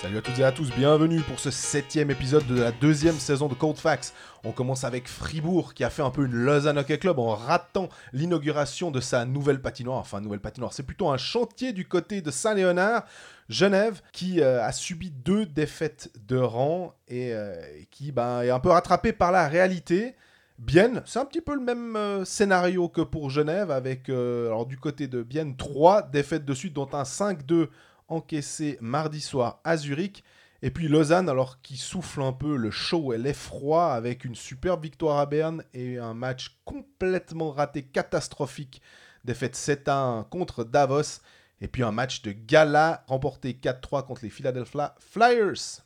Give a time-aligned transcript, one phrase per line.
[0.00, 3.48] Salut à toutes et à tous, bienvenue pour ce septième épisode de la deuxième saison
[3.48, 4.14] de Cold Facts.
[4.44, 7.88] On commence avec Fribourg qui a fait un peu une Lausanne Hockey Club en ratant
[8.12, 9.98] l'inauguration de sa nouvelle patinoire.
[9.98, 13.04] Enfin, nouvelle patinoire, c'est plutôt un chantier du côté de Saint-Léonard.
[13.50, 17.54] Genève qui euh, a subi deux défaites de rang et euh,
[17.90, 20.14] qui ben, est un peu rattrapé par la réalité.
[20.58, 24.66] Bienne, c'est un petit peu le même euh, scénario que pour Genève avec euh, alors
[24.66, 27.68] du côté de Bienne trois défaites de suite dont un 5-2
[28.08, 30.22] encaissé mardi soir à Zurich.
[30.62, 34.82] Et puis Lausanne, alors qui souffle un peu le chaud et l'effroi avec une superbe
[34.82, 38.80] victoire à Berne et un match complètement raté, catastrophique,
[39.24, 41.20] défaite 7 1 contre Davos.
[41.60, 45.82] Et puis un match de gala remporté 4-3 contre les Philadelphia Flyers.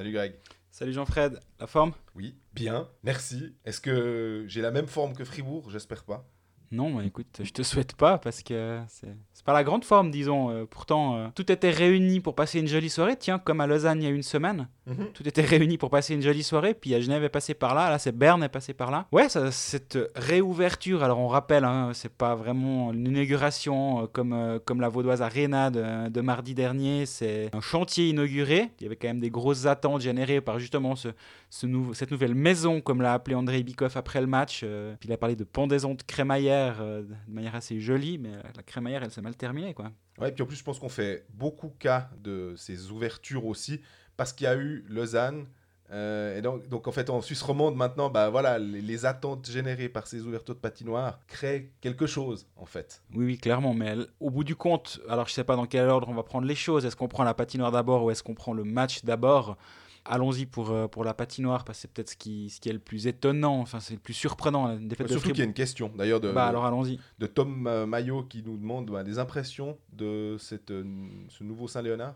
[0.00, 0.32] Salut Greg.
[0.70, 1.92] Salut Jean-Fred, la forme?
[2.14, 3.54] Oui, bien, merci.
[3.66, 5.68] Est-ce que j'ai la même forme que Fribourg?
[5.68, 6.26] J'espère pas.
[6.72, 10.10] Non, bah, écoute, je te souhaite pas parce que c'est c'est pas la grande forme,
[10.10, 10.50] disons.
[10.50, 13.16] Euh, pourtant, euh, tout était réuni pour passer une jolie soirée.
[13.16, 15.06] Tiens, comme à Lausanne il y a une semaine, Mhm.
[15.14, 16.74] tout était réuni pour passer une jolie soirée.
[16.74, 19.06] Puis à Genève est passé par là, là c'est Berne est passé par là.
[19.12, 21.02] Ouais, ça, cette réouverture.
[21.02, 25.70] Alors on rappelle, hein, c'est pas vraiment une inauguration euh, comme comme la Vaudoise Arena
[25.70, 27.06] de, de mardi dernier.
[27.06, 28.70] C'est un chantier inauguré.
[28.78, 31.08] Il y avait quand même des grosses attentes générées par justement ce,
[31.48, 34.60] ce cette nouvelle maison, comme l'a appelé André Bikoff après le match.
[35.00, 38.42] Puis il a parlé de pendaison de crémaillère euh, de manière assez jolie, mais euh,
[38.56, 39.90] la crémaillère, elle s'est mal terminée, quoi.
[40.18, 43.80] Ouais, puis en plus, je pense qu'on fait beaucoup cas de ces ouvertures aussi,
[44.16, 45.46] parce qu'il y a eu Lausanne.
[45.92, 49.50] euh, et donc, donc, en fait, en Suisse romande, maintenant, bah, voilà, les, les attentes
[49.50, 53.02] générées par ces ouvertures de patinoires créent quelque chose, en fait.
[53.14, 55.88] Oui, oui, clairement, mais elle- au bout du compte, alors je sais pas dans quel
[55.88, 56.84] ordre on va prendre les choses.
[56.86, 59.56] Est-ce qu'on prend la patinoire d'abord ou est-ce qu'on prend le match d'abord?
[60.04, 62.72] Allons-y pour, euh, pour la patinoire, parce que c'est peut-être ce qui, ce qui est
[62.72, 65.44] le plus étonnant, enfin c'est le plus surprenant, la défaite de Surtout qu'il y a
[65.44, 66.98] une question, d'ailleurs, de, Bah alors allons-y.
[67.18, 70.84] de Tom euh, Maillot qui nous demande bah, des impressions de cette, euh,
[71.28, 72.14] ce nouveau Saint-Léonard.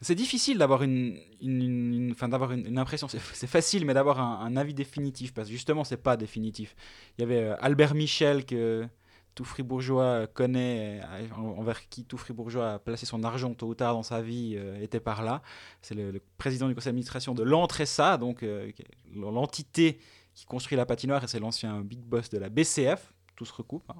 [0.00, 3.08] C'est difficile d'avoir une, une, une- une- enfin, d'avoir une, une impression.
[3.08, 6.76] C'est c'est facile, mais d'avoir un, un avis définitif, parce que justement, c'est pas définitif.
[7.16, 8.86] Il y avait Albert Michel que
[9.34, 13.74] tout Fribourgeois connaît, euh, en- envers qui tout Fribourgeois a placé son argent tôt ou
[13.74, 15.42] tard dans sa vie, euh, était par là.
[15.82, 18.70] C'est le, le président du conseil d'administration de l'Entressa, donc euh,
[19.14, 19.98] l'entité
[20.34, 23.12] qui construit la patinoire, et c'est l'ancien big boss de la BCF.
[23.36, 23.84] Tout se recoupe.
[23.90, 23.94] hein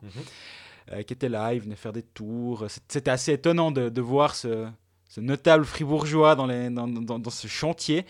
[0.92, 2.66] euh, qui était là, il venait faire des tours.
[2.88, 4.68] C'était assez étonnant de, de voir ce,
[5.08, 8.04] ce notable fribourgeois dans, les, dans, dans- dans ce chantier.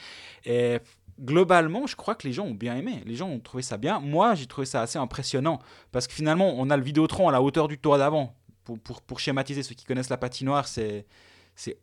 [0.45, 0.79] Et
[1.21, 3.03] globalement, je crois que les gens ont bien aimé.
[3.07, 4.01] Les gens ont trouvé ça bien.
[4.01, 5.59] Moi, j'ai trouvé ça assez impressionnant.
[5.93, 8.35] Parce que finalement, on a le Vidéotron à la hauteur du toit d'avant.
[8.65, 11.07] Pour, pour, pour schématiser ceux qui connaissent la patinoire, c'est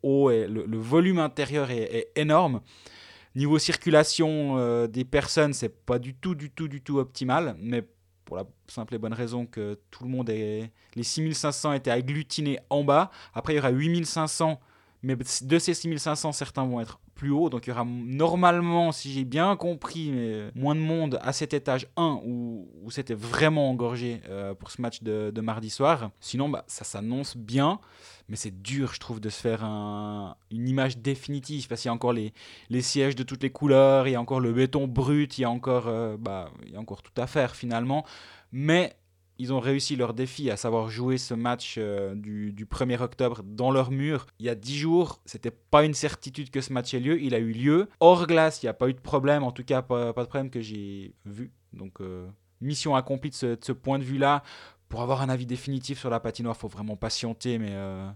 [0.02, 2.60] haut et le, volume intérieur est, est énorme.
[3.34, 7.56] Niveau circulation euh, des personnes, c'est pas du tout, du tout, du tout optimal.
[7.58, 7.82] Mais
[8.24, 10.70] pour la simple et bonne raison que tout le monde est.
[10.94, 13.10] Les 6500 étaient agglutinés en bas.
[13.34, 14.58] Après, il y aura 8500.
[15.02, 17.50] Mais de ces 6500, certains vont être plus hauts.
[17.50, 21.54] Donc, il y aura normalement, si j'ai bien compris, mais moins de monde à cet
[21.54, 26.10] étage 1 où, c'était vraiment engorgé euh, pour ce match de, mardi soir.
[26.20, 27.80] Sinon, bah, ça s'annonce bien.
[28.28, 31.66] Mais c'est dur, je trouve, de se faire un- une image définitive.
[31.66, 32.32] Parce qu'il y a encore les,
[32.70, 35.44] les sièges de toutes les couleurs, il y a encore le béton brut, il y
[35.44, 38.04] a encore, euh, bah, il y a encore tout à faire finalement.
[38.52, 38.94] Mais
[39.38, 43.42] ils ont réussi leur défi, à savoir jouer ce match euh, du, du 1er octobre
[43.44, 44.26] dans leur mur.
[44.38, 47.20] Il y a 10 jours, c'était pas une certitude que ce match ait lieu.
[47.20, 47.88] Il a eu lieu.
[48.00, 50.50] Hors glace, il n'y a pas eu de problème, en tout cas pas, de problème
[50.50, 51.50] que j'ai vu.
[51.72, 52.28] Donc euh,
[52.60, 54.42] mission accomplie de ce, point de vue-là.
[54.88, 58.06] Pour avoir un avis définitif sur la patinoire, il faut vraiment patienter, mais euh,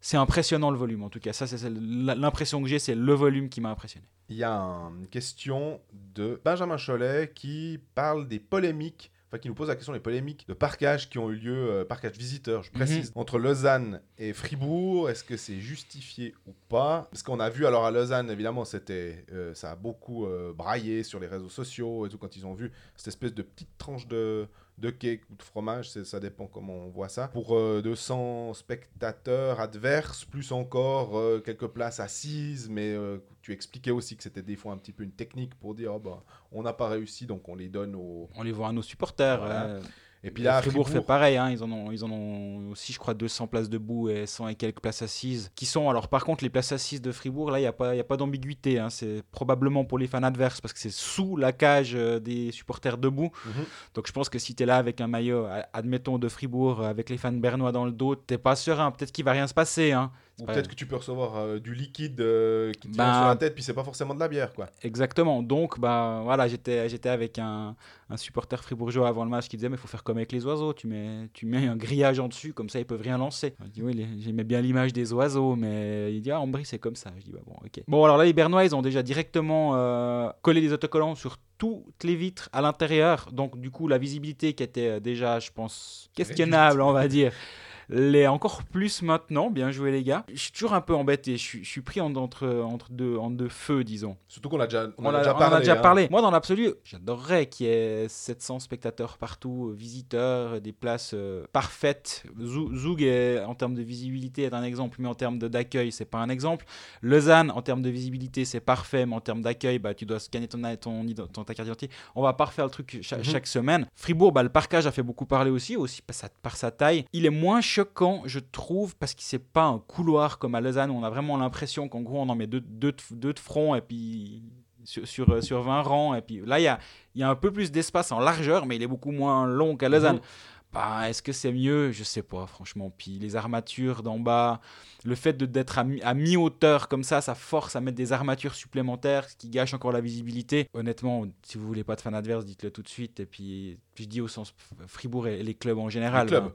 [0.00, 1.04] c'est impressionnant le volume.
[1.04, 4.06] En tout cas, ça c'est l'impression que j'ai, c'est le volume qui m'a impressionné.
[4.28, 9.48] Il y a un- une question de Benjamin Cholet qui parle des polémiques, enfin qui
[9.48, 12.62] nous pose la question des polémiques de parquage qui ont eu lieu, euh, parquage visiteur,
[12.62, 15.10] je précise, entre Lausanne et Fribourg.
[15.10, 17.08] Est-ce que c'est justifié ou pas?
[17.10, 21.02] Parce qu'on a vu alors à Lausanne, évidemment, c'était, euh, ça a beaucoup euh, braillé
[21.02, 24.06] sur les réseaux sociaux et tout quand ils ont vu cette espèce de petite tranche
[24.06, 24.48] de
[24.78, 27.28] de cake ou de fromage, ça dépend comment on voit ça.
[27.28, 33.90] Pour euh, 200 spectateurs adverses, plus encore euh, quelques places assises, mais euh, tu expliquais
[33.90, 36.22] aussi que c'était des fois un petit peu une technique pour dire oh, bah,
[36.52, 38.28] on n'a pas réussi, donc on les donne aux.
[38.36, 39.38] On les voit à nos supporters.
[39.38, 39.80] Voilà.
[40.24, 42.98] Et puis là, Fribourg, fait pareil, hein, ils, en ont, ils en ont aussi, je
[42.98, 45.50] crois, 200 places debout et 100 et quelques places assises.
[45.54, 47.94] Qui sont, alors par contre, les places assises de Fribourg, là, il n'y a pas,
[47.94, 48.78] y a pas d'ambiguïté.
[48.80, 52.50] hein, c'est probablement pour les fans adverses parce que c'est sous la cage euh, des
[52.50, 53.30] supporters debout.
[53.46, 53.64] Mhm.
[53.94, 57.10] Donc je pense que si tu es là avec un maillot, admettons, de Fribourg, avec
[57.10, 58.90] les fans bernois dans le dos, t'es pas serein.
[58.90, 59.92] Peut-être qu'il va rien se passer.
[59.92, 60.10] hein.
[60.40, 63.36] Ou peut-être que tu peux recevoir euh, du liquide euh, qui te Ben, sur la
[63.36, 64.68] tête, puis c'est pas forcément de la bière, quoi.
[64.82, 65.42] Exactement.
[65.42, 67.74] Donc, bah, voilà, j'étais, j'étais avec un,
[68.08, 70.46] un supporter fribourgeois avant le match qui disait Mais il faut faire comme avec les
[70.46, 70.72] oiseaux.
[70.72, 73.54] Tu mets, tu mets un grillage en dessus, comme ça, ils peuvent rien lancer.
[73.64, 76.78] Je dis Oui, les- j'aimais bien l'image des oiseaux, mais il dit Ah, Ambry, c'est
[76.78, 77.10] comme ça.
[77.18, 77.82] Je dis Bah bon, ok.
[77.88, 82.04] Bon, alors là, les Bernois, ils ont déjà directement euh, collé des autocollants sur toutes
[82.04, 83.28] les vitres à l'intérieur.
[83.32, 87.32] Donc, du coup, la visibilité qui était déjà, je pense, questionnable, on va dire.
[87.90, 90.24] L'est encore plus maintenant, bien joué les gars.
[90.32, 93.16] Je suis toujours un peu embêté, je suis, je suis pris en- entre, entre, deux,
[93.16, 94.16] en deux feux, disons.
[94.28, 95.56] Surtout qu'on a déjà, on a déjà on en parlé.
[95.56, 95.76] a déjà hein.
[95.76, 96.08] parlé.
[96.10, 101.44] Moi, dans l'absolu, j'adorerais qu'il y ait 700 spectateurs partout, euh, visiteurs, des places euh,
[101.52, 102.24] parfaites.
[102.38, 106.04] Zou- Zoug, est- en termes de visibilité, est un exemple, mais en termes d'accueil, c'est
[106.04, 106.66] pas un exemple.
[107.02, 110.48] Lausanne, en termes de visibilité, c'est parfait, mais en termes d'accueil, bah, tu dois scanner
[110.48, 111.90] ton, ton, ident- ton- ta carte d'identité.
[112.14, 113.22] On va pas refaire le truc Mhm.
[113.24, 113.86] chaque semaine.
[113.94, 117.04] Fribourg, bah, le parcage a fait beaucoup parler aussi, aussi par sa, par sa taille.
[117.12, 120.90] Il est moins choquant, je trouve, parce que c'est pas un couloir comme à Lausanne
[120.90, 123.38] où on a vraiment l'impression qu'en gros on en met deux, deux, de- deux de
[123.38, 124.42] front et puis
[124.84, 126.14] sur, sur, euh, sur 20 rangs.
[126.14, 126.78] Et puis là, il y a,
[127.14, 129.76] il y a un peu plus d'espace en largeur, mais il est beaucoup moins long
[129.76, 130.16] qu'à Lausanne.
[130.16, 130.22] Mhm.
[130.70, 131.92] Bah, Est-ce que c'est mieux?
[131.92, 132.92] Je sais pas, franchement.
[132.96, 134.60] Puis les armatures d'en bas,
[135.04, 138.12] le fait de- d'être à, mi- à mi-hauteur comme ça, ça force à mettre des
[138.12, 140.68] armatures supplémentaires, ce qui gâche encore la visibilité.
[140.74, 143.18] Honnêtement, si vous voulez pas de fan adverse, dites-le tout de suite.
[143.20, 144.52] Et puis, je dis au sens
[144.86, 146.26] Fribourg et les clubs en général.
[146.26, 146.44] Les clubs.
[146.44, 146.52] ben,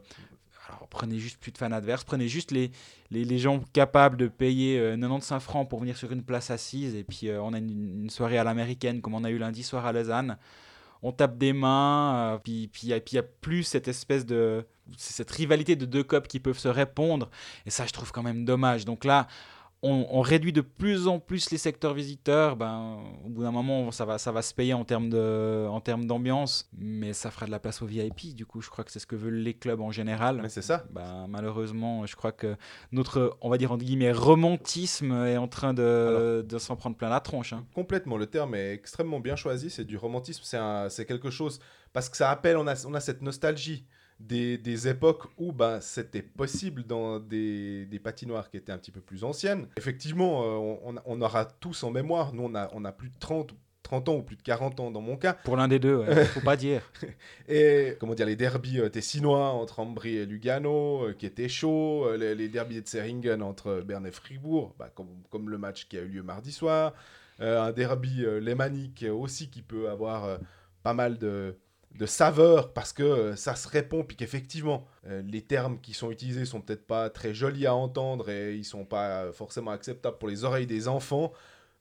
[0.76, 2.70] alors, prenez juste plus de fans adverses, prenez juste les,
[3.10, 6.94] les, les gens capables de payer euh, 95 francs pour venir sur une place assise.
[6.94, 9.86] Et puis, euh, on a une, soirée à l'américaine, comme on a eu lundi soir
[9.86, 10.36] à Lausanne.
[11.02, 14.66] On tape des mains, euh, puis il puis il y a plus cette espèce de.
[14.96, 17.30] cette rivalité de deux copes qui peuvent se répondre.
[17.66, 18.84] Et ça, je trouve quand même dommage.
[18.84, 19.28] Donc là,
[19.86, 22.56] on, on réduit de plus en plus les secteurs visiteurs.
[22.56, 25.80] Ben, au bout d'un moment, ça va, ça va se payer en termes de- en
[25.80, 28.34] termes d'ambiance, mais ça fera de la place aux VIP.
[28.34, 30.40] Du coup, je crois que c'est ce que veulent les clubs en général.
[30.42, 30.84] Mais c'est ça.
[30.90, 32.56] Ben, malheureusement, je crois que
[32.92, 37.08] notre, on va dire entre guillemets, romantisme est en train de, de s'en prendre plein
[37.10, 37.52] la tronche.
[37.52, 37.64] hein.
[37.74, 41.60] Complètement, le terme est extrêmement bien choisi, c'est du romantisme, c'est un- c'est quelque chose,
[41.92, 43.84] parce que ça appelle, on a, on a cette nostalgie
[44.26, 48.90] des, des époques où ben, c'était possible dans des, des patinoires qui étaient un petit
[48.90, 49.66] peu plus anciennes.
[49.76, 53.54] Effectivement, euh, on, aura tous en mémoire, nous on a, on a plus de 30,
[53.84, 56.24] 30 ans ou plus de 40 ans dans mon cas, Pour l'un des deux, ouais,
[56.24, 56.90] faut pas dire.
[57.48, 62.06] et comment dire, les derbies euh, tessinois entre Ambry et Lugano, euh, qui étaient chauds,
[62.06, 65.86] euh, les, les derbies de Seringen entre Berne et Fribourg, bah, comme, comme le match
[65.86, 66.94] qui a eu lieu mardi soir,
[67.40, 70.38] un derby lémanique aussi qui peut avoir
[70.84, 71.56] pas mal de,
[71.94, 76.10] de saveur parce que euh, ça se répond, puis qu'effectivement, euh, les termes qui sont
[76.10, 80.28] utilisés sont peut-être pas très jolis à entendre et ils sont pas forcément acceptables pour
[80.28, 81.32] les oreilles des enfants.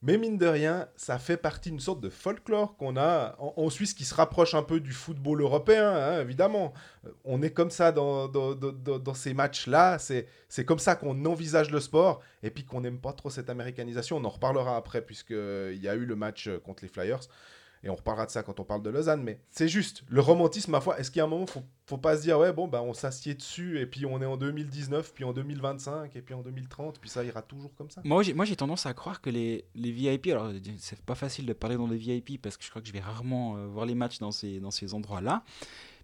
[0.06, 3.94] Mais mine de rien, ça fait partie d'une sorte de folklore qu'on a en, Suisse
[3.94, 6.74] qui se rapproche un peu du football européen, hein, évidemment.
[7.08, 11.24] Euh, On est comme ça dans, dans, dans- ces matchs-là, c'est c'est comme ça qu'on
[11.26, 14.18] envisage le sport, et puis qu'on n'aime pas trop cette américanisation.
[14.18, 17.22] On en reparlera après, puisqu'il y a eu le match contre les Flyers,
[17.84, 20.72] et on reparlera de ça quand on parle de Lausanne, mais c'est juste, le romantisme,
[20.72, 22.68] ma foi, est-ce qu'il y a un moment, faut, faut pas se dire, ouais, bon,
[22.68, 26.34] bah, on s'assied dessus, et puis on est en 2019, puis en 2025, et puis
[26.34, 28.02] en 2030, puis ça ira toujours comme ça?
[28.06, 31.76] Moi, j'ai, tendance à croire que les, les VIP, alors c'est pas facile de parler
[31.76, 34.20] dans les VIP parce que je crois que je vais rarement euh, voir les matchs
[34.20, 35.44] dans ces, dans ces endroits-là.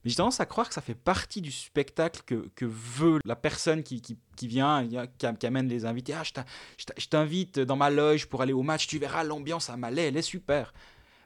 [0.04, 3.36] Mais j'ai tendance à croire que ça fait partie du spectacle que, que veut la
[3.36, 6.14] personne qui, qui, qui vient, qui, qui amène les invités.
[6.14, 10.08] Ah, je t'invite dans ma loge pour aller au match, tu verras l'ambiance à Malais,
[10.08, 10.74] elle est super.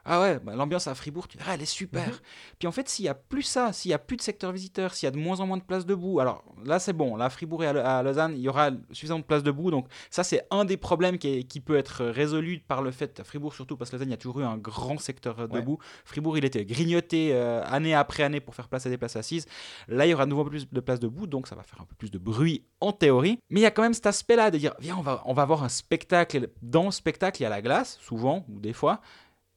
[0.06, 2.08] Ah ouais, bah, l'ambiance à Fribourg, tu verras, elle est super.
[2.08, 2.14] Mhm.
[2.60, 4.94] Puis en fait, s'il y a plus ça, s'il y a plus de secteur visiteur,
[4.94, 7.26] s'il y a de moins en moins de places debout, alors là c'est bon, là
[7.26, 10.46] à Fribourg et à, Lausanne, il y aura suffisamment de places debout, donc ça c'est
[10.52, 13.78] un des problèmes qui, est- qui peut être résolu par le fait, à Fribourg surtout,
[13.78, 15.60] parce que Lausanne, il y a toujours eu un grand secteur euh, Ouais.
[15.62, 15.78] debout.
[16.04, 19.46] Fribourg, il était grignoté euh, année après année pour faire place à des places assises.
[19.88, 21.86] Là, il y aura de nouveau plus de places debout, donc ça va faire un
[21.86, 23.40] peu plus de bruit en théorie.
[23.50, 25.44] Mais il y a quand même cet aspect-là de dire, viens, on va, on va
[25.44, 26.50] avoir un spectacle.
[26.62, 29.00] Dans le spectacle, il y a la glace, souvent, ou des fois.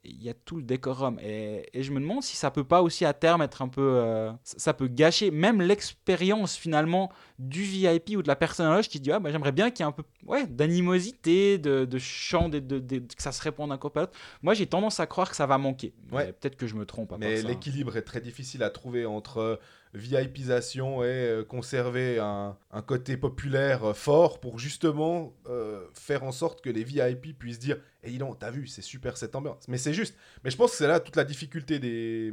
[0.09, 1.19] Il y a tout le décorum.
[1.21, 3.83] Et, je me demande si ça peut pas aussi à terme être un peu.
[3.83, 8.89] euh, ça peut gâcher même l'expérience finalement du VIP ou de la personne à loge
[8.89, 11.99] qui dit ah, bah, j'aimerais bien qu'il y ait un peu ouais, d'animosité, de, de
[11.99, 14.19] chant, de, de- de- que ça se réponde d'un copain à l'autre.
[14.43, 15.93] Moi j'ai tendance à croire que ça va manquer.
[16.13, 16.33] Ouais.
[16.33, 17.13] Peut-être que je me trompe.
[17.13, 19.57] à Mais l'équilibre est très difficile à trouver entre euh,
[19.95, 26.33] VIPisation et euh, conserver un, un côté populaire euh, fort pour justement euh, faire en
[26.33, 29.65] sorte que les VIP puissent dire Et dis donc, t'as vu, c'est super cette ambiance.
[29.69, 30.17] Mais c'est juste.
[30.45, 32.33] Mais je pense que c'est là toute la difficulté des,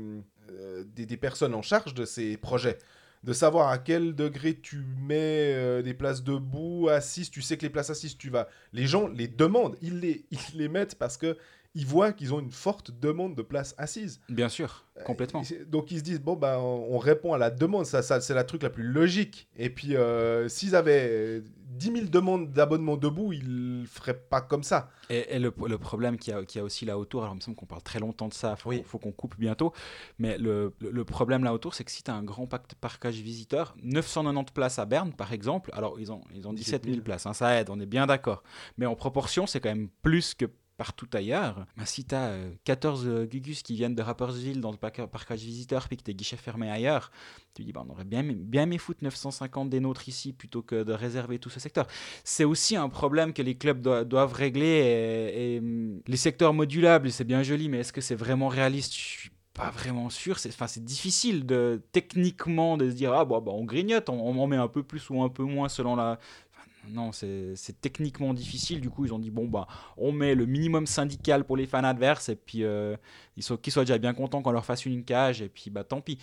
[0.52, 2.78] euh, des, des personnes en charge de ces projets.
[3.24, 7.30] De savoir à quel degré tu mets euh, des places debout, assises.
[7.30, 8.50] Tu sais que les places assises, tu vas.
[8.74, 11.38] Les gens les demandent, ils les, ils les mettent parce que
[11.76, 14.22] ils voient qu'ils ont une forte demande de place assise.
[14.30, 15.42] Bien sûr, complètement.
[15.44, 18.22] Et- Donc ils se disent bon bah on on répond à la demande, ça, ça
[18.22, 19.48] c'est la truc la plus logique.
[19.58, 24.62] Et puis euh, s'ils avaient euh, 10 000 demandes d'abonnement debout, ils feraient pas comme
[24.62, 24.92] ça.
[25.10, 27.34] Et, et le, le problème qu'il y, a- qu'il y a aussi là autour, alors
[27.34, 28.84] il me semble qu'on parle très longtemps de ça, il faut, Oui.
[28.86, 29.74] faut qu'on coupe bientôt,
[30.20, 32.76] mais le, le- le problème là autour, c'est que si tu as un grand pacte
[32.76, 37.02] parcage visiteur, 990 places à Berne par exemple, alors ils ont, ils ont 17 000
[37.02, 38.44] places, hein, ça aide, on est bien d'accord,
[38.78, 40.46] mais en proportion, c'est quand même plus que
[40.78, 41.66] partout ailleurs.
[41.78, 45.88] Bah, si tu as 14 euh, Gugus qui viennent de Rapperswil dans le parcage visiteur,
[45.88, 47.12] puis que tes guichets fermés ailleurs,
[47.54, 50.84] tu dis, bah, on aurait bien, bien aimé foutre 950 des nôtres ici plutôt que
[50.84, 51.88] de réserver tout ce secteur
[52.24, 54.64] c'est aussi un problème que les clubs doivent- régler.
[55.36, 58.94] Et, hum, les secteurs modulables, c'est bien joli, mais est-ce que c'est vraiment réaliste?
[58.94, 60.40] Je suis pas vraiment sûr.
[60.40, 64.48] C'est, difficile de techniquement de se dire ah bon, bah, on grignote, on, on en
[64.48, 66.20] met un peu plus ou un peu moins selon la.
[66.90, 68.82] Non, c'est, techniquement difficile.
[68.82, 71.84] Du coup, ils ont dit bon bah on met le minimum syndical pour les fans
[71.84, 72.96] adverses et puis euh,
[73.38, 75.84] ils sont, qu'ils soient déjà bien contents qu'on leur fasse une cage et puis bah
[75.84, 76.18] tant pis.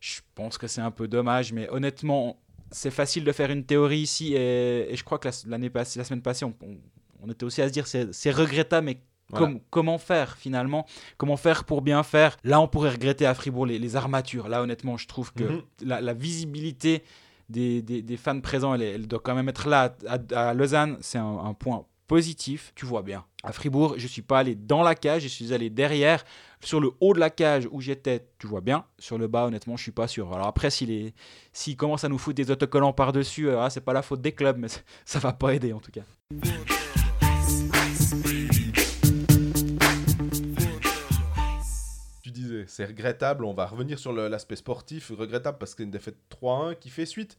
[0.00, 2.40] Je pense que c'est un peu dommage, mais honnêtement,
[2.72, 6.04] c'est facile de faire une théorie ici et, et je crois que la, passée, la
[6.04, 6.78] semaine passée, on, on-
[7.24, 9.46] on était aussi à se dire c'est, regrettable, mais Voilà.
[9.46, 10.84] com- comment faire finalement?
[11.18, 12.36] Comment faire pour bien faire?
[12.42, 14.48] Là, on pourrait regretter à Fribourg les, les armatures.
[14.48, 15.62] Là, honnêtement, je trouve que Mhm.
[15.84, 17.04] la, la visibilité
[17.48, 19.94] des, des- fans présents, elle, doit quand même être là.
[20.34, 22.72] À, Lausanne, c'est un, point positif.
[22.74, 23.24] Tu vois bien.
[23.42, 26.24] À Fribourg, je suis pas allé dans la cage, je suis allé derrière.
[26.60, 28.84] Sur le haut de la cage où j'étais, tu vois bien.
[28.98, 30.32] Sur le bas, honnêtement, je suis pas sûr.
[30.32, 31.12] Alors après, s'il
[31.52, 34.32] s'il commence à nous foutre des autocollants par-dessus, euh, ah, c'est pas la faute des
[34.32, 34.68] clubs, mais
[35.04, 36.02] ça va pas aider en tout cas.
[42.66, 46.76] C'est regrettable, on va revenir sur l'aspect sportif, regrettable parce que c'est une défaite 3-1
[46.76, 47.36] qui fait suite.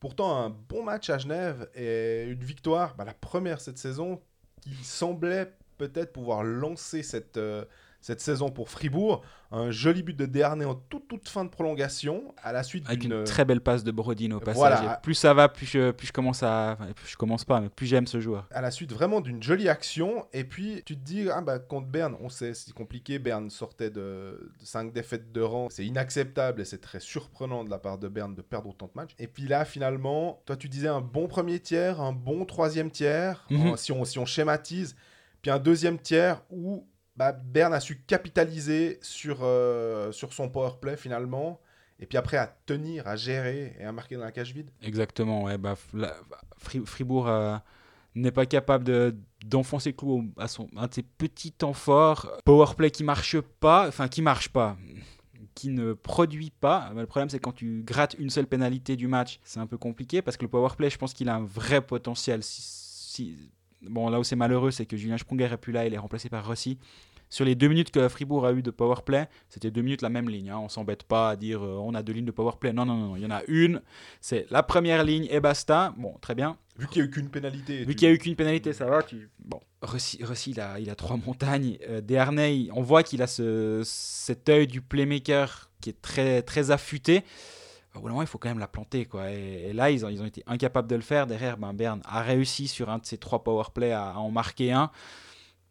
[0.00, 4.20] Pourtant, un bon match à Genève et une victoire, bah, la première cette saison,
[4.60, 7.64] qui semblait peut-être pouvoir lancer cette, euh,
[8.02, 9.22] cette saison pour Fribourg.
[9.54, 13.00] Un joli but de Desharnais en toute, toute fin de prolongation, à la suite Avec
[13.00, 13.12] d'une...
[13.12, 14.56] une très belle passe de Brodin au passage.
[14.56, 14.96] Voilà.
[15.02, 16.72] Plus ça va, plus je, plus je commence à.
[16.80, 18.46] enfin, plus je commence pas, mais plus j'aime ce joueur.
[18.50, 20.26] à la suite vraiment d'une jolie action.
[20.32, 23.18] Et puis tu te dis, ah bah contre Berne, on sait, c'est compliqué.
[23.18, 25.68] Berne sortait de 5 défaites de rang.
[25.70, 28.92] C'est inacceptable et c'est très surprenant de la part de Berne de perdre autant de
[28.94, 29.14] matchs.
[29.18, 33.44] Et puis là, finalement, toi tu disais un bon premier tiers, un bon troisième tiers,
[33.50, 33.66] Mhm.
[33.72, 34.96] en- si, on, si on schématise.
[35.42, 40.72] Puis un deuxième tiers où bah, Berne a su capitaliser sur, euh, sur son power
[40.80, 41.60] play finalement.
[42.00, 44.70] Et puis après à tenir, à gérer et à marquer dans la cage vide.
[44.82, 45.56] Exactement, ouais.
[45.56, 45.76] Bah,
[46.58, 47.56] Fribourg euh,
[48.16, 49.16] n'est pas capable de-
[49.46, 52.28] d'enfoncer le clou à son, de ses petits temps forts.
[52.44, 54.76] Powerplay qui marche pas, enfin qui marche pas,
[55.54, 56.90] qui ne produit pas.
[56.92, 59.78] Bah, le problème, c'est quand tu grattes une seule pénalité du match, c'est un peu
[59.78, 62.42] compliqué parce que le powerplay, je pense qu'il a un vrai potentiel.
[63.88, 66.28] Bon, là où c'est malheureux, c'est que Julien Sprunger est plus là, il est remplacé
[66.28, 66.78] par Rossi.
[67.28, 70.28] Sur les deux minutes que Fribourg a eu de powerplay, c'était deux minutes la même
[70.28, 70.50] ligne.
[70.50, 70.58] hein.
[70.58, 72.74] On s'embête pas à dire euh, on a deux lignes de powerplay.
[72.74, 73.80] Non, non, non, non, il y en a une.
[74.20, 75.94] C'est la première ligne et basta.
[75.96, 76.58] Bon, très bien.
[76.76, 77.78] Vu qu'il n'y a eu qu'une pénalité.
[77.78, 79.02] Vu tu- qu'il n'y a eu qu'une pénalité, ça va.
[79.02, 79.30] Tu...
[79.42, 81.78] Bon, Rossi, Rossi, il, a, il a trois montagnes.
[81.88, 86.70] Euh, Desharnais, on voit qu'il a ce, cet œil du playmaker qui est très, très
[86.70, 87.22] affûté.
[87.94, 89.04] Au bout d'un moment, il faut quand même la planter.
[89.04, 89.30] Quoi.
[89.32, 91.26] Et, et là, ils ont, ils ont été incapables de le faire.
[91.26, 94.72] Derrière, ben, Berne a réussi sur un de ses trois powerplays à, à en marquer
[94.72, 94.90] un.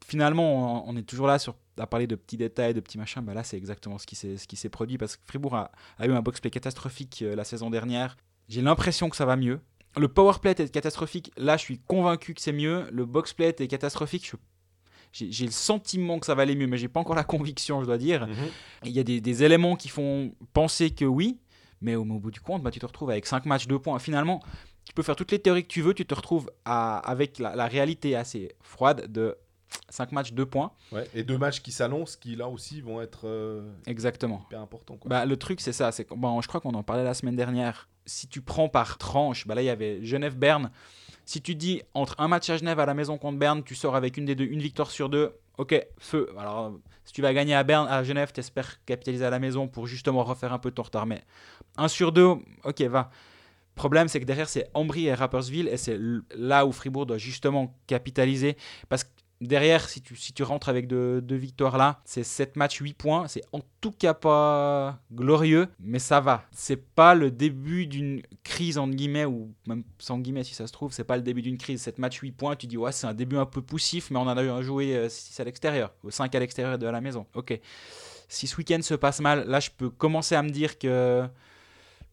[0.06, 3.22] Finalement, on, on est toujours là sur, à parler de petits détails, de petits machins.
[3.22, 4.16] Ben là, c'est exactement ce qui
[4.56, 8.18] s'est produit parce que Fribourg a, a eu un box-play catastrophique euh, la saison dernière.
[8.50, 9.60] J'ai l'impression que ça va mieux.
[9.98, 11.32] Le powerplay est catastrophique.
[11.38, 12.88] Là, je suis convaincu que c'est mieux.
[12.92, 14.32] Le boxplay est catastrophique.
[15.12, 17.82] Je- J'ai le sentiment que ça va aller mieux, mais j'ai pas encore la conviction,
[17.82, 18.28] je dois dire.
[18.28, 18.36] Mhm.
[18.86, 21.40] Il y a des, des éléments qui font penser que oui,
[21.82, 24.00] mais au, au bout du compte, bah, tu te retrouves avec 5 matchs, 2 points.
[24.00, 24.42] Finalement,
[24.86, 27.56] tu peux faire toutes les théories que tu veux, tu te retrouves à- avec la,
[27.56, 29.36] la réalité assez froide de
[29.90, 30.72] 5 matchs, 2 points.
[30.92, 34.44] Ouais, et deux matchs qui s'annoncent qui là aussi vont être euh, Exactement.
[34.48, 34.98] hyper importants.
[34.98, 35.10] Quoi.
[35.10, 35.92] Bah, le truc, c'est ça.
[35.92, 37.88] C'est bon, je crois qu'on en parlait la semaine dernière.
[38.06, 40.72] Si tu prends par tranche, bah là, il y avait Genève-Berne.
[41.24, 43.96] Si tu dis entre un match à Genève à la maison contre Berne, tu sors
[43.96, 45.32] avec une des deux, une victoire sur deux.
[45.62, 46.28] Ok, feu.
[46.40, 46.74] Alors,
[47.06, 50.24] si tu vas gagner à Berne, à Genève, t'espères capitaliser à la maison pour justement
[50.24, 51.06] refaire un peu ton retard.
[51.06, 51.22] Mais
[51.78, 53.12] un sur deux, ok, va.
[53.76, 56.00] Problème, c'est que derrière, c'est Ambry et Rapperswil, et c'est
[56.36, 58.58] là où Fribourg doit justement capitaliser.
[58.90, 59.10] Parce que
[59.42, 63.28] derrière, si tu, rentres avec deux, victoires là, c'est 7 matchs, 8 points.
[63.28, 66.44] C'est en tout cas pas glorieux, mais ça va.
[66.52, 70.72] C'est pas le début d'une crise, entre guillemets, ou même sans guillemets si ça se
[70.72, 71.82] trouve, c'est pas le début d'une crise.
[71.82, 74.24] 7 matchs, 8 points, tu dis, ouais, c'est un début un peu poussif, mais on
[74.24, 77.26] en a joué 6 à l'extérieur, ou 5 à l'extérieur de la maison.
[77.34, 77.60] Ok.
[78.30, 81.28] Si ce week-end se passe mal, là, je peux commencer à me dire que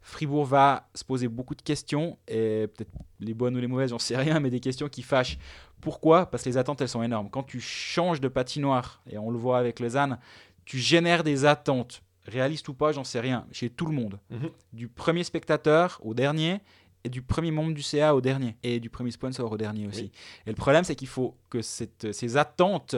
[0.00, 3.98] Fribourg va se poser beaucoup de questions, et peut-être les bonnes ou les mauvaises, j'en
[3.98, 5.38] sais rien, mais des questions qui fâchent
[5.80, 6.26] Pourquoi?
[6.26, 7.30] Parce que les attentes, elles sont énormes.
[7.30, 10.18] Quand tu changes de patinoire, et on le voit avec Lausanne,
[10.64, 14.18] tu génères des attentes, réalistes ou pas, j'en sais rien, chez tout le monde.
[14.30, 14.50] Mhm.
[14.72, 16.60] Du premier spectateur au dernier,
[17.04, 20.02] et du premier membre du CA au dernier, et du premier sponsor au dernier aussi.
[20.02, 20.12] Oui.
[20.46, 22.96] Et le problème, c'est qu'il faut que cette- ces attentes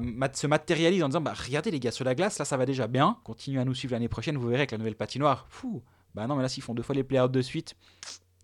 [0.00, 2.66] mat- se matérialisent en disant bah, Regardez les gars, sur la glace, là ça va
[2.66, 5.46] déjà bien, continuez à nous suivre l'année prochaine, vous verrez avec la nouvelle patinoire.
[5.48, 5.82] Fou
[6.14, 7.76] Bah non, mais là, s'ils font deux fois les play-outs de suite,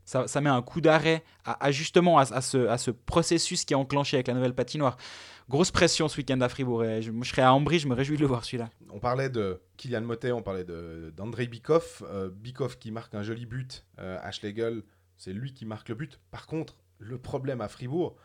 [0.04, 3.64] ça, ça met un coup d'arrêt à, à justement à, à ce, à ce processus
[3.64, 4.96] qui est enclenché avec la nouvelle patinoire.
[5.48, 6.84] Grosse pression ce week-end à Fribourg.
[6.84, 8.70] Et je, moi, je serais à Ambry, je me réjouis de le voir celui-là.
[8.90, 12.02] On parlait de Kylian Motet, on parlait d'Andrei Bikov.
[12.10, 14.82] Euh, Bikov qui marque un joli but euh, à Schlegel,
[15.16, 16.18] c'est lui qui marque le but.
[16.30, 18.16] Par contre, le problème à Fribourg,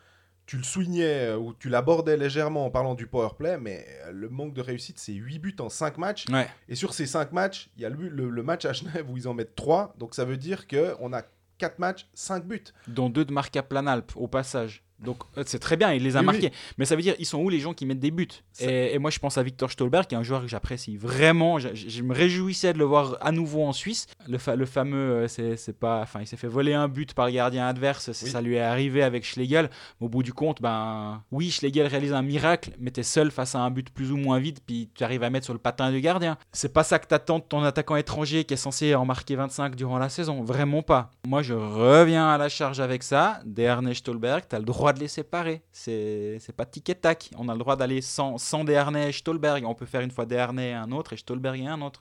[0.46, 4.12] tu le soulignais euh, ou tu l'abordais légèrement en parlant du power play, mais euh,
[4.12, 6.24] le manque de réussite, c'est 8 buts en 5 matchs.
[6.30, 6.48] Ouais.
[6.68, 9.16] Et sur ces 5 matchs, il y a le, le- le match à Genève où
[9.18, 9.94] ils en mettent 3.
[9.98, 11.22] Donc ça veut dire qu'on a
[11.60, 12.64] 4 matchs, 5 buts.
[12.88, 14.82] dont deux de marque à Planalp au passage.
[15.04, 16.52] Donc euh, c'est très bien, il les a Oui, marqués.
[16.78, 18.28] Mais ça veut dire, ils sont où les gens qui mettent des buts
[18.60, 21.58] et, et moi je pense à Victor Stolberg, qui est un joueur que j'apprécie vraiment.
[21.58, 24.06] Je, je- me réjouissais de le voir à nouveau en Suisse.
[24.28, 27.26] Le, fa- le fameux, euh, c'est pas, enfin il s'est fait voler un but par
[27.26, 28.08] le gardien adverse.
[28.22, 28.28] Oui.
[28.30, 29.70] Ça lui est arrivé avec Schlegel.
[30.00, 33.60] Au bout du compte, ben oui, Schlegel réalise un miracle, mais t'es seul face à
[33.60, 36.00] un but plus ou moins vide, puis tu arrives à mettre sur le patin du
[36.00, 36.36] gardien.
[36.52, 39.76] C'est pas ça que t'attends de ton attaquant étranger qui est censé en marquer 25
[39.76, 40.42] durant la saison.
[40.42, 41.10] Vraiment pas.
[41.26, 43.40] Moi, je reviens à la charge avec ça.
[43.44, 45.62] Desharnais Stolberg, t'as le droit de les séparer.
[45.72, 47.30] C'est pas tic et tac.
[47.36, 49.64] On a le droit d'aller sans, sans Desharnais et Stolberg.
[49.64, 52.00] On peut faire une fois Desharnais et un autre, et Stolberg et un autre.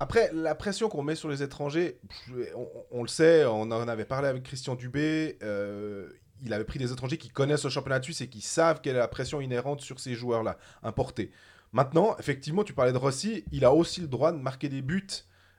[0.00, 1.98] Après, la pression qu'on met sur les étrangers,
[2.56, 5.38] on, on le sait, on en avait parlé avec Christian Dubé.
[5.42, 6.08] euh,
[6.44, 8.96] il avait pris des étrangers qui connaissent le championnat de Suisse et qui savent quelle
[8.96, 11.30] est la pression inhérente sur ces joueurs-là, importés.
[11.72, 15.06] Maintenant, effectivement, tu parlais de Rossi, il a aussi le droit de marquer des buts.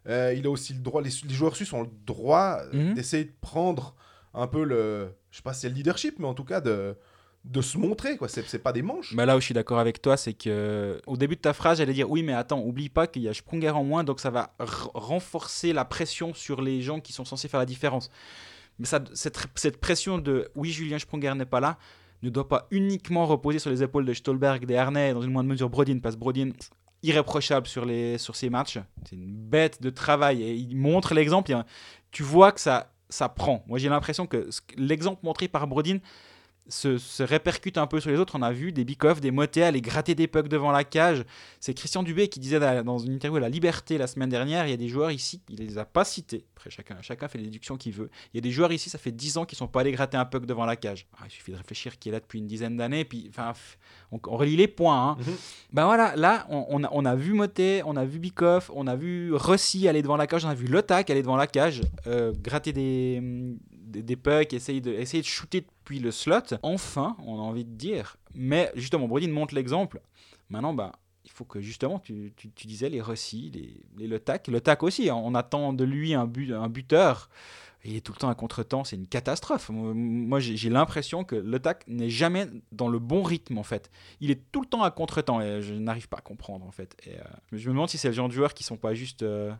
[0.07, 2.93] euh, il a aussi le droit, les, les joueurs suisses ont le droit Mhm.
[2.93, 3.95] d'essayer de prendre
[4.35, 6.95] un peu le, je sais pas si c'est le leadership, mais en tout cas de,
[7.43, 8.15] de se montrer.
[8.15, 8.29] quoi.
[8.29, 9.13] C'est pas des manches.
[9.13, 11.79] Bah là où je suis d'accord avec toi, c'est que au début de ta phrase,
[11.79, 14.29] j'allais dire oui, mais attends, oublie pas qu'il y a Sprunger en moins, donc ça
[14.29, 18.09] va renforcer la pression sur les gens qui sont censés faire la différence.
[18.79, 21.77] Mais ça, cette, cette pression de oui, Julien Sprunger n'est pas là,
[22.23, 25.49] ne doit pas uniquement reposer sur les épaules de Stolberg, des Harnais, dans une moindre
[25.49, 26.51] mesure Brodin, parce que Brodin,
[27.03, 31.53] irréprochable sur, les, sur ces matchs, c'est une bête de travail et il montre l'exemple.
[32.11, 33.63] Tu vois que ça, ça prend.
[33.67, 35.97] Moi, j'ai l'impression que l'exemple montré par Brodin
[36.67, 38.35] se, se répercute un peu sur les autres.
[38.37, 41.23] On a vu des Bikoff, des Motet aller gratter des pucks devant la cage.
[41.59, 44.71] C'est Christian Dubé qui disait dans une interview à La Liberté la semaine dernière, il
[44.71, 46.45] y a des joueurs ici, il les a pas cités.
[46.55, 48.09] Après, chacun, chacun fait les déductions qu'il veut.
[48.33, 50.17] Il y a des joueurs ici, ça fait 10 ans qu'ils sont pas allés gratter
[50.17, 51.05] un puck devant la cage.
[51.17, 53.05] Ah, il suffit de réfléchir qui est là depuis une dizaine d'années.
[53.05, 53.53] Puis, enfin,
[54.11, 55.09] on, on relie les points.
[55.11, 55.17] hein.
[55.19, 55.35] Mhm.
[55.73, 58.87] Ben voilà, là, on, on a, on a vu Motet, on a vu Bikoff, on
[58.87, 61.81] a vu Rossi aller devant la cage, on a vu Lotak aller devant la cage,
[62.07, 63.21] euh, gratter des,
[63.85, 66.57] des, pucks, essayer de, essayer de shooter depuis le slot.
[66.63, 68.17] Enfin, on a envie de dire.
[68.33, 70.01] Mais justement, Brodin montre l'exemple.
[70.49, 70.93] Maintenant, bah,
[71.23, 74.47] il faut que justement, tu, tu, tu disais les Rossi, les, les Lotak.
[74.47, 77.29] Lotak aussi, hein, on attend de lui un, but, un buteur.
[77.87, 79.69] Il est tout le temps à contre-temps, c'est une catastrophe.
[79.69, 83.91] Moi, j'ai l'impression que le TAC n'est jamais dans le bon rythme en fait.
[84.21, 86.95] Il est tout le temps à contre-temps et je n'arrive pas à comprendre en fait.
[87.05, 89.21] Et, euh, je me demande si c'est le genre de joueurs qui sont pas juste.
[89.21, 89.53] euh,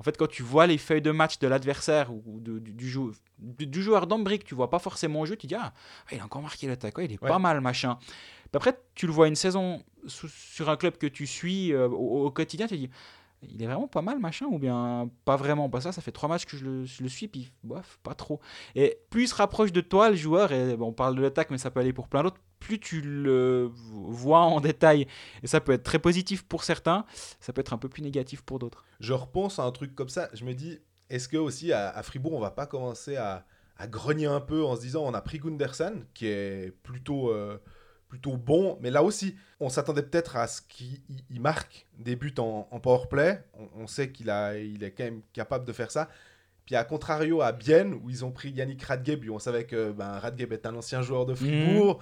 [0.00, 2.88] En fait, quand tu vois les feuilles de match de l'adversaire ou de- du, du,
[2.88, 5.72] jou- du- du joueur d'Ambry que tu vois pas forcément au jeu, tu dis ah,
[6.10, 7.28] il a encore marqué ouais, il est Ouais.
[7.28, 7.98] pas mal machin.
[8.00, 11.86] Puis après, tu le vois une saison sous- sur un club que tu suis euh,
[11.88, 12.90] au, au quotidien, tu te dis
[13.42, 15.70] il est vraiment pas mal, machin, ou bien pas vraiment.
[15.70, 18.14] Pas ça, ça fait trois matchs que je le, je le suis, puis bof, pas
[18.14, 18.38] trop.
[18.74, 21.50] Et plus il se rapproche de toi, le joueur, et bon, on parle de l'attaque,
[21.50, 25.06] mais ça peut aller pour plein d'autres, plus tu le vois en détail.
[25.42, 27.04] Et ça peut être très positif pour certains,
[27.40, 28.84] ça peut être un peu plus négatif pour d'autres.
[29.00, 30.28] je repense à un truc comme ça.
[30.34, 33.44] Je me dis, est-ce que aussi à, à Fribourg, on va pas commencer à,
[33.76, 37.58] à grogner un peu en se disant, on a pris Gunderson, qui est plutôt, euh,
[38.08, 42.14] plutôt bon, mais là aussi, on s'attendait peut-être à ce qu'il il- il marque des
[42.16, 43.42] buts en, en power play.
[43.54, 46.08] On, on sait qu'il a, il est quand même capable de faire ça.
[46.66, 50.18] Puis à contrario à Bienne, où ils ont pris Yannick Radgeb, on savait que ben,
[50.18, 52.00] Radgeb est un ancien joueur de Fribourg,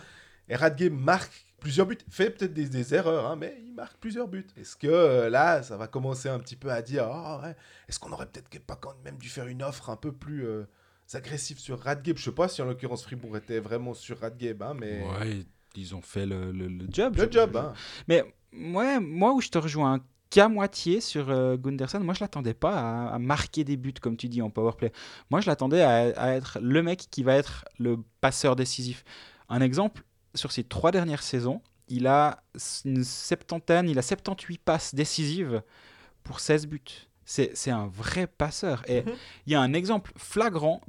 [0.49, 4.29] et Radgeb marque plusieurs buts, fait peut-être des, des erreurs, hein, mais il marque plusieurs
[4.29, 4.47] buts.
[4.57, 7.57] Est-ce que euh, là, ça va commencer un petit peu à dire, Ah ouais,
[7.89, 10.65] est-ce qu'on aurait peut-être pas quand même dû faire une offre un peu plus euh,
[11.15, 14.75] agressive sur Radgeb Je sais pas si en l'occurrence Fribourg était vraiment sur Radgeb, hein,
[14.79, 15.41] mais Ouais,
[15.75, 17.17] ils ont fait le, le- le job.
[17.17, 17.57] le job.
[17.57, 17.73] Hein.
[18.07, 22.55] Mais ouais, moi où je te rejoins qu'à moitié sur euh, Gunderson, moi je l'attendais
[22.55, 24.93] pas à, à marquer des buts comme tu dis en powerplay.
[25.31, 29.05] Moi je l'attendais à, à être le mec qui va être le passeur décisif.
[29.49, 30.03] Un exemple,
[30.35, 32.43] sur ces trois dernières saisons, il a
[32.85, 35.63] une septantaine, il a 78 passes décisives
[36.23, 36.83] pour 16 buts.
[37.25, 38.83] C'est c'est un vrai passeur.
[38.89, 39.13] Et Mhm.
[39.47, 40.81] il y a un exemple flagrant.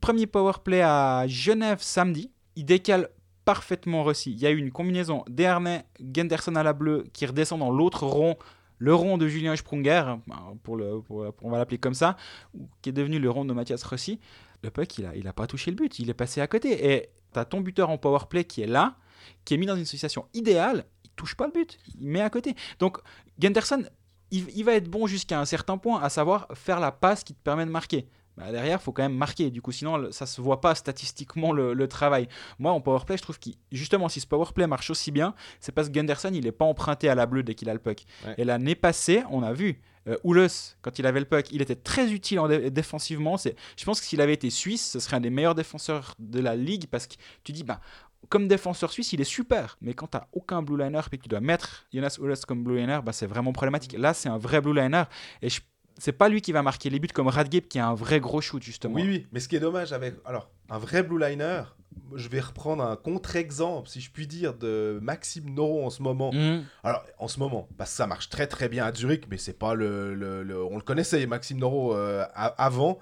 [0.00, 2.30] Premier powerplay à Genève samedi.
[2.56, 3.08] il décale
[3.44, 4.32] parfaitement Rossi.
[4.32, 8.04] Il y a eu une combinaison Dernay, Genderson à la bleue qui redescend dans l'autre
[8.04, 8.36] rond,
[8.78, 10.16] le rond de Julien Sprunger,
[10.64, 12.16] pour le, pour- on va l'appeler comme ça,
[12.82, 14.18] qui est devenu le rond de Mathias Rossi.
[14.62, 16.92] Le puck, il a, il a pas touché le but, il est passé à côté.
[16.92, 18.96] Et tu as ton buteur en power play qui est là,
[19.44, 22.30] qui est mis dans une situation idéale, il touche pas le but, il met à
[22.30, 22.54] côté.
[22.78, 22.98] Donc
[23.38, 23.84] Genderson,
[24.30, 27.42] il va être bon jusqu'à un certain point, à savoir faire la passe qui te
[27.42, 28.08] permet de marquer.
[28.38, 29.50] Bah, derrière, il faut quand même marquer.
[29.50, 32.28] Du coup, sinon, ça se voit pas statistiquement le, le travail.
[32.58, 35.88] Moi, en powerplay, je trouve que justement, si ce powerplay marche aussi bien, c'est parce
[35.88, 38.04] que Gunderson, il est pas emprunté à la bleue dès qu'il a le puck.
[38.26, 38.34] Ouais.
[38.38, 39.80] Et l'année passée, on a vu.
[40.06, 40.16] Euh,
[40.80, 43.36] quand il avait le puck, il était très utile en dé- défensivement.
[43.36, 46.56] Je pense que s'il avait été suisse, ce serait un des meilleurs défenseurs de la
[46.56, 47.80] ligue parce que tu dis, bah,
[48.30, 49.76] comme défenseur suisse, il est super.
[49.80, 52.64] Mais quand tu n'as aucun blue liner et que tu dois mettre Jonas Oulos comme
[52.64, 53.94] blue liner, bah, c'est vraiment problématique.
[53.98, 55.02] Là, c'est un vrai blue liner.
[55.42, 55.60] Et je-
[55.98, 58.40] c'est pas lui qui va marquer les buts comme Radgeb qui a un vrai gros
[58.40, 58.94] shoot, justement.
[58.94, 60.14] Oui, oui, mais ce qui est dommage avec.
[60.24, 61.62] Alors, un vrai blue liner,
[62.14, 66.32] je vais reprendre un contre-exemple, si je puis dire, de Maxime Noro en ce moment.
[66.32, 66.64] Mhm.
[66.84, 69.58] Alors, en ce moment, parce que ça marche très très bien à Zurich, mais c'est
[69.58, 72.98] pas le, le- le- On le connaissait, Maxime Noro, euh, avant.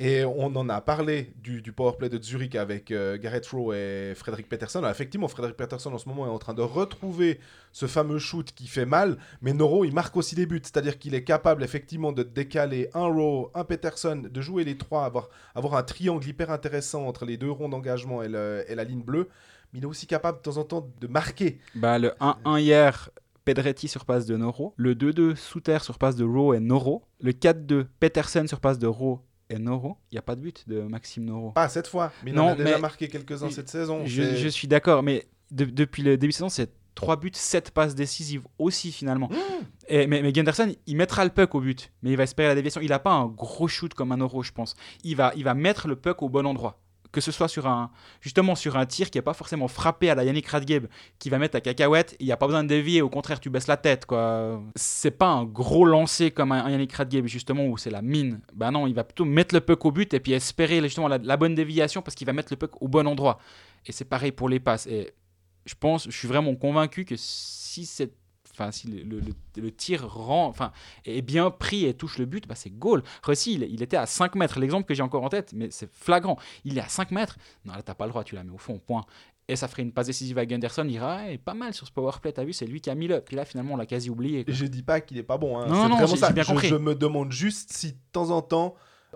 [0.00, 4.14] Et on en a parlé du, du powerplay de Zurich avec euh, Gareth Rowe et
[4.16, 4.84] Frédéric Peterson.
[4.90, 7.38] Effectivement, Frédéric Peterson en ce moment est en train de retrouver
[7.70, 10.60] ce fameux shoot qui fait mal, mais Noro, il marque aussi des buts.
[10.64, 15.04] C'est-à-dire qu'il est capable effectivement de décaler un Rowe, un Peterson, de jouer les trois,
[15.04, 19.28] avoir, avoir un triangle hyper intéressant entre les deux ronds d'engagement et la ligne bleue.
[19.72, 21.60] Mais il est aussi capable de temps en temps de marquer.
[21.76, 23.10] Bah, le 1-1 hier,
[23.44, 24.74] Pedretti sur passe de Noro.
[24.76, 27.04] Le 2-2, Souter sur passe de Rowe et Noro.
[27.20, 29.96] Le 4-2, Peterson sur passe de Rowe et Noro.
[30.10, 31.52] Il n'y a pas de but de Maxime Noro.
[31.52, 34.02] Pas cette fois, mais il Non, en a déjà marqué quelques-uns cette saison.
[34.06, 37.94] Je, suis d'accord, mais de- depuis le début de saison, c'est 3 buts, 7 passes
[37.94, 39.28] décisives aussi finalement.
[39.28, 39.34] Mmh.
[39.88, 42.54] Et, mais, mais Gunderson, il mettra le puck au but, mais il va espérer la
[42.54, 42.80] déviation.
[42.80, 44.74] Il n'a pas un gros shoot comme un euro, je pense.
[45.02, 46.80] Il va, il va mettre le puck au bon endroit.
[47.14, 50.16] Que ce soit sur un, justement sur un tir qui n'est pas forcément frappé à
[50.16, 50.86] la Yannick Radgeb,
[51.20, 53.50] qui va mettre la cacahuète, il n'y a pas besoin de dévier, au contraire, tu
[53.50, 54.04] baisses la tête.
[54.04, 54.60] quoi.
[54.74, 58.40] C'est pas un gros lancer comme un, Yannick Radgeb, justement, où c'est la mine.
[58.52, 61.18] Ben non, il va plutôt mettre le puck au but et puis espérer justement la,
[61.18, 63.38] la bonne déviation parce qu'il va mettre le puck au bon endroit.
[63.86, 64.88] Et c'est pareil pour les passes.
[64.88, 65.14] Et
[65.66, 68.16] je pense, je suis vraiment convaincu que si cette
[68.54, 70.72] Enfin, si le, le- le- le tir rend, enfin,
[71.04, 73.02] est bien pris et touche le but, bah c'est goal.
[73.22, 74.58] Rossi, il, il était à 5 mètres.
[74.60, 76.38] L'exemple que j'ai encore en tête, mais c'est flagrant.
[76.64, 77.36] Il est à 5 mètres.
[77.64, 79.04] Non, là, t'as pas le droit, tu la mets au fond, point.
[79.46, 80.84] Et ça ferait une passe décisive à Gunderson.
[80.84, 83.08] Il dira, Ah, pas mal sur ce powerplay, t'as vu, c'est lui qui a mis
[83.08, 83.20] le.
[83.20, 84.44] Puis là, finalement, on l'a quasi oublié.
[84.44, 84.54] quoi.
[84.54, 85.58] Je dis pas qu'il est pas bon.
[85.58, 85.66] Hein.
[85.66, 86.28] Non, c'est non, vraiment j'ai- ça.
[86.28, 86.68] j'ai bien je, compris.
[86.68, 88.74] je me demande juste si de temps en temps,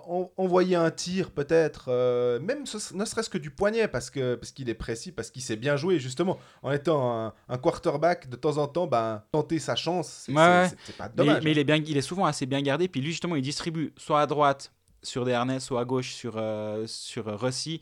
[0.09, 4.35] en- envoyer un tir peut-être, euh, même ce- ne serait-ce que du poignet, parce que
[4.37, 6.39] parce qu'il est précis, parce qu'il sait bien jouer justement.
[6.63, 10.69] En étant un, un quarterback, de temps en temps, ben, tenter sa chance, c'est Ouais,
[10.97, 11.43] pas Mais, dommage.
[11.45, 12.89] mais il, est bien, il est souvent assez bien gardé.
[12.89, 16.85] Puis lui, justement, il distribue soit à droite sur Dernay, soit à gauche sur, euh,
[16.87, 17.81] sur Rossi.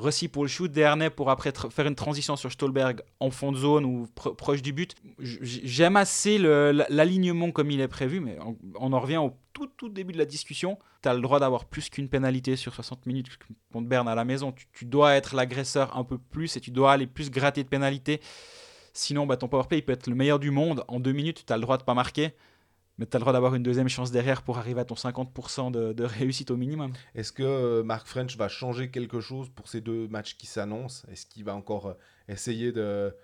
[0.00, 3.56] Rossi pour le shoot, Dernay pour après faire une transition sur Stolberg en fond de
[3.58, 4.94] zone ou pro- proche du but.
[5.20, 8.38] J'aime assez l'alignement comme il est prévu, mais
[8.78, 10.78] on, en revient au tout, tout début de la discussion.
[11.02, 13.28] Tu as le droit d'avoir plus qu'une pénalité sur 60 minutes
[13.72, 14.52] contre Berne à la maison.
[14.52, 17.68] Tu, tu dois être l'agresseur un peu plus et tu dois aller plus gratter de
[17.68, 18.20] pénalités.
[18.92, 20.84] Sinon, bah, ton powerplay il peut être le meilleur du monde.
[20.88, 22.34] En deux minutes, tu as le droit de pas marquer.
[23.00, 25.70] Mais tu as le droit d'avoir une deuxième chance derrière pour arriver à ton 50%
[25.70, 26.92] de, de réussite au minimum.
[27.14, 31.06] Est-ce que euh, Mark French va changer quelque chose pour ces deux matchs qui s'annoncent?
[31.10, 31.94] Est-ce qu'il va encore euh,
[32.28, 33.14] essayer de,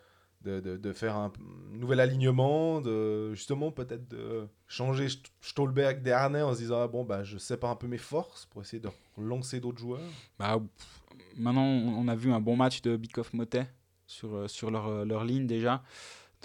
[0.40, 1.30] de, de- de faire un
[1.72, 6.88] nouvel alignement, de justement peut-être de changer St- Stolberg des harnais en se disant ah,
[6.88, 10.00] bon bah je sépare un peu mes forces pour essayer de lancer d'autres joueurs?
[10.38, 11.02] Bah, pff,
[11.36, 13.66] maintenant, on a vu un bon match de Bikoff Motet
[14.06, 15.82] sur, euh, sur leur, leur ligne déjà.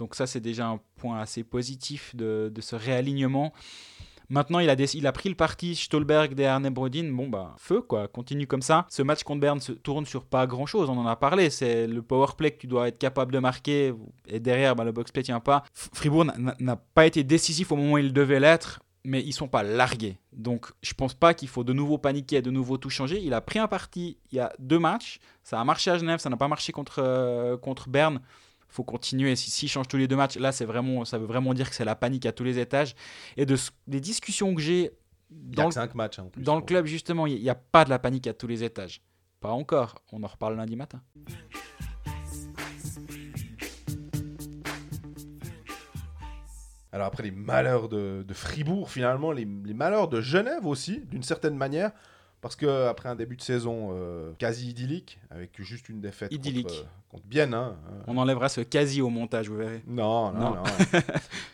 [0.02, 3.54] Donc ça, c'est déjà un point assez positif de, ce réalignement.
[4.30, 7.12] Maintenant, il a, il a pris le parti Stolberg, Dehane, Brodin.
[7.14, 8.08] Bon, bah, feu, quoi.
[8.08, 8.88] Continue comme ça.
[8.90, 10.90] Ce match contre Berne se tourne sur pas grand-chose.
[10.90, 11.52] On en a parlé.
[11.52, 13.94] C'est le power play que tu dois être capable de marquer.
[14.28, 15.66] Et derrière, bah, le box play tient pas.
[15.72, 18.80] Fribourg n'a- pas été décisif au moment où il devait l'être.
[19.06, 20.18] Mais ils sont pas largués.
[20.34, 23.22] Donc, je pense pas qu'il faut de nouveau paniquer, de nouveau tout changer.
[23.22, 25.20] Il a pris un parti il y a deux matchs.
[25.44, 28.20] Ça a marché à Genève, ça n'a pas marché contre, euh, contre Berne
[28.72, 29.36] faut continuer.
[29.36, 31.76] Si, s'il change tous les deux matchs, là, c'est vraiment, ça veut vraiment dire que
[31.76, 32.96] c'est la panique à tous les étages.
[33.38, 33.56] Et de
[33.88, 34.92] des discussions que j'ai
[35.30, 36.42] Il y a dans, le, cinq matchs hein, en plus.
[36.42, 39.02] dans le club, justement, il n'y a pas de la panique à tous les étages.
[39.40, 39.96] Pas encore.
[40.12, 41.02] On en reparle lundi matin.
[46.94, 51.24] Alors après les malheurs de, de Fribourg, finalement, les, les malheurs de Genève aussi, d'une
[51.24, 51.92] certaine manière,
[52.42, 56.68] parce que après un début de saison euh, quasi idyllique, avec juste une défaite Idyllique.
[56.68, 58.04] contre, contre Bienne, hein, hein.
[58.08, 59.84] On enlèvera ce quasi au montage, vous verrez.
[59.88, 60.56] Non, non, Non.
[60.56, 60.64] non.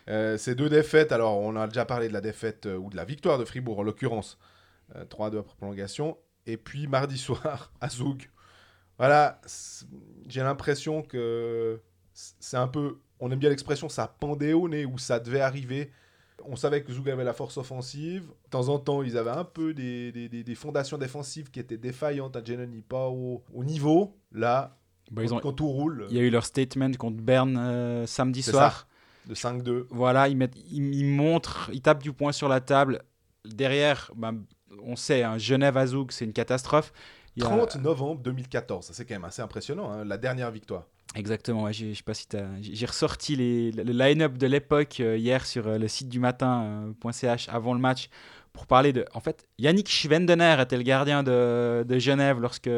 [0.10, 2.96] Euh, ces deux défaites, alors on a déjà parlé de la défaite euh, ou de
[2.96, 4.38] la victoire de Fribourg en l'occurrence,
[4.96, 8.30] euh, 3-2 après prolongation, et puis mardi soir à Zoug,
[8.98, 9.42] Voilà,
[10.28, 11.82] j'ai l'impression que
[12.14, 13.00] c'est un peu.
[13.20, 15.92] On aime bien l'expression, ça pendait au nez ou ça devait arriver.
[16.46, 18.24] On savait que Zug avait la force offensive.
[18.46, 21.60] De temps en temps, ils avaient un peu des, des- des- des fondations défensives qui
[21.60, 22.36] étaient défaillantes.
[22.36, 24.16] À Genoni, pas au, au niveau.
[24.32, 24.78] Là,
[25.12, 28.06] Bah, ils ont- quand tout roule, Il y a eu leur statement contre Berne euh,
[28.06, 28.88] samedi soir.
[29.28, 29.88] de 5-2.
[29.90, 33.02] Voilà, ils, mettent, ils, ils montrent, ils tapent du poing sur la table.
[33.46, 34.32] Derrière, bah,
[34.84, 36.94] on sait, hein, Genève à Zoug, c'est une catastrophe.
[37.38, 38.86] Il y a- 30 novembre 2014.
[38.88, 39.92] Ça, c'est quand même assez impressionnant.
[39.92, 40.84] hein, la dernière victoire.
[41.16, 42.28] Exactement, ouais, j'ai- je sais pas si
[42.62, 47.48] j'ai ressorti les, le line-up de l'époque euh, hier sur euh, le site du matin.ch
[47.50, 48.10] avant le match
[48.54, 49.06] pour parler de.
[49.14, 52.70] En fait, Yannick Schwendener était le gardien de, de Genève lorsque,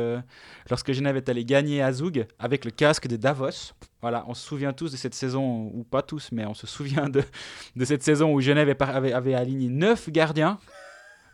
[0.69, 3.73] lorsque Genève est allé gagner à Zoug avec le casque de Davos.
[4.01, 7.09] Voilà, on se souvient tous de cette saison, ou pas tous, mais on se souvient
[7.09, 7.23] de,
[7.75, 10.59] de cette saison où Genève avait, avait aligné 9 gardiens.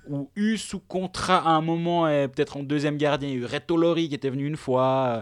[0.10, 3.40] Ou eu sous contrat à un moment, et peut-être en deuxième gardien, il y a
[3.42, 5.06] eu Reto Lori qui était venu une fois.
[5.18, 5.22] euh,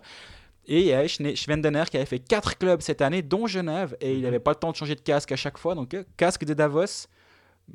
[0.66, 4.12] et il y a Schwendener qui avait fait 4 clubs cette année, dont Genève, et
[4.14, 4.24] il Mhm.
[4.24, 5.76] n'avait pas le temps de changer de casque à chaque fois.
[5.76, 7.08] Donc, euh, casque de Davos,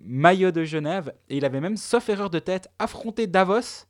[0.02, 3.84] maillot de Genève, et il avait même, sauf erreur de tête, affronté Davos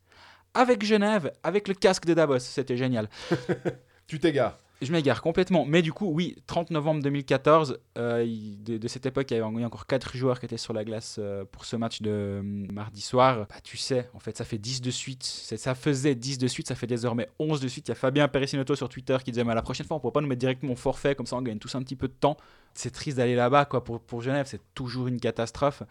[0.54, 2.38] avec Genève, avec le casque de Davos.
[2.40, 3.09] C'était génial.
[4.09, 4.57] Tu t'égares.
[4.81, 5.64] Je m'égare complètement.
[5.67, 8.25] Mais du coup, oui, 30 novembre 2014, euh,
[8.64, 11.45] de, cette époque, il y avait encore 4 joueurs qui étaient sur la glace euh,
[11.51, 13.47] pour ce match de euh, mardi soir.
[13.49, 15.25] Bah, tu sais, en fait, ça fait 10 de suite.
[15.25, 17.88] Ça faisait 10 de suite, ça fait désormais 11 de suite.
[17.88, 20.03] Il y a Fabien Perissinotto sur Twitter qui disait Mais la prochaine fois, on ne
[20.03, 22.07] pourra pas nous mettre directement au forfait, comme ça on gagne tous un petit peu
[22.07, 22.37] de temps.
[22.75, 23.83] C'est triste d'aller là-bas, quoi.
[23.83, 25.83] Pour Genève, c'est toujours une catastrophe.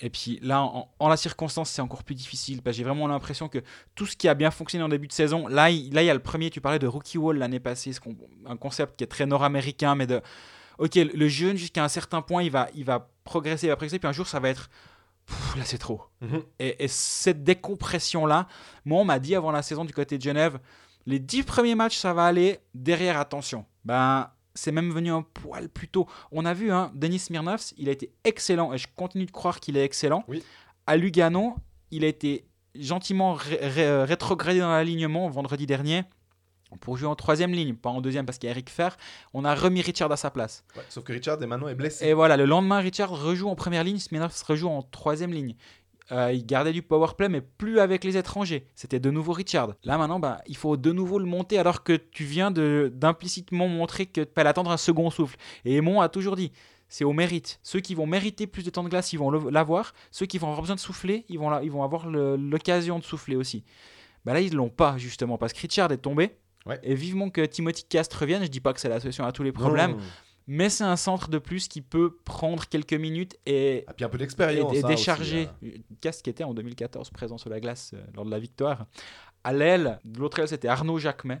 [0.00, 2.62] Et puis là, en, en la circonstance, c'est encore plus difficile.
[2.62, 3.58] Parce que j'ai vraiment l'impression que
[3.94, 6.10] tout ce qui a bien fonctionné en début de saison, là, il, là, il y
[6.10, 8.00] a le premier, tu parlais de Rookie Wall l'année passée, ce
[8.46, 10.20] un concept qui est très nord-américain, mais de.
[10.78, 13.98] Ok, le jeune, jusqu'à un certain point, il va, il va progresser, il va progresser,
[13.98, 14.68] puis un jour, ça va être.
[15.26, 16.02] Pff, là, c'est trop.
[16.20, 16.42] Mhm.
[16.58, 18.46] Et, et cette décompression-là,
[18.84, 20.58] moi, on m'a dit avant la saison du côté de Genève,
[21.06, 22.58] les dix premiers matchs, ça va aller.
[22.74, 23.64] Derrière, attention.
[23.84, 26.08] Ben, c'est même venu un poil plus tôt.
[26.32, 29.60] On a vu, hein, Denis Smirnovs, il a été excellent, et je continue de croire
[29.60, 30.24] qu'il est excellent.
[30.26, 30.42] Oui.
[30.88, 31.54] À Lugano,
[31.92, 36.02] il a été gentiment ré- ré- rétrogradé dans l'alignement vendredi dernier
[36.80, 38.96] pour jouer en troisième ligne, pas en deuxième parce qu'il y a Eric Fer.
[39.32, 40.64] On a remis Richard à sa place.
[40.76, 42.06] Ouais, sauf que Richard est maintenant est blessé.
[42.06, 45.54] Et voilà, le lendemain, Richard rejoue en première ligne, Smirnovs rejoue en troisième ligne.
[46.12, 48.66] Euh, il gardait du power play, mais plus avec les étrangers.
[48.76, 49.74] C'était de nouveau Richard.
[49.82, 53.66] Là maintenant, bah, il faut de nouveau le monter alors que tu viens de- d'implicitement
[53.68, 55.36] montrer que tu peux attendre un second souffle.
[55.64, 56.52] Et Aymon a toujours dit,
[56.88, 57.58] c'est au mérite.
[57.64, 59.94] Ceux qui vont mériter plus de temps de glace, ils vont l'avoir.
[60.12, 63.04] Ceux qui vont avoir besoin de souffler, ils vont, la- ils vont avoir l'occasion de
[63.04, 63.64] souffler aussi.
[64.24, 66.36] Bah là, ils ne l'ont pas, justement, parce que Richard est tombé.
[66.66, 66.78] Ouais.
[66.82, 68.42] Et vivement que Timothy Cast revienne.
[68.42, 69.98] Je dis pas que c'est la solution à tous les problèmes, Non.
[70.46, 74.08] Mais c'est un centre de plus qui peut prendre quelques minutes et, Et puis un
[74.08, 74.74] peu et, d'expérience.
[74.76, 75.48] et hein, décharger.
[75.62, 78.86] aussi, Cast qui était en 2014 présent sur la glace euh, lors de la victoire.
[79.44, 81.40] À l'aile, de l'autre aile, c'était Arnaud Jacquemet,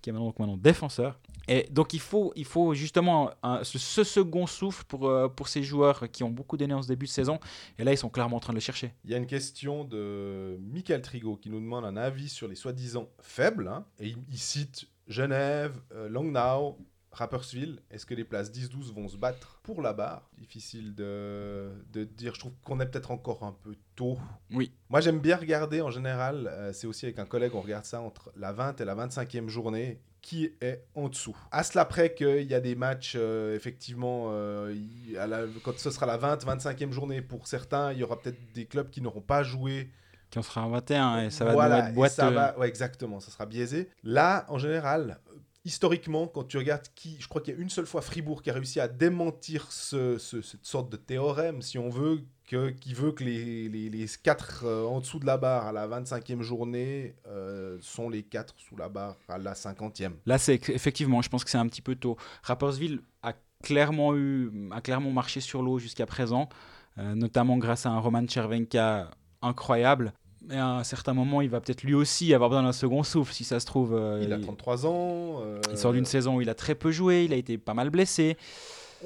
[0.00, 1.18] qui est maintenant, donc maintenant défenseur.
[1.46, 5.48] Et donc il faut, il faut justement un- ce, ce second souffle pour, euh, pour
[5.48, 7.38] ces joueurs qui ont beaucoup donné en ce début de saison.
[7.78, 8.94] Et là, ils sont clairement en train de le chercher.
[9.04, 12.54] Il y a une question de Michael Trigo qui nous demande un avis sur les
[12.54, 13.68] soi-disant faibles.
[13.68, 16.78] hein, et il, il cite Genève, euh, Langnau,
[17.14, 17.80] Rapperswil.
[17.90, 20.28] Est-ce que les places 10-12 vont se battre pour la barre?
[20.38, 22.34] Difficile de, de dire.
[22.34, 24.18] Je trouve qu'on est peut-être encore un peu tôt.
[24.52, 24.72] Oui.
[24.90, 26.48] Moi, j'aime bien regarder en général.
[26.52, 29.48] euh, c'est aussi avec un collègue, on regarde ça entre la 20 et la 25e
[29.48, 30.00] journée.
[30.20, 34.74] Qui est en dessous À cela près qu'il y a des matchs, euh, effectivement, euh,
[35.18, 38.64] à la- quand ce sera la 20-25e journée pour certains, il y aura peut-être des
[38.64, 39.90] clubs qui n'auront pas joué
[40.30, 42.14] Qui en sera un 21 et ça va voilà, nous être boiteux.
[42.14, 43.90] ça va- ouais, exactement, ça sera biaisé.
[44.02, 45.18] Là, en général,
[45.64, 48.50] historiquement, quand tu regardes qui, je crois qu'il y a une seule fois Fribourg qui
[48.50, 52.92] a réussi à démentir ce- ce- cette sorte de théorème, si on veut, que, qui
[52.92, 56.42] veut que les, les, les quatre euh, en dessous de la barre à la 25e
[56.42, 60.12] journée euh, sont les quatre sous la barre à la 50e.
[60.26, 62.16] Là, c'est effectivement, je pense que c'est un petit peu tôt.
[62.42, 66.50] Rappersville a clairement eu, a clairement marché sur l'eau jusqu'à présent,
[66.98, 70.12] euh, notamment grâce à un Roman Chervenka incroyable.
[70.48, 73.32] Mais à un certain moment, il va peut-être lui aussi avoir besoin d'un second souffle,
[73.32, 73.94] si ça se trouve.
[73.94, 75.40] euh, Il a 33 ans.
[75.42, 77.72] euh, il sort d'une saison où il a très peu joué, il a été pas
[77.74, 78.36] mal blessé.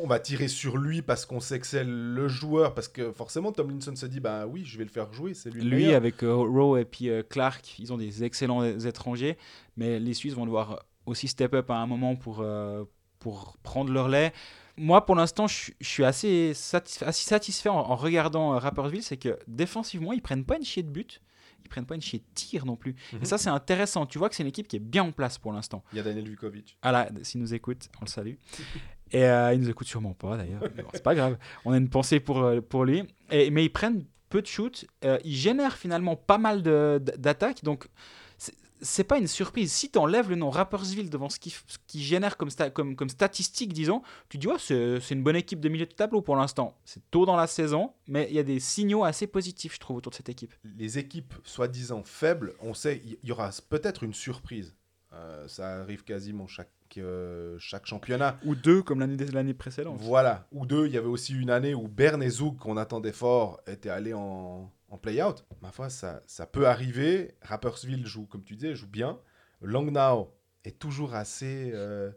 [0.00, 3.50] On va tirer sur lui parce qu'on sait que c'est le joueur, parce que forcément
[3.52, 6.34] Tomlinson se dit, bah oui, je vais le faire jouer, c'est lui Lui, avec euh,
[6.34, 9.36] Rowe et puis Clark, ils ont des excellents étrangers,
[9.76, 12.44] mais les Suisses vont devoir aussi step up à un moment pour,
[13.18, 14.32] pour prendre leur lait.
[14.76, 19.16] Moi, pour l'instant, je je suis assez, satisf- assez satisfait en, en regardant Rapperswil, c'est
[19.16, 21.20] que défensivement, ils prennent pas une chier de but,
[21.64, 22.94] ils prennent pas une chier de tir non plus.
[23.12, 23.22] Mhm.
[23.22, 24.06] Et ça, c'est intéressant.
[24.06, 25.84] Tu vois que c'est une équipe qui est bien en place pour l'instant.
[25.92, 26.78] Il y a Daniel Vukovic.
[26.82, 28.34] Ah là, s'il nous écoute, on le salue.
[29.10, 30.60] Et euh, il nous écoute sûrement pas d'ailleurs.
[30.76, 31.38] bon, c'est pas grave.
[31.64, 33.04] On a une pensée pour, euh, pour lui.
[33.30, 34.86] Et, mais ils prennent peu de shoots.
[35.04, 37.64] Euh, ils génèrent finalement pas mal d'attaques.
[37.64, 37.88] Donc
[38.80, 39.72] c'est- pas une surprise.
[39.72, 41.54] Si tu enlèves le nom Rappersville devant ce qui,
[41.94, 45.68] génère comme, sta- comme, comme statistique, disons, tu dis, ouais, c'est une bonne équipe de
[45.68, 46.76] milieu de tableau pour l'instant.
[46.84, 49.96] C'est tôt dans la saison, mais il y a des signaux assez positifs, je trouve,
[49.96, 50.54] autour de cette équipe.
[50.76, 54.74] Les équipes soi-disant faibles, on sait, il y aura peut-être une surprise.
[55.14, 56.68] Euh, ça arrive quasiment chaque,
[56.98, 58.38] euh, chaque championnat.
[58.44, 59.98] Ou deux, comme l'année l'année précédente.
[60.00, 60.46] Voilà.
[60.52, 63.60] Ou deux, il y avait aussi une année où Bern et Zouk, qu'on attendait fort,
[63.66, 65.44] étaient allés en, en play-out.
[65.62, 67.34] Ma foi, ça, ça peut arriver.
[67.42, 69.18] Rappersville joue, comme tu disais, joue bien.
[69.62, 70.30] Langnau
[70.64, 72.10] est toujours assez euh,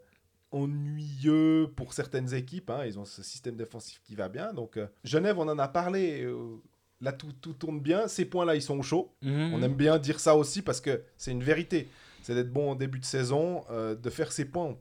[0.51, 2.69] ennuyeux pour certaines équipes.
[2.69, 2.84] hein.
[2.86, 4.54] Ils ont ce système défensif qui va bien.
[4.54, 6.23] Donc, euh, Genève, on en a parlé.
[6.23, 6.58] euh,
[7.01, 8.08] là, tout, tout tourne bien.
[8.08, 9.13] Ces points-là, ils sont au chaud.
[9.21, 9.54] Mhm.
[9.54, 11.88] On aime bien dire ça aussi parce que c'est une vérité.
[12.21, 14.75] C'est d'être bon en début de saison, euh, de faire ses points.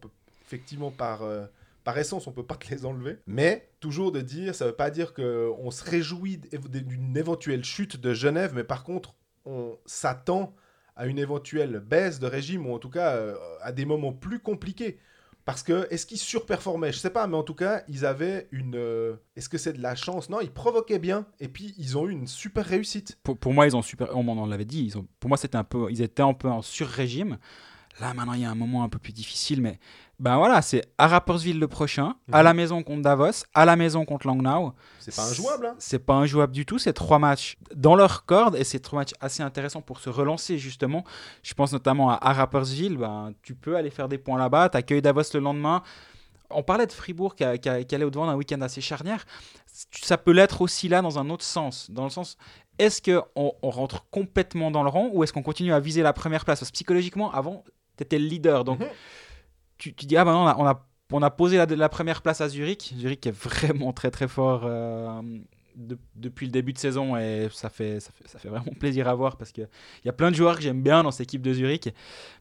[0.45, 1.47] Effectivement, par, euh,
[1.85, 3.19] par essence, on peut pas te les enlever.
[3.27, 8.15] Mais toujours de dire, ça veut pas dire qu'on se réjouit d'une éventuelle chute de
[8.15, 10.55] Genève, mais par contre, on s'attend
[10.97, 14.39] à une éventuelle baisse de régime, ou en tout cas euh, à des moments plus
[14.39, 14.99] compliqués.
[15.45, 16.93] Parce que, est-ce qu'ils surperformaient?
[16.93, 18.77] Je sais pas, mais en tout cas, ils avaient une.
[18.77, 20.29] euh, est-ce que c'est de la chance?
[20.29, 23.19] Non, ils provoquaient bien, et puis ils ont eu une super réussite.
[23.23, 24.15] Pour, moi, ils ont super.
[24.17, 24.93] On m'en l'avait dit.
[25.19, 25.91] Pour moi, c'était un peu.
[25.91, 27.39] Ils étaient un peu en sur-régime.
[28.01, 29.79] Là, maintenant, il y a un moment un peu plus difficile, mais
[30.21, 32.45] ben voilà, c'est à Rappersville le prochain, à Mhm.
[32.45, 34.75] la maison contre Davos, à la maison contre Langnau.
[34.99, 36.79] C'est pas injouable, hein C'est pas injouable du tout.
[36.79, 40.59] C'est trois matchs dans leur corde et c'est trois matchs assez intéressants pour se relancer
[40.59, 41.05] justement.
[41.43, 42.97] Je pense notamment à, à Rappersville.
[42.99, 44.69] Ben, tu peux aller faire des points là-bas.
[44.69, 45.83] T'accueilles Davos le lendemain.
[46.51, 49.25] On parlait de Fribourg qui, a- qui a- qui allait au-devant d'un week-end assez charnière.
[50.03, 51.91] Ça peut l'être aussi là dans un autre sens.
[51.91, 52.37] Dans le sens,
[52.79, 56.13] est-ce qu'on on rentre complètement dans le rang ou est-ce qu'on continue à viser la
[56.13, 56.59] première place?
[56.61, 57.65] Parce que psychologiquement, avant,
[57.97, 58.65] tu étais le leader.
[58.65, 58.87] Donc Mhm.
[59.81, 60.77] Tu, dis, ah ben non,
[61.13, 62.95] on a posé la, la première place à Zurich.
[62.97, 65.21] Zurich est vraiment très très fort euh,
[65.77, 69.09] de- depuis le début de saison et ça fait, ça fait, ça fait vraiment plaisir
[69.09, 69.69] à voir parce qu'il
[70.05, 71.89] y a plein de joueurs que j'aime bien dans cette équipe de Zurich,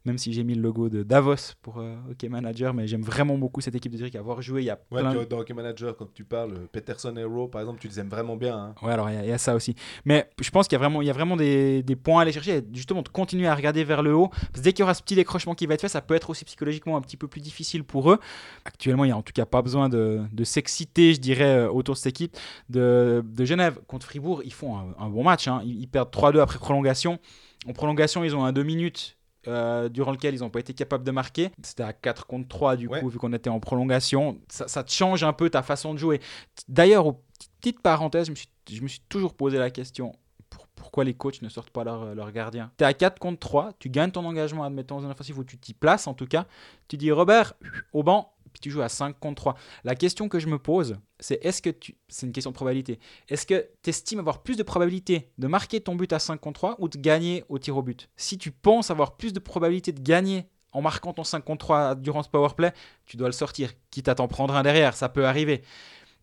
[0.06, 3.38] même si j'ai mis le logo de Davos pour euh, Hockey Manager, mais j'aime vraiment
[3.38, 4.16] beaucoup cette équipe de Zurich.
[4.16, 7.24] Avoir joué, il y a Ouais, plein dans Hockey Manager, quand tu parles, Peterson et
[7.24, 8.58] Rowe, par exemple, tu les aimes vraiment bien.
[8.58, 8.76] hein.
[8.82, 9.76] Ouais, alors il y y, a ça aussi.
[10.06, 12.22] Mais je pense qu'il y a vraiment, il y a vraiment des, des points à
[12.24, 14.30] aller chercher et justement de continuer à regarder vers le haut.
[14.30, 16.16] Parce que dès qu'il y aura ce petit décrochement qui va être fait, ça peut
[16.16, 18.20] être aussi psychologiquement un petit peu plus difficile pour eux.
[18.66, 21.70] Actuellement, il n'y a en tout cas pas besoin de, de s'exciter, je dirais, euh,
[21.70, 22.36] autour de cette équipe.
[22.70, 25.48] De, de Genève contre Fribourg, ils font un, un bon match.
[25.48, 25.62] hein.
[25.66, 27.20] Ils, ils perdent 3-2 après prolongation.
[27.68, 29.16] En prolongation, ils ont un 2 minutes.
[29.48, 31.50] euh, durant lequel ils n'ont pas été capables de marquer.
[31.64, 33.00] C'était à 4 contre 3 du Ouais.
[33.00, 34.38] coup, vu qu'on était en prolongation.
[34.50, 36.20] Ça, ça te change un peu ta façon de jouer.
[36.68, 37.22] D'ailleurs, au
[37.62, 40.12] petite parenthèse, je me suis, je me suis toujours posé la question
[40.50, 42.70] pour- pourquoi les coachs ne sortent pas leur, leur gardien?
[42.78, 45.58] Tu es à 4 contre 3, tu gagnes ton engagement, admettons, en offensive, où tu
[45.58, 46.46] t'y places en tout cas.
[46.90, 47.54] Tu dis Robert,
[47.94, 49.56] au banc, puis tu joues à 5 contre 3.
[49.84, 51.96] La question que je me pose, c'est est-ce que tu.
[52.08, 53.00] C'est une question de probabilité.
[53.28, 56.60] Est-ce que tu estimes avoir plus de probabilité de marquer ton but à 5 contre
[56.60, 58.10] 3 ou de gagner au tir au but?
[58.16, 61.96] Si tu penses avoir plus de probabilité de gagner en marquant ton 5 contre 3
[61.96, 62.74] durant ce powerplay,
[63.06, 65.64] tu dois le sortir, quitte à t'en prendre un derrière, ça peut arriver.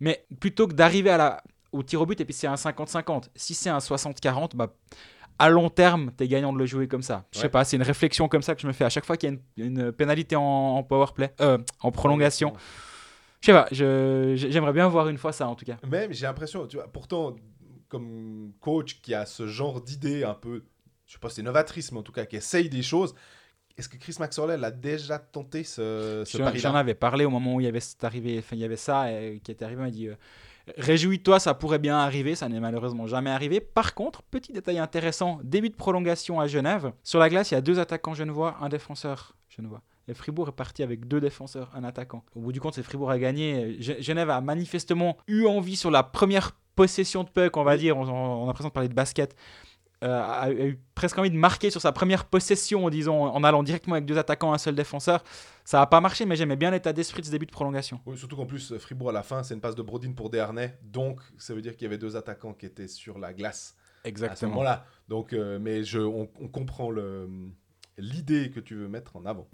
[0.01, 1.17] Mais plutôt que d'arriver
[1.73, 4.75] au tir au but et puis c'est un 50-50, si c'est un 60-40, bah,
[5.39, 7.25] à long terme, tu es gagnant de le jouer comme ça.
[7.33, 7.51] Je sais Ouais.
[7.51, 9.33] pas, c'est une réflexion comme ça que je me fais à chaque fois qu'il y
[9.33, 12.53] a une, une pénalité en, en powerplay, euh, en prolongation.
[13.41, 15.77] Je sais pas, j'aimerais bien voir une fois ça en tout cas.
[15.87, 17.37] Même, j'ai l'impression, tu vois, pourtant,
[17.89, 20.65] comme coach qui a ce genre d'idée un peu,
[21.07, 23.15] je sais pas si c'est novatrice, mais en tout cas qui essaye des choses,
[23.79, 27.31] est-ce que Chris Maxwell a déjà tenté ce, ce J'en pari j'en avais parlé au
[27.31, 29.65] moment où il y avait, cette arrivée, enfin, il y avait ça et, qui était
[29.67, 29.83] arrivé.
[29.83, 30.15] Il m'a dit euh,
[30.77, 32.35] Réjouis-toi, ça pourrait bien arriver.
[32.35, 33.61] Ça n'est malheureusement jamais arrivé.
[33.61, 36.93] Par contre, petit détail intéressant début de prolongation à Genève.
[37.03, 39.83] Sur la glace, il y a deux attaquants genevois, un défenseur genevois.
[40.09, 42.25] Et Fribourg est parti avec deux défenseurs, un attaquant.
[42.35, 43.77] Au bout du compte, c'est Fribourg a gagné.
[43.81, 47.97] Ge- Genève a manifestement eu envie sur la première possession de puck, on va dire.
[47.97, 49.35] On, on a l'impression de parler de basket.
[50.07, 53.97] Euh, a, eu presque envie de marquer sur sa première possession, disons, en allant directement
[53.97, 55.25] avec deux attaquants, un seul défenseur.
[55.65, 58.01] Ça n'a pas marché, mais j'aimais bien l'état d'esprit de ce début de prolongation.
[58.07, 60.79] Oui, surtout qu'en plus, Fribourg à la fin, c'est une passe de Brodin pour Desharnais,
[60.83, 64.37] donc ça veut dire qu'il y avait deux attaquants qui étaient sur la glace à
[64.37, 64.85] ce moment-là.
[65.09, 66.91] Donc, euh, mais je, on, on comprend
[67.99, 69.49] l'idée que tu veux mettre en avant.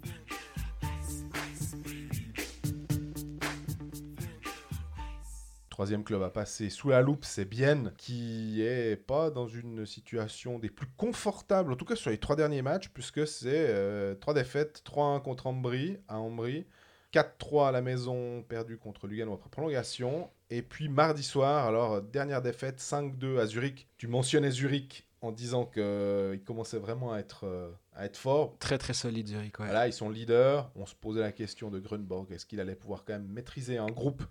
[5.73, 10.59] Troisième club à passer sous la loupe, c'est Bienne, qui est pas dans une situation
[10.59, 14.35] des plus confortables, en tout cas sur les trois derniers matchs, puisque c'est euh, trois
[14.35, 16.67] défaites, 3-1 contre Ambry, à Ambry,
[17.11, 22.01] 4-3 à la maison, perdu contre Lugano après prolongation, et puis mardi soir, alors euh,
[22.01, 23.87] dernière défaite, 5-2 à Zurich.
[23.97, 28.57] Tu mentionnais Zurich en disant qu'il commençait vraiment à être, euh, à être fort.
[28.59, 29.57] Très très solide Zurich.
[29.57, 29.65] Ouais.
[29.65, 30.69] Voilà, ils sont leaders.
[30.75, 32.31] On se posait la question de Grunborg.
[32.31, 34.23] Est-ce qu'il allait pouvoir quand même maîtriser un groupe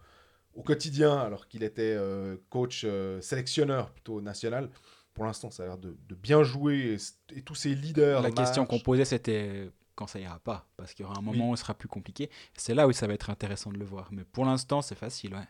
[0.55, 4.71] au quotidien alors qu'il était euh, coach euh, sélectionneur plutôt national
[5.15, 8.23] pour l'instant, ça a l'air de, de bien jouer et, et tous ces leaders.
[8.23, 11.51] La question qu'on posait, c'était quand ça ira pas, parce qu'il y aura un moment
[11.51, 12.31] où ce sera plus compliqué.
[12.57, 14.09] C'est là où ça va être intéressant de le voir.
[14.11, 15.47] Mais pour l'instant, c'est facile, ouais.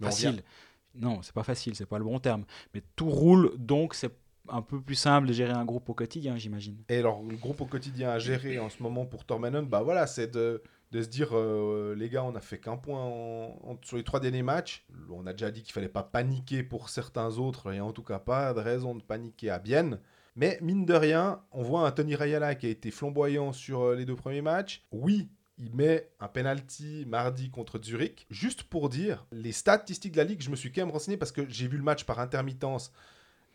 [0.00, 0.42] Mais on facile.
[0.94, 2.44] Non, c'est pas facile, c'est pas le bon terme.
[2.74, 4.12] Mais tout roule, donc c'est
[4.48, 6.76] un peu plus simple de gérer un groupe au quotidien, j'imagine.
[6.88, 10.06] Et alors, le groupe au quotidien à gérer en ce moment pour Tormenon, bah voilà,
[10.06, 10.62] c'est de,
[10.92, 13.10] de se dire, euh, les gars, on a fait qu'un point
[13.80, 14.84] sur les trois derniers matchs.
[15.10, 18.18] On a déjà dit qu'il fallait pas paniquer pour certains autres, et en tout cas
[18.18, 19.98] pas de raison de paniquer à Bienne.
[20.36, 23.96] Mais mine de rien, on voit un Tony Rayala qui a été flamboyant sur euh,
[23.96, 24.84] les deux premiers matchs.
[24.92, 28.26] Oui, il met un penalty mardi contre Zurich.
[28.28, 31.32] Juste pour dire, les statistiques de la Ligue, je me suis quand même renseigné parce
[31.32, 32.92] que j'ai vu le match par intermittence.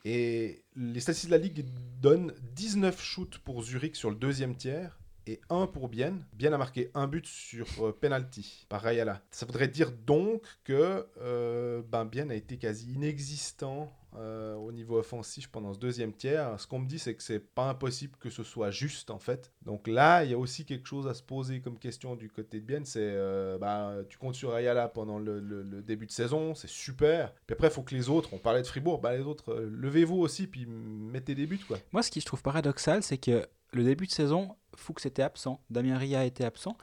[0.05, 1.65] Et les statistiques de la Ligue
[2.01, 4.97] donnent 19 shoots pour Zurich sur le deuxième tiers
[5.27, 6.25] et 1 pour Bienne.
[6.33, 9.21] Bienne a marqué un but sur euh, penalty par Rayala.
[9.31, 14.97] Ça voudrait dire donc que euh, ben Bienne a été quasi inexistant euh, au niveau
[14.97, 16.59] offensif pendant ce deuxième tiers.
[16.59, 19.51] Ce qu'on me dit, c'est que c'est pas impossible que ce soit juste en fait.
[19.63, 22.59] Donc là, il y a aussi quelque chose à se poser comme question du côté
[22.59, 22.85] de Bienne.
[22.85, 25.41] C'est euh, bah, tu comptes sur Ayala pendant le,
[25.81, 27.33] début de saison, c'est super.
[27.45, 30.17] Puis après, il faut que les autres, on parlait de Fribourg, bah, les autres, levez-vous
[30.17, 31.77] aussi, puis mettez des buts quoi.
[31.91, 35.61] Moi, ce qui je trouve paradoxal, c'est que le début de saison, Fuchs était absent,
[35.69, 36.77] Damien Ria était absent,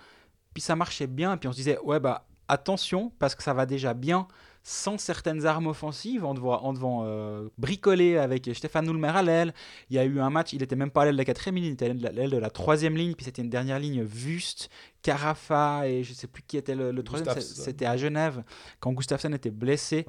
[0.53, 3.67] puis ça marchait bien, puis on se disait, ouais, bah attention, parce que ça va
[3.67, 4.29] déjà bien
[4.67, 9.53] sans certaines armes offensives, en devant, en devant euh, bricoler avec Stéphane Ulmer à l'aile.
[9.91, 11.57] Il y a eu un match, il était même pas à l'aile de la quatrième
[11.57, 14.71] ligne, il était à l'aile de la- troisième ligne, puis c'était une dernière ligne Vust,
[15.03, 17.27] Carafa, et je sais plus qui était le, le troisième,
[17.65, 18.43] c'était à Genève,
[18.81, 20.05] quand Gustafsson était blessé.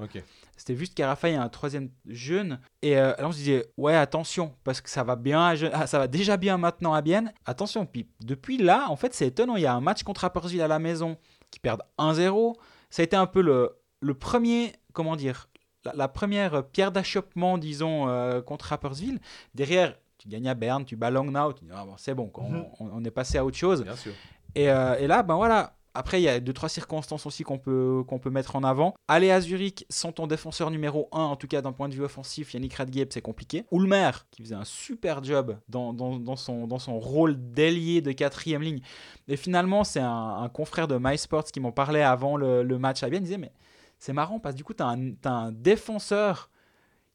[0.56, 2.58] C'était juste Carafa, a un troisième jeune.
[2.80, 5.70] Et euh, là, on se disait, ouais, attention, parce que ça va bien, à Gen-
[5.74, 7.30] ah, ça va déjà bien maintenant à Bienne.
[7.44, 9.56] Attention, puis depuis là, en fait, c'est étonnant.
[9.56, 11.18] Il y a un match contre Rapperswil à la maison
[11.50, 12.54] qui perdent 1-0.
[12.88, 13.70] Ça a été un peu le,
[14.06, 15.48] le premier, comment dire,
[15.84, 19.20] la, la première pierre d'achoppement, disons, euh, contre Rapperswil.
[19.54, 22.44] Derrière, tu gagnes à Berne, tu bats Langnau, tu dis, ah, bon, c'est bon, quoi,
[22.44, 22.64] Mhm.
[22.80, 23.82] on, on est passé à autre chose.
[23.84, 24.12] Bien sûr.
[24.54, 25.72] Et, euh, et là, ben voilà.
[25.98, 28.94] Après, il y a deux, trois circonstances aussi qu'on peut, qu'on peut mettre en avant.
[29.08, 32.04] Aller à Zurich sans ton défenseur numéro 1, en tout cas d'un point de vue
[32.04, 33.64] offensif, Yannick Radgeb, c'est compliqué.
[33.72, 38.12] Ulmer, qui faisait un super job dans, dans, dans son, dans son rôle d'ailier de
[38.12, 38.80] quatrième ligne.
[39.26, 43.02] Et finalement, c'est un, un confrère de MySports qui m'en parlait avant le, le match
[43.02, 43.22] à Bienne.
[43.22, 43.52] Il disait, mais
[43.98, 44.96] c'est marrant parce que du coup, tu as,
[45.30, 46.50] un défenseur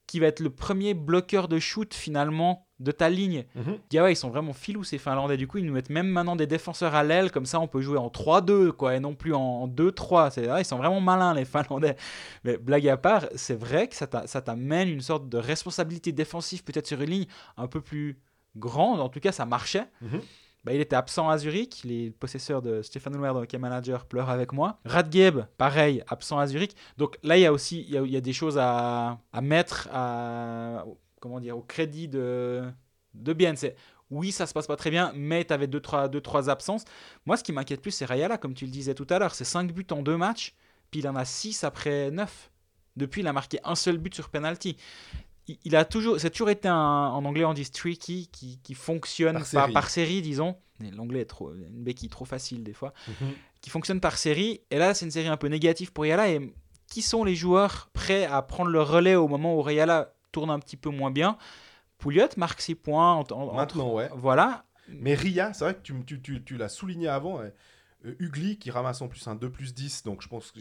[0.08, 3.46] qui va être le premier bloqueur de shoot finalement de ta ligne.
[3.56, 3.64] Mhm.
[3.66, 5.38] Je dis, ah ouais, ils sont vraiment filous ces Finlandais.
[5.38, 7.80] Du coup, ils nous mettent même maintenant des défenseurs à l'aile, comme ça on peut
[7.80, 10.32] jouer en 3-2, quoi, et non plus en 2-3.
[10.32, 11.96] C'est, ah, ils sont vraiment malins les Finlandais.
[12.44, 16.88] Mais blague à part, c'est vrai que ça t'amène une sorte de responsabilité défensive, peut-être
[16.88, 18.20] sur une ligne un peu plus
[18.58, 19.00] grande.
[19.00, 19.88] En tout cas, ça marchait.
[20.02, 20.22] Mhm.
[20.64, 21.82] Bah, il était absent à Zurich.
[21.84, 24.80] Les possesseurs de Stéphane Ulmer, qui est manager, pleurent avec moi.
[24.86, 26.76] Radgeb, pareil, absent à Zurich.
[26.97, 30.86] Donc là, il y a aussi il y a, des choses à, mettre à,
[31.20, 32.64] comment dire, au crédit de,
[33.14, 33.36] de.
[33.55, 33.76] C'est
[34.12, 36.49] oui, ça se passe pas très bien, mais tu avais 2-3 deux, trois, deux, trois
[36.49, 36.84] absences.
[37.26, 39.34] Moi, ce qui m'inquiète plus, c'est Rayala, comme tu le disais tout à l'heure.
[39.34, 40.53] C'est 5 buts en deux matchs,
[40.91, 42.51] puis il en a 6 après 9.
[42.97, 44.76] Depuis, il a marqué un seul but sur penalty.
[45.66, 49.34] Il, a toujours, c'est toujours été un, en anglais on dit streaky, qui, qui fonctionne
[49.36, 49.62] Par série.
[49.64, 50.56] série, par série disons.
[50.96, 53.34] L'anglais est trop, une béquille trop facile des fois Mhm.
[53.62, 54.62] qui fonctionne par série.
[54.72, 56.30] Et là, c'est une série un peu négative pour Yala.
[56.30, 56.54] Et
[56.88, 60.60] qui sont les joueurs prêts à prendre le relais au moment où Rayala tourne un
[60.60, 61.38] petit peu moins bien?
[62.00, 63.14] Pouliot marque 6 points.
[63.14, 64.10] en- en- Maintenant, ouais.
[64.16, 64.66] Voilà.
[64.89, 67.39] Mais Ria, c'est vrai que tu, tu, tu, tu l'as souligné avant.
[67.39, 67.50] euh,
[68.06, 70.04] euh, Ugly qui ramasse en plus un 2 plus 10.
[70.04, 70.60] Donc je pense que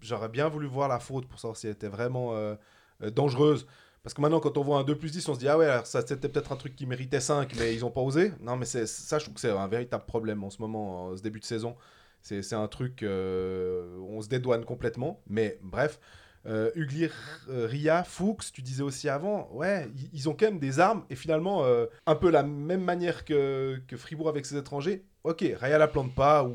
[0.00, 2.54] j'aurais bien voulu voir la faute pour savoir si elle était vraiment euh,
[3.02, 3.66] euh, dangereuse.
[4.06, 5.66] Parce que maintenant, quand on voit un 2 plus 10, on se dit Ah ouais,
[5.66, 8.30] alors ça c'était peut-être un truc qui méritait 5, mais ils ont pas osé.
[8.40, 11.22] Non, mais ça, je trouve que c'est un véritable problème en ce moment, en ce
[11.22, 11.74] début de saison.
[12.22, 15.24] C'est un truc, euh, on se dédouane complètement.
[15.26, 15.98] Mais bref,
[16.46, 21.04] euh, euh, Ria, Fuchs, tu disais aussi avant, ouais, ils, ont quand même des armes.
[21.10, 25.04] Et finalement, euh, un peu la même manière que, Fribourg avec ses étrangers.
[25.24, 26.54] Ok, Ria la plante pas ou,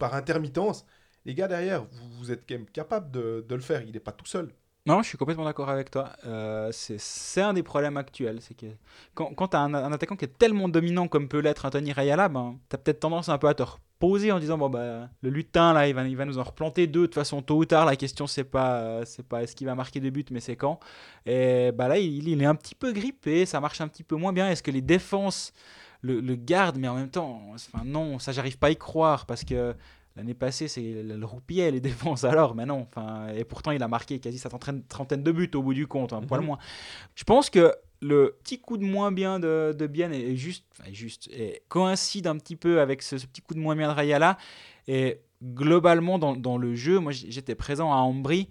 [0.00, 0.84] par intermittence.
[1.24, 3.82] Les gars derrière, vous, vous êtes quand même capable de, de le faire.
[3.82, 4.52] Il n'est pas tout seul.
[4.86, 6.10] Non, je suis complètement d'accord avec toi.
[6.24, 8.40] Euh, c'est- un des problèmes actuels.
[8.40, 8.66] C'est que
[9.14, 12.58] quand, tu as un, attaquant qui est tellement dominant comme peut l'être Anthony Rayala, ben,
[12.68, 15.74] tu as peut-être tendance un peu à te reposer en disant bon, bah, le lutin,
[15.74, 17.02] là, il va, il va nous en replanter deux.
[17.02, 19.74] De toute façon, tôt ou tard, la question, c'est pas, c'est pas est-ce qu'il va
[19.74, 20.80] marquer des buts, mais c'est quand.
[21.26, 24.32] Et bah, là, il, est un petit peu grippé, ça marche un petit peu moins
[24.32, 24.48] bien.
[24.50, 25.52] Est-ce que les défenses
[26.00, 26.78] le, le gardent?
[26.78, 27.42] Mais en même temps,
[27.84, 29.74] non, ça, j'arrive pas à y croire parce que.
[30.20, 31.80] L'année passée, c'est le, roupillait les
[32.14, 32.86] défenses alors, mais non.
[32.90, 36.12] Enfin, et pourtant, il a marqué quasi sa trentaine, de buts au bout du compte,
[36.12, 36.46] un poil Mhm.
[36.46, 36.58] moins.
[37.14, 40.90] Je pense que le petit coup de moins bien de, de Bienne est, juste, enfin,
[40.92, 43.94] juste est- coïncide un petit peu avec ce, ce petit coup de moins bien de
[43.94, 44.36] Rayala.
[44.88, 48.50] Et globalement, dans, dans le jeu, moi j'étais présent à Ambry.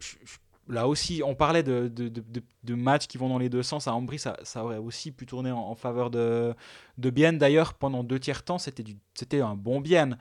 [0.00, 2.22] Je- je- Là aussi, on parlait de, de, de,
[2.62, 3.86] de matchs qui vont dans les deux sens.
[3.86, 6.54] À Ambry, ça, ça aurait aussi pu tourner en, en faveur de,
[6.96, 7.36] de Bienne.
[7.36, 10.16] D'ailleurs, pendant deux tiers temps, c'était un bon Bienne.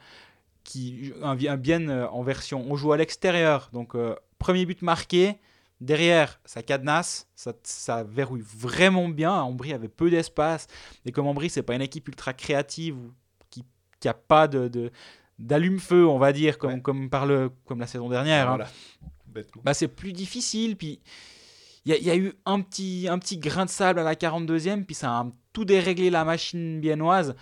[0.63, 2.65] Qui, un, un Bienne euh, en version.
[2.69, 3.69] On joue à l'extérieur.
[3.73, 5.37] Donc, euh, premier but marqué.
[5.81, 9.33] Derrière, ça cadenasse, ça, ça verrouille vraiment bien.
[9.33, 10.67] Ambry avait peu d'espace.
[11.05, 13.11] Et comme Ambry, c'est pas une équipe ultra créative ou
[13.49, 13.65] qui
[14.05, 14.91] n'a pas de, de
[15.39, 16.81] d'allume-feu, on va dire, comme, Ouais.
[16.81, 18.49] comme, par le, comme la saison dernière.
[18.49, 18.55] hein
[19.33, 19.45] Voilà.
[19.63, 20.77] Bah, c'est plus difficile.
[20.77, 21.01] Puis
[21.85, 24.15] il y, a- y a eu un petit, un petit grain de sable à la
[24.15, 27.35] 42e, puis ça a tout déréglé la machine biennoise.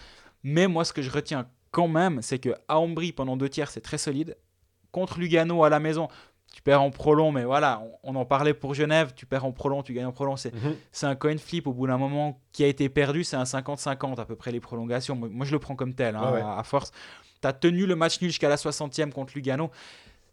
[0.43, 2.77] Mais moi, ce que je retiens quand même, c'est que à
[3.15, 4.37] pendant deux tiers, c'est très solide.
[4.91, 6.09] Contre Lugano à la maison,
[6.53, 9.53] tu perds en prolong, mais voilà, on, on en parlait pour Genève, tu perds en
[9.53, 10.35] prolong, tu gagnes en prolong.
[10.35, 10.75] C'est Mhm.
[10.91, 14.19] c'est un coin flip au bout d'un moment qui a été perdu, c'est un 50-50
[14.19, 15.15] à peu près les prolongations.
[15.15, 16.41] Moi, moi, je le prends comme tel, hein, Ouais, ouais.
[16.41, 16.91] à, à force.
[17.41, 19.71] Tu as tenu le match nul jusqu'à la 60e contre Lugano.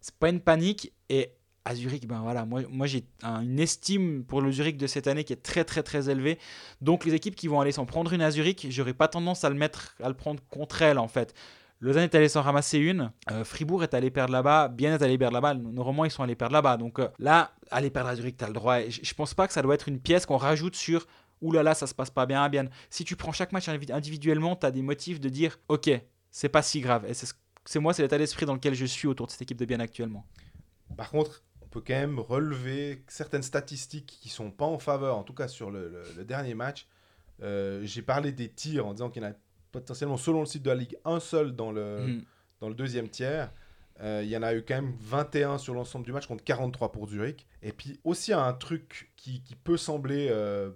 [0.00, 0.92] C'est pas une panique.
[1.08, 1.30] Et
[1.68, 5.24] à Zurich, ben voilà, moi, j'ai un- une estime pour le Zurich de cette année
[5.24, 6.38] qui est très très très élevée.
[6.80, 9.50] Donc les équipes qui vont aller s'en prendre une à Zurich, j'aurais pas tendance à
[9.50, 11.34] le mettre, à le prendre contre elles en fait.
[11.80, 15.16] Lausanne est allé s'en ramasser une, euh, Fribourg est allé perdre là-bas, Bien est allé
[15.16, 16.76] perdre là-bas, nos Romans ils sont allés perdre là-bas.
[16.76, 18.80] Donc euh, là, aller perdre à Zurich, tu as le droit.
[18.88, 21.06] Je pense pas que ça doit être une pièce qu'on rajoute sur
[21.40, 22.64] Ouh là là, ça se passe pas bien à Bien.
[22.90, 25.88] Si tu prends chaque match individu- individuellement, tu as des motifs de dire Ok,
[26.32, 27.04] c'est pas si grave.
[27.06, 29.42] Et c'est ce- c'est moi, c'est l'état d'esprit dans lequel je suis autour de cette
[29.42, 30.26] équipe de Bien actuellement.
[30.96, 35.22] Par contre, on peut quand même relever certaines statistiques qui sont pas en faveur, en
[35.22, 36.86] tout cas sur le, le- le dernier match.
[37.42, 39.34] Euh, J'ai parlé des tirs en disant qu'il y en a
[39.72, 42.22] potentiellement, selon le site de la Ligue, un seul dans le, Mhm.
[42.60, 43.52] dans le deuxième tiers.
[44.00, 46.92] Euh, il y en a eu quand même 21 sur l'ensemble du match contre 43
[46.92, 47.46] pour Zurich.
[47.62, 50.70] Et puis aussi un truc qui, qui peut sembler, euh,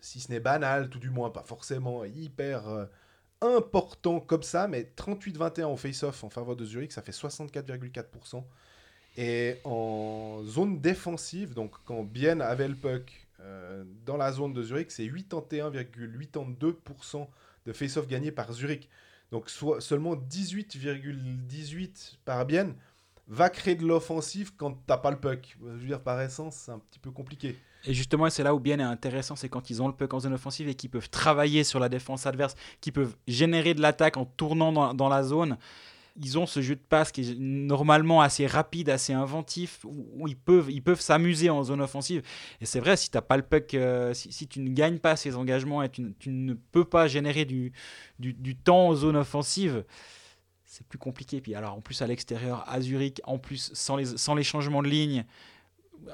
[0.00, 2.84] si ce n'est banal, tout du moins pas forcément hyper euh,
[3.40, 8.44] important comme ça, mais 38-21 au face-off en faveur de Zurich, ça fait 64,4%.
[9.16, 14.62] Et en zone défensive, donc quand Bien avait le puck euh, dans la zone de
[14.62, 17.26] Zurich, c'est 81,82%
[17.64, 18.90] de face-off gagné par Zurich.
[19.32, 19.50] Donc
[19.80, 22.74] seulement 18,18 par Bien
[23.28, 25.56] va créer de l'offensive quand t'as pas le puck.
[25.60, 27.56] Je veux dire, par essence, c'est un petit peu compliqué.
[27.84, 30.20] Et justement, c'est là où bien est intéressant, c'est quand ils ont le puck en
[30.20, 34.16] zone offensive et qu'ils peuvent travailler sur la défense adverse, qu'ils peuvent générer de l'attaque
[34.16, 35.56] en tournant dans la zone.
[36.18, 40.36] Ils ont ce jeu de passe qui est normalement assez rapide, assez inventif, où, ils
[40.36, 42.22] peuvent ils peuvent s'amuser en zone offensive.
[42.60, 45.16] Et c'est vrai, si, t'as pas le puck, euh, si, si tu ne gagnes pas
[45.16, 47.72] ces engagements et tu, ne- tu ne peux pas générer du,
[48.18, 49.84] du, du temps en zone offensive,
[50.64, 51.40] c'est plus compliqué.
[51.40, 54.82] Puis alors en plus à l'extérieur, à Zurich, en plus sans les, sans les changements
[54.82, 55.24] de ligne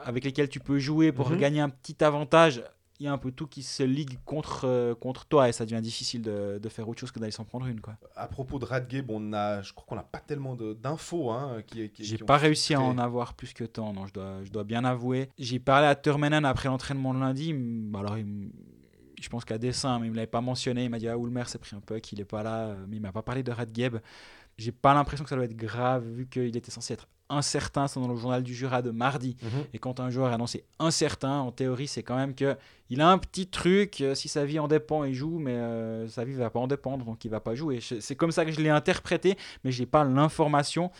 [0.04, 1.36] avec lesquels tu peux jouer pour Mhm.
[1.38, 2.62] gagner un petit avantage,
[3.00, 5.64] il y a un peu tout qui se ligue contre, euh, contre toi et ça
[5.66, 7.80] devient difficile de, de faire autre chose que d'aller s'en prendre une.
[7.80, 7.96] quoi.
[8.14, 11.30] À propos de Radgeb, on a, je crois qu'on n'a pas tellement d'infos.
[11.30, 14.44] Hein, qui, qui- J'ai pas réussi à en avoir plus que tant, non, je dois,
[14.44, 15.30] je dois bien avouer.
[15.38, 17.50] J'ai parlé à Turmenen après l'entraînement de lundi.
[17.50, 18.50] m- Alors, il
[19.20, 20.82] je pense qu'à dessein, mais il me l'avait pas mentionné.
[20.84, 23.00] Il m'a dit Ah, Ulmer s'est pris un puck, il est pas là, mais il
[23.00, 23.98] m'a pas parlé de Radgeb.
[24.58, 27.98] J'ai pas l'impression que ça doit être grave vu qu'il était censé être incertain, c'est
[27.98, 29.36] dans le journal du Jura de mardi.
[29.42, 29.50] Mhm.
[29.74, 32.56] Et quand un joueur est annoncé incertain, en théorie, c'est quand même que
[32.90, 34.00] il a un petit truc.
[34.02, 36.66] euh, si sa vie en dépend, il joue, mais euh, sa vie va pas en
[36.66, 37.80] dépendre, donc il va pas jouer.
[37.80, 40.90] C'est comme ça que je l'ai interprété, mais j'ai pas l'information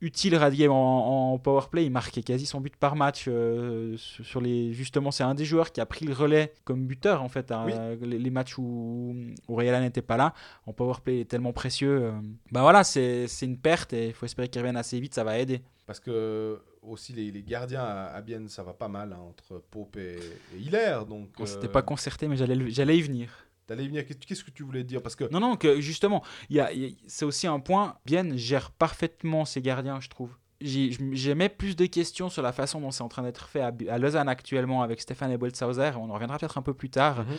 [0.00, 0.36] utile.
[0.36, 3.26] Radgeb en, en power play, il marquait quasi son but par match.
[3.28, 7.22] euh, sur les, justement, c'est un des joueurs qui a pris le relais comme buteur
[7.22, 7.50] en fait.
[7.52, 7.72] hein, Oui.
[8.08, 9.14] les, les matchs où,
[9.48, 10.34] où n'était pas là,
[10.66, 12.04] en power play, il est tellement précieux.
[12.04, 12.12] euh,
[12.52, 15.38] bah voilà, c'est une perte et il faut espérer qu'il revienne assez vite, ça va
[15.38, 15.62] aider.
[15.86, 19.96] Parce que aussi les, les gardiens à, Bienne, ça va pas mal hein, entre Pope
[19.96, 20.18] et,
[20.54, 21.00] et Hiller.
[21.08, 23.28] Donc, On s'était euh, pas concerté, mais j'allais y venir.
[23.70, 24.04] T'allais venir.
[24.04, 25.00] Qu'est- Qu'est-ce que tu voulais dire?
[25.00, 27.94] Parce que Non, non, que justement, y a- y a- c'est aussi un point.
[28.04, 30.30] Bien gère parfaitement ses gardiens, je trouve.
[30.60, 33.72] J'ai- J'aimais plus de questions sur la façon dont c'est en train d'être fait à,
[33.88, 35.92] à Lausanne actuellement avec Stéphane Ebolzhauser.
[35.96, 37.20] On en reviendra peut-être un peu plus tard.
[37.20, 37.36] Mhm.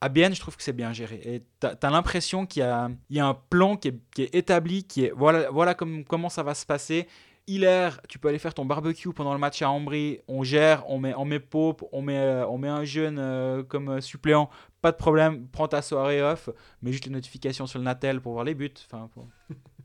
[0.00, 1.20] À Bienne, je trouve que c'est bien géré.
[1.24, 4.22] Et tu as, l'impression qu'il y a, il y a un plan qui est, qui
[4.22, 7.08] est établi, qui est voilà, voilà comme, comment ça va se passer.
[7.46, 10.20] Hiller, tu peux aller faire ton barbecue pendant le match à Ambry.
[10.28, 14.00] On gère, on met, on met Pope, on met, euh, un jeune euh, comme euh,
[14.00, 14.48] suppléant.
[14.80, 16.48] Pas de problème, prends ta soirée off.
[16.82, 18.72] Mets juste les notifications sur le Natel pour voir les buts.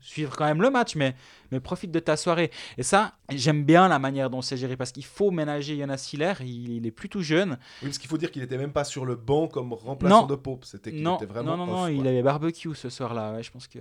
[0.00, 1.14] Suivre quand même le match, mais,
[1.50, 2.50] mais profite de ta soirée.
[2.78, 6.34] Et ça, j'aime bien la manière dont c'est géré parce qu'il faut ménager Jonas Hiller.
[6.40, 7.58] Il, il est plutôt jeune.
[7.82, 10.26] oui, parce qu'il faut dire qu'il était même pas sur le banc comme remplaçant Non.
[10.26, 10.64] de Pope.
[10.64, 13.34] C'était qu'il Non, était vraiment non, non, non, off, il avait barbecue ce soir-là.
[13.34, 13.78] Ouais, je pense que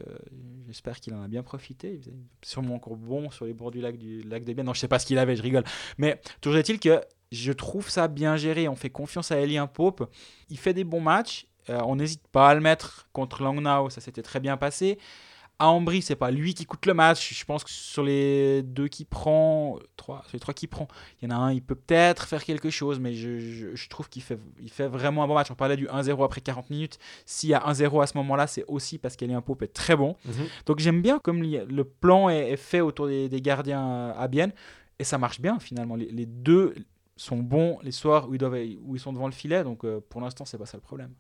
[0.68, 1.94] j'espère qu'il en a bien profité.
[1.94, 4.66] Il faisait sûrement encore bon sur les bords du lac du lac des Biennes.
[4.66, 5.64] Non, je sais pas ce qu'il avait, je rigole.
[5.98, 7.02] Mais toujours est-il que
[7.32, 8.68] je trouve ça bien géré.
[8.68, 10.10] On fait confiance à Elien Pope.
[10.50, 11.46] Il fait des bons matchs.
[11.70, 13.90] Euh, on n'hésite pas à le mettre contre Langnau.
[13.92, 14.98] Ça s'était très bien passé.
[15.60, 17.34] À Ambry, c'est pas lui qui coûte le match.
[17.38, 20.88] Je pense que sur les deux qui prend, trois, sur les trois qui prend,
[21.22, 23.90] il y en a un, il peut peut-être faire quelque chose, mais je, je- je
[23.90, 25.52] trouve qu'il fait, il fait vraiment un bon match.
[25.52, 26.98] On parlait du 1-0 après 40 minutes.
[27.26, 30.16] S'il y a 1-0 à ce moment-là, c'est aussi parce qu'Elian Pope est très bon.
[30.66, 34.28] Donc j'aime bien comme le plan est, est fait autour des, des gardiens euh, à
[34.28, 34.54] Bienne
[34.98, 35.96] et ça marche bien finalement.
[35.96, 36.74] Les, les deux
[37.18, 38.56] sont bons les soirs où ils, doivent,
[38.86, 41.12] où ils sont devant le filet, donc euh, pour l'instant c'est pas ça le problème.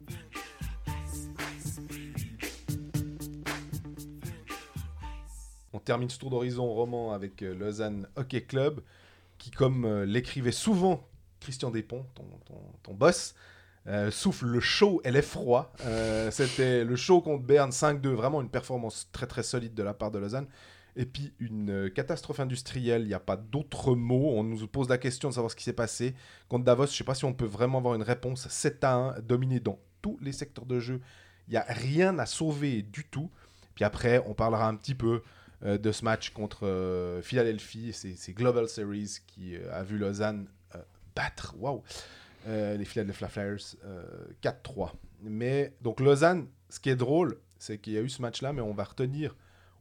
[5.79, 8.81] On termine ce tour d'horizon roman avec euh, Lausanne Hockey Club,
[9.37, 11.07] qui, comme euh, l'écrivait souvent
[11.39, 13.33] Christian Despont, ton, ton- ton boss,
[13.87, 15.71] euh, souffle le chaud et l'effroi.
[15.85, 19.93] Euh, C'était le show contre Berne 5-2, vraiment une performance très très solide de la
[19.93, 20.47] part de Lausanne.
[20.97, 24.31] Et puis une euh, catastrophe industrielle, il n'y a pas d'autre mot.
[24.35, 26.13] On nous pose la question de savoir ce qui s'est passé.
[26.49, 28.49] Contre Davos, je ne sais pas si on peut vraiment avoir une réponse.
[28.49, 30.99] 7 à 1, dominé dans tous les secteurs de jeu.
[31.47, 33.29] Il n'y a rien à sauver du tout.
[33.75, 35.21] Puis après, on parlera un petit peu
[35.61, 37.91] de ce match contre euh, Philadelphie.
[37.93, 40.79] C'est Global Series qui euh, a vu Lausanne euh,
[41.15, 41.83] battre waouh,
[42.47, 44.03] euh, les Philadelphia Flyers euh,
[44.41, 44.91] 4-3.
[45.21, 48.61] Mais donc Lausanne, ce qui est drôle, c'est qu'il y a eu ce match-là, mais
[48.61, 49.35] on va retenir,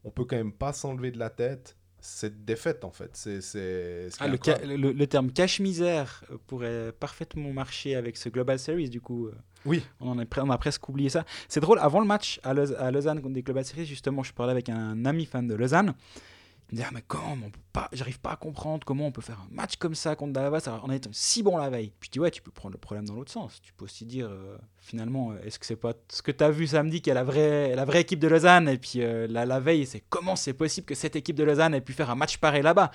[0.04, 3.10] on peut quand même pas s'enlever de la tête cette défaite en fait.
[3.14, 8.58] C'est c'est- Ah, le, le- le terme cache-misère euh, pourrait parfaitement marcher avec ce Global
[8.58, 9.26] Series, du coup.
[9.26, 9.32] euh,
[9.66, 9.82] Oui.
[10.00, 11.24] On, en est pre- on a presque oublié ça.
[11.48, 12.54] C'est drôle, avant le match à
[12.90, 15.94] Lausanne contre des Global Series, justement, je parlais avec un ami fan de Lausanne.
[16.70, 19.10] Il me disait, ah, mais comment on peut pas, j'arrive pas à comprendre comment on
[19.10, 20.38] peut faire un match comme ça contre
[20.84, 21.92] on a été si bon la veille.
[21.98, 23.62] Puis je dis, ouais, tu peux prendre le problème dans l'autre sens.
[23.62, 26.50] Tu peux aussi dire, euh, finalement, euh, est-ce que c'est pas ce que tu as
[26.50, 28.68] vu samedi qui est la vraie, la vraie équipe de Lausanne?
[28.68, 31.74] Et puis euh, la, la veille, c'est comment c'est possible que cette équipe de Lausanne
[31.74, 32.90] ait pu faire un match pareil là-bas?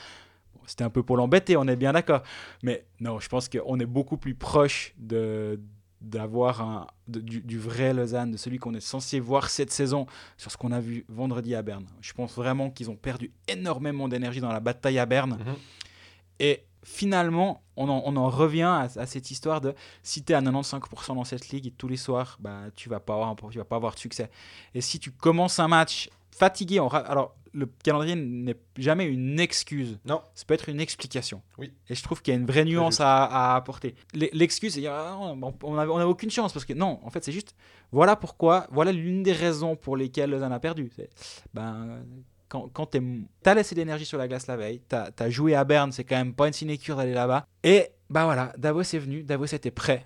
[0.68, 2.22] C'était un peu pour l'embêter, on est bien d'accord.
[2.62, 5.60] Mais non, je pense qu'on est beaucoup plus proche de
[6.04, 10.06] d'avoir du, du vrai Lausanne, de celui qu'on est censé voir cette saison
[10.38, 11.86] sur ce qu'on a vu vendredi à Berne.
[12.02, 15.38] Je pense vraiment qu'ils ont perdu énormément d'énergie dans la bataille à Berne.
[15.40, 15.56] Mhm.
[16.40, 20.36] Et finalement, on en, on en revient à, à cette histoire de si tu es
[20.36, 23.58] à 95% dans cette ligue tous les soirs, bah, tu vas pas avoir un- tu
[23.58, 24.30] vas pas avoir de succès.
[24.76, 30.00] Et si tu commences un match fatigué, alors le calendrier n'est jamais une excuse.
[30.06, 30.22] Non.
[30.34, 31.42] Ça peut être une explication.
[31.58, 31.72] Oui.
[31.90, 33.96] Et je trouve qu'il y a une vraie nuance à, à apporter.
[34.14, 37.32] L'e- L'excuse, c'est dire, ah, on n'a aucune chance parce que non, en fait, c'est
[37.32, 37.56] juste
[37.92, 40.92] voilà pourquoi, voilà l'une des raisons pour lesquelles Lausanne a perdu.
[41.54, 42.04] Ben,
[42.50, 45.64] quand, quand tu as laissé l'énergie sur la glace la veille, tu as, joué à
[45.64, 47.46] Berne, c'est quand même pas une sinécure d'aller là-bas.
[47.64, 50.06] Et bah voilà, Davos est venu, Davos était prêt.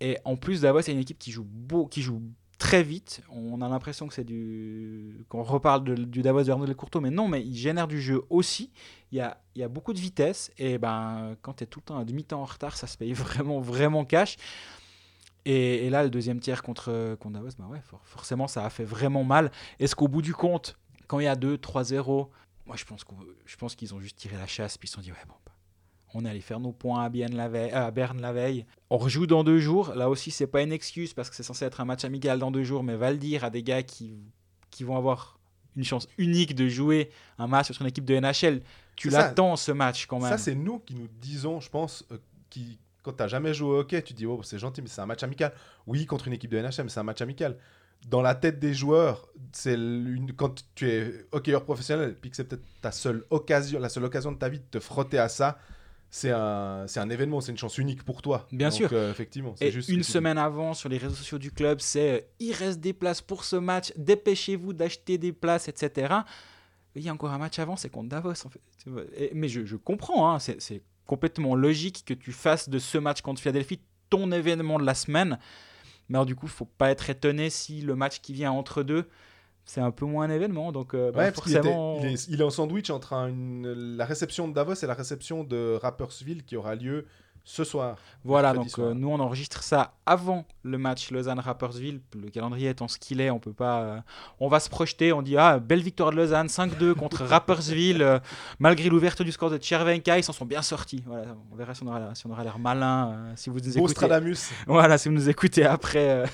[0.00, 2.22] Et en plus, Davos est une équipe qui joue beau, qui joue
[2.60, 3.22] très vite.
[3.30, 7.26] On a l'impression que c'est du qu'on reparle du Davos de Arnaud Courteau, mais non,
[7.26, 8.70] mais il génère du jeu aussi.
[9.10, 12.04] Il y a, beaucoup de vitesse et ben quand tu es tout le temps à
[12.04, 14.36] demi-temps en retard, ça se paye vraiment vraiment cash.
[15.46, 18.84] Et, là, le deuxième tiers contre, contre Davos, ben ouais, for- forcément, ça a fait
[18.84, 19.50] vraiment mal.
[19.78, 20.76] Est-ce qu'au bout du compte,
[21.08, 22.28] quand il y a 2, 3-0,
[22.66, 24.96] moi je pense, qu'on- je pense qu'ils ont juste tiré la chasse puis ils se
[24.96, 25.49] sont dit, ouais, bon, bah,
[26.14, 28.66] on est allé faire nos points à, Bienne la veille, à Berne la veille.
[28.90, 29.94] On rejoue dans deux jours.
[29.94, 32.50] Là aussi, c'est pas une excuse parce que c'est censé être un match amical dans
[32.50, 34.18] deux jours, mais va le dire à des gars qui,
[34.70, 35.38] qui vont avoir
[35.76, 38.60] une chance unique de jouer un match contre une équipe de NHL.
[38.96, 40.30] Tu l'attends ce match quand même.
[40.30, 42.18] Ça, c'est nous qui nous disons, je pense, euh,
[42.50, 45.00] qui, quand tu n'as jamais joué au hockey, tu dis, oh, c'est gentil, mais c'est
[45.00, 45.52] un match amical.
[45.86, 47.56] Oui, contre une équipe de NHL, mais c'est un match amical.
[48.08, 49.76] Dans la tête des joueurs, c'est
[50.36, 54.32] quand tu es hockeyeur professionnel, puis que c'est peut-être ta seule occasion, la seule occasion
[54.32, 55.58] de ta vie de te frotter à ça,
[56.10, 58.46] c'est un, c'est un événement, c'est une chance unique pour toi.
[58.52, 58.88] Bien Donc, sûr.
[58.92, 60.04] euh, effectivement, c'est Et juste une dis.
[60.04, 63.44] semaine avant, sur les réseaux sociaux du club, c'est euh, il reste des places pour
[63.44, 66.14] ce match, dépêchez-vous d'acheter des places, etc.
[66.96, 68.32] Il y a encore un match avant, c'est contre Davos.
[68.44, 68.60] En fait.
[69.16, 72.98] Et- mais je, je comprends, hein, c'est c'est complètement logique que tu fasses de ce
[72.98, 73.80] match contre Philadelphie
[74.10, 75.38] ton événement de la semaine.
[76.08, 79.08] Mais alors, du coup, faut pas être étonné si le match qui vient entre deux,
[79.72, 80.72] c'est un peu moins un événement.
[80.72, 81.98] Donc, euh, bah, Ouais, était- forcément.
[82.02, 84.94] il, est, il est en sandwich entre un- une- la réception de Davos et la
[84.94, 87.06] réception de Rappersville qui aura lieu
[87.44, 87.96] ce soir.
[88.24, 88.88] Voilà, donc soir.
[88.88, 92.00] euh, nous on enregistre ça avant le match Lausanne-Rappersville.
[92.20, 93.80] Le calendrier étant ce qu'il est, on peut pas.
[93.82, 93.98] euh,
[94.40, 98.20] on va se projeter, on dit ah belle victoire de Lausanne 5-2 contre Rappersville.
[98.58, 101.02] malgré l'ouverture du score de Tchervenka, ils s'en sont bien sortis.
[101.06, 104.06] Voilà, on verra si on aura, si on aura l'air malin si vous nous écoutez.
[104.66, 106.24] Voilà, si vous nous écoutez après,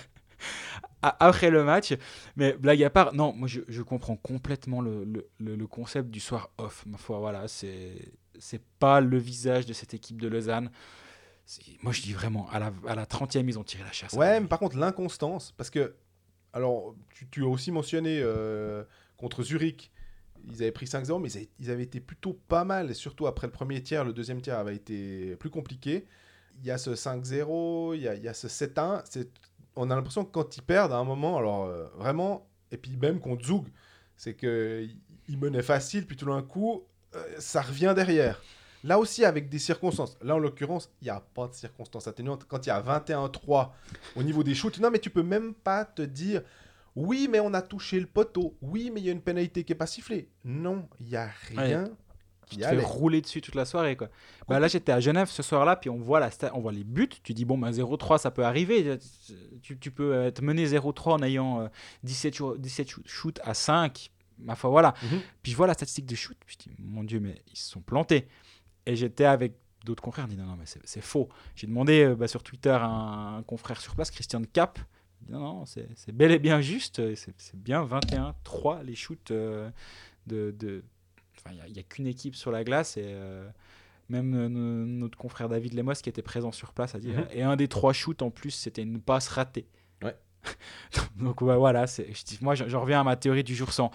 [1.02, 1.94] après le match.
[2.36, 6.10] Mais blague à part, non, moi je, je comprends complètement le, le- le- le concept
[6.10, 6.84] du soir off.
[6.86, 10.70] Ma foi, voilà, c'est c'est pas le visage de cette équipe de Lausanne.
[11.82, 14.12] Moi je dis vraiment, à la, à la 30e, ils ont tiré la chasse.
[14.14, 15.94] Ouais, mais par contre, l'inconstance, parce que,
[16.52, 18.82] alors, tu, tu as aussi mentionné euh,
[19.16, 19.92] contre Zurich,
[20.48, 23.26] ils avaient pris 5-0, mais ils avaient, ils avaient été plutôt pas mal, et surtout
[23.28, 26.06] après le premier tiers, le deuxième tiers avait été plus compliqué.
[26.60, 29.30] Il y a ce 5-0, il y a, il y a ce 7-1, c'est-
[29.76, 32.96] on a l'impression que quand ils perdent à un moment, alors euh, vraiment, et puis
[32.96, 33.64] même contre Zug,
[34.16, 34.86] C'est que
[35.28, 38.42] il menait facile, puis tout d'un coup, euh, ça revient derrière.
[38.84, 40.16] Là aussi, avec des circonstances.
[40.22, 42.44] Là, en l'occurrence, il n'y a pas de circonstances atténuantes.
[42.46, 43.70] Quand il y a 21-3
[44.14, 46.42] au niveau des shoots, non, mais tu peux même pas te dire
[46.94, 48.56] oui, mais on a touché le poteau.
[48.62, 50.30] Oui, mais il y a une pénalité qui n'est pas sifflée.
[50.44, 51.84] Non, il n'y a rien.
[52.48, 53.96] Tu qui te fais rouler dessus toute la soirée.
[53.96, 54.08] Quoi.
[54.48, 57.08] Bah, là, j'étais à Genève ce soir-là, puis on voit, la on voit les buts.
[57.22, 58.98] Tu dis, bon, bah, 0-3, ça peut arriver.
[59.62, 61.68] Tu, tu peux être mené 0-3 en ayant euh,
[62.04, 64.10] 17, chou- 17 shoo- shoots à 5.
[64.38, 64.94] Ma foi, voilà.
[65.02, 65.20] Mhm.
[65.42, 66.36] Puis je vois la statistique de shoot.
[66.46, 68.28] Puis je dis, mon Dieu, mais ils se sont plantés.
[68.86, 70.26] Et j'étais avec d'autres confrères.
[70.26, 71.28] On dit, non, non, mais c'est faux.
[71.54, 74.78] J'ai demandé euh, bah, sur Twitter à un, un confrère sur place, Christian Cap.
[75.28, 77.14] Non, non, c'est bel et bien juste.
[77.16, 79.68] C'est c'est bien 21-3 les shoots euh,
[80.26, 80.54] de.
[80.56, 80.84] de...
[81.46, 83.04] Enfin, il n'y a, qu'une équipe sur la glace et.
[83.06, 83.48] euh,
[84.08, 87.26] même euh, no- notre confrère David Lemos qui était présent sur place a dit Mhm.
[87.32, 89.66] et un des trois shoots en plus c'était une passe ratée.
[90.00, 90.16] Ouais.
[91.16, 91.86] Donc ouais, voilà,
[92.40, 93.90] moi j'en reviens à ma théorie du jour sans.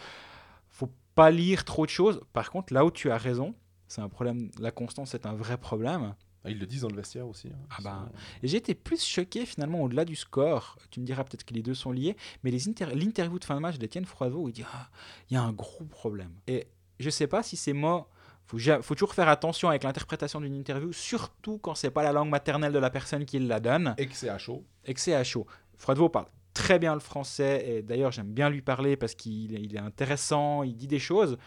[0.69, 2.21] Faut pas lire trop de choses.
[2.33, 3.55] Par contre, là où tu as raison,
[3.87, 4.51] c'est un problème.
[4.59, 6.13] La constance est un vrai problème.
[6.43, 7.47] Ah, Ils le disent dans le vestiaire aussi.
[7.49, 7.65] hein.
[7.69, 8.09] Ah bah,
[8.43, 10.77] Et j'ai été plus choqué finalement au-delà du score.
[10.89, 13.77] Tu me diras peut-être que les deux sont liés, mais l'interview de fin de match
[13.77, 14.89] d'Étienne Froidevaux, où il dit Ah,
[15.29, 16.31] il y a un gros problème.
[16.47, 16.67] Et
[17.01, 18.05] je sais pas si ces mots.
[18.47, 22.29] Faut, faut toujours faire attention avec l'interprétation d'une interview, surtout quand c'est pas la langue
[22.29, 24.63] maternelle de la personne qui la donne Et que c'est à chaud.
[24.83, 25.45] et que c'est à chaud.
[25.77, 29.79] Froidevaux parle très bien le français et d'ailleurs j'aime bien lui parler parce qu'il est-
[29.79, 31.37] intéressant, il dit des choses.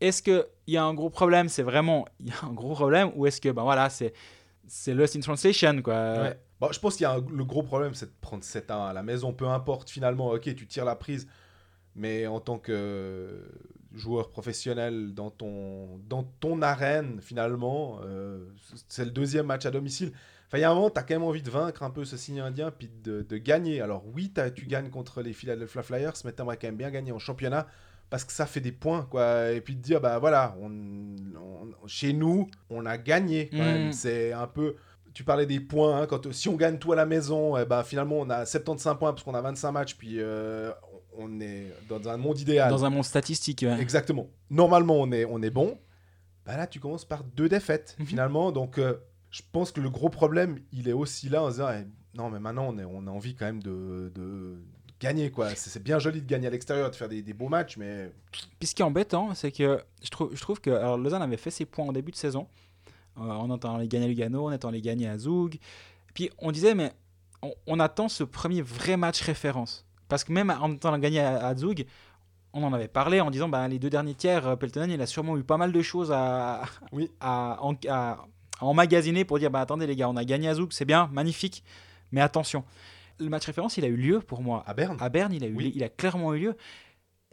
[0.00, 1.48] Est-ce qu'il y a un gros problème?
[1.48, 4.12] C'est vraiment il y a un gros problème ou est-ce que ben voilà c'est
[4.68, 5.94] c'est lost in translation quoi?
[6.22, 6.40] Ouais.
[6.60, 8.92] Bon, je pense qu'il y a un- le gros problème, c'est de prendre 7-1 à
[8.92, 9.32] la maison.
[9.32, 11.26] Peu importe, finalement, ok, tu tires la prise,
[11.96, 13.42] mais en tant que
[13.94, 18.38] joueur professionnel dans ton, dans ton arène, finalement, euh,
[18.88, 20.12] c'est le deuxième match à domicile.
[20.46, 22.04] Enfin, il y a un moment, tu as quand même envie de vaincre un peu
[22.04, 23.80] ce signe indien, puis de, de gagner.
[23.80, 27.12] Alors oui, tu gagnes contre les Philadelphia Flyers, mais tu aimerais quand même bien gagner
[27.12, 27.66] en championnat.
[28.10, 29.52] Parce que ça fait des points, quoi.
[29.52, 30.68] Et puis de dire, bah voilà, on,
[31.36, 33.92] on- chez nous, on a gagné Mm.
[33.92, 34.76] C'est un peu
[35.12, 37.82] tu parlais des points, hein, quand, si on gagne tout à la maison, eh ben,
[37.82, 40.70] finalement on a 75 points parce qu'on a 25 matchs, puis euh,
[41.16, 42.70] on est dans un monde idéal.
[42.70, 43.60] Dans un monde statistique.
[43.62, 43.80] ouais.
[43.80, 44.28] Exactement.
[44.50, 45.78] Normalement on est, on est bon.
[46.46, 48.06] Bah là tu commences par deux défaites Mhm.
[48.06, 48.94] finalement, donc euh,
[49.30, 51.86] je pense que le gros problème il est aussi là en se disant, eh,
[52.16, 54.56] non mais maintenant on, est, on a envie quand même de, de
[54.98, 55.54] gagner quoi.
[55.54, 58.10] C'est bien joli de gagner à l'extérieur, de faire des, des beaux matchs, mais
[58.58, 61.36] Puis ce qui est embêtant, c'est que je trouve, je trouve que alors, Lausanne avait
[61.36, 62.48] fait ses points en début de saison,
[63.18, 65.58] euh, en entendant les gagner à Lugano, en étant les gagner à Zug.
[66.14, 66.92] Puis on disait, mais
[67.42, 69.86] on, on attend ce premier vrai match référence.
[70.10, 71.86] Parce que même en étant gagné à, à Zug,
[72.52, 75.06] on en avait parlé en disant, bah, les deux derniers tiers, euh, Peltonen, il a
[75.06, 77.10] sûrement eu pas mal de choses à, Oui.
[77.20, 78.18] à, en- à-
[78.60, 81.08] à emmagasiner pour dire, bah, attendez les gars, on a gagné à Zug, c'est bien,
[81.12, 81.64] magnifique,
[82.12, 82.64] mais attention.
[83.18, 84.96] Le match référence, il a eu lieu pour moi à Berne.
[85.00, 85.72] à Berne, il a, eu, Oui.
[85.74, 86.56] il a clairement eu lieu.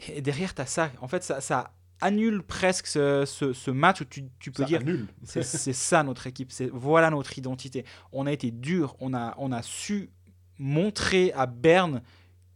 [0.10, 0.92] Et derrière, tu as ça.
[1.02, 4.68] En fait, ça, ça annule presque ce, ce- ce match où tu, tu peux Ça
[4.68, 4.82] dire
[5.24, 5.42] c'est
[5.74, 7.86] ça notre équipe, c'est voilà notre identité.
[8.12, 10.12] On a été dur, on a, on a su
[10.60, 12.02] montrer à Berne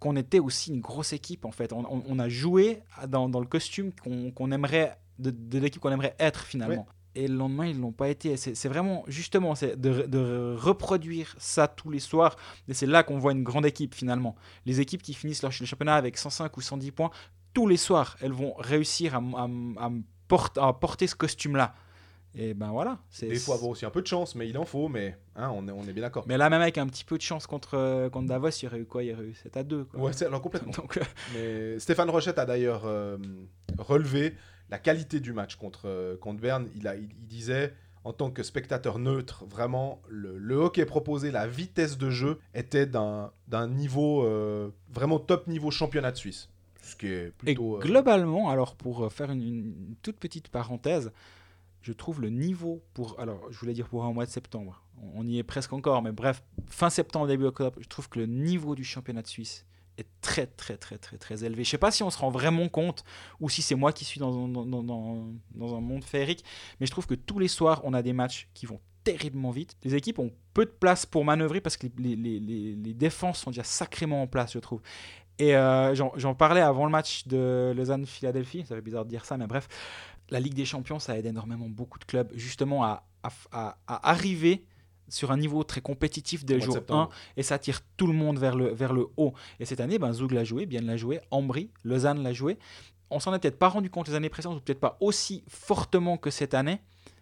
[0.01, 1.71] qu'on était aussi une grosse équipe en fait.
[1.71, 3.91] On, on- on a joué dans, dans le costume
[4.33, 6.85] qu'on aimerait, de, de l'équipe qu'on aimerait être finalement.
[7.13, 8.35] Et le lendemain, ils l'ont pas été.
[8.37, 12.35] C'est vraiment, justement, c'est de, de reproduire ça tous les soirs.
[12.69, 14.35] Et c'est là qu'on voit une grande équipe finalement.
[14.65, 17.11] Les équipes qui finissent leur, le championnat avec 105 ou 110 points,
[17.53, 19.19] tous les soirs, elles vont réussir
[20.57, 21.75] à porter ce costume-là.
[22.35, 22.99] Et ben voilà.
[23.19, 25.67] Des fois avoir aussi un peu de chance, mais il en faut, mais hein, on,
[25.67, 26.23] est, on est bien d'accord.
[26.27, 28.67] Mais là, même avec un petit peu de chance contre, euh, contre Davos, il y
[28.67, 29.03] aurait eu quoi?
[29.03, 29.83] Il y aurait eu 7 à 2.
[29.83, 29.99] Quoi.
[29.99, 30.71] Ouais, c'est alors complètement.
[30.77, 31.01] Donc, euh,
[31.33, 33.17] Mais Stéphane Rochette a d'ailleurs euh,
[33.77, 34.35] relevé
[34.69, 36.69] la qualité du match contre, euh, contre Berne.
[36.77, 37.73] Il, a, il, il disait,
[38.05, 42.85] en tant que spectateur neutre, vraiment, le, le hockey proposé, la vitesse de jeu était
[42.85, 43.31] d'un
[43.67, 44.25] niveau
[44.89, 46.47] vraiment top niveau championnat de Suisse.
[46.83, 47.75] Ce qui est et plutôt.
[47.75, 51.11] euh, globalement, alors pour faire une, une toute petite parenthèse,
[51.81, 53.19] je trouve le niveau pour.
[53.19, 54.83] Alors, je voulais dire pour un mois de septembre.
[55.13, 58.27] On y est presque encore, mais bref, fin septembre, début octobre, je trouve que le
[58.27, 59.65] niveau du championnat de Suisse
[59.97, 61.63] est très, très, très, très, très élevé.
[61.63, 63.03] Je sais pas si on se rend vraiment compte
[63.39, 66.43] ou si c'est moi qui suis dans, dans, dans, dans, un monde féerique,
[66.79, 69.75] mais je trouve que tous les soirs, on a des matchs qui vont terriblement vite.
[69.83, 73.49] Les équipes ont peu de place pour manœuvrer parce que les, les, les, défenses sont
[73.49, 74.81] déjà sacrément en place, je trouve.
[75.39, 79.37] Et euh, j'en parlais avant le match de Lausanne-Philadelphie, ça fait bizarre de dire ça,
[79.37, 79.67] mais bref,
[80.31, 84.09] la Ligue des Champions, ça aide énormément beaucoup de clubs justement à, à, à- à
[84.09, 84.65] arriver
[85.09, 87.09] sur un niveau très compétitif dès le jour 1 septembre.
[87.35, 89.33] et ça tire tout le monde vers le, vers le haut.
[89.59, 92.57] Et cette année, ben, Zug l'a joué, Bienne l'a joué, Ambry, Lausanne l'a joué.
[93.09, 96.15] On s'en est peut-être pas rendu compte les années précédentes, ou peut-être pas aussi fortement
[96.17, 96.79] que cette année.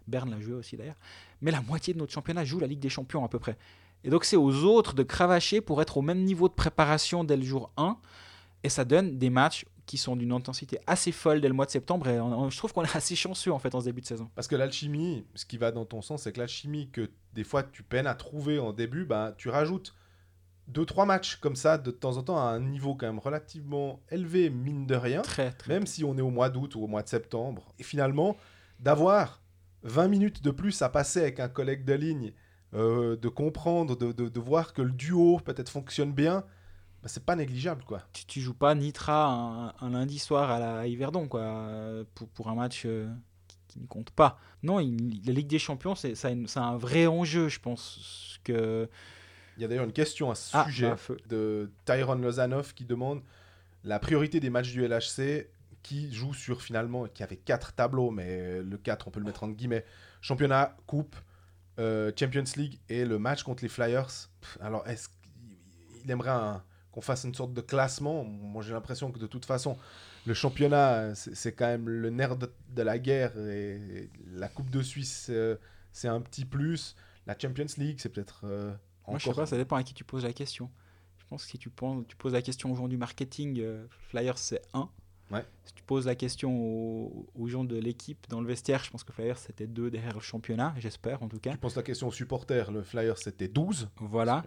[0.08, 0.98] Berne l'a joué aussi d'ailleurs.
[1.42, 3.58] Mais la moitié de notre championnat joue la Ligue des Champions à peu près.
[4.04, 7.38] Et donc c'est aux autres de cravacher pour être au même niveau de préparation dès
[7.38, 7.98] le jour 1.
[8.64, 11.72] Et ça donne des matchs qui sont d'une intensité assez folle dès le mois de
[11.72, 12.08] septembre.
[12.08, 14.06] Et on- on- je trouve qu'on est assez chanceux en fait en ce début de
[14.06, 14.30] saison.
[14.36, 17.64] Parce que l'alchimie, ce qui va dans ton sens, c'est que l'alchimie que des fois
[17.64, 19.96] tu peines à trouver en début, bah, tu rajoutes
[20.68, 24.00] deux trois matchs comme ça de temps en temps à un niveau quand même relativement
[24.12, 25.24] élevé, mine de rien.
[25.24, 25.74] Très, très.
[25.74, 27.74] même si on est au mois d'août ou au mois de septembre.
[27.80, 28.38] Et finalement,
[28.80, 29.42] d'avoir
[29.84, 32.34] 20 minutes de plus à passer avec un collègue de ligne,
[32.76, 36.44] euh, de comprendre, de, de- de voir que le duo peut-être fonctionne bien,
[37.02, 38.04] bah, c'est pas négligeable quoi.
[38.14, 42.50] tu, tu joues pas Nitra un, un lundi soir à la Yverdon quoi, pour, pour
[42.50, 43.08] un match euh,
[43.48, 44.38] qui, qui ne compte pas.
[44.64, 46.16] Non, il- la Ligue des Champions, c'est
[46.58, 48.40] un vrai enjeu, je pense.
[48.44, 48.90] Que...
[49.58, 52.86] Il y a d'ailleurs une question à ce Ah, sujet bah, de Tyron Lozanov qui
[52.86, 53.22] demande
[53.84, 55.48] la priorité des matchs du LHC
[55.84, 59.44] qui joue sur finalement, qui avait quatre tableaux, mais le 4 on peut le mettre
[59.44, 59.86] entre guillemets,
[60.22, 61.16] championnat, coupe,
[61.80, 64.08] euh, Champions League et le match contre les Flyers.
[64.42, 66.62] Pff, Alors est-ce qu'il aimerait un-
[67.00, 69.78] qu'on fasse une sorte de classement Moi j'ai l'impression que de toute façon
[70.26, 74.70] le championnat c'est quand même le nerf de, de la guerre et, et la Coupe
[74.70, 75.56] de Suisse euh,
[75.94, 76.96] c'est un petit plus.
[77.26, 78.42] La Champions League c'est peut-être...
[78.44, 78.74] euh,
[79.08, 80.70] Moi, je sais pas, ça dépend à qui tu poses la question.
[81.20, 83.86] Je pense que si tu, poses- tu poses la question aux gens du marketing, euh,
[84.10, 84.90] Flyers c'est 1.
[85.32, 85.46] Ouais.
[85.66, 89.04] Si tu poses la question aux, aux gens de l'équipe dans le vestiaire, je pense
[89.04, 91.52] que Flyers c'était 2 derrière le championnat, j'espère en tout cas.
[91.52, 93.90] Tu poses la question aux supporters, le Flyer c'était 12.
[93.98, 94.44] Voilà.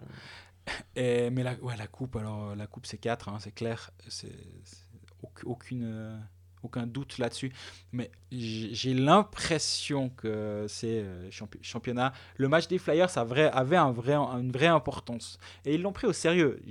[0.97, 4.31] Mais la, ouais, la coupe, alors euh, la coupe c'est 4, c'est clair, c'est
[4.63, 4.77] c'est
[5.23, 6.17] auc- aucune, euh,
[6.63, 7.51] aucun doute là-dessus.
[7.91, 12.13] Mais j'ai l'impression que c'est euh, champi- championnat.
[12.37, 15.37] Le match des Flyers vrai, avait un vrai, une vraie importance.
[15.65, 16.61] Et ils l'ont pris au sérieux.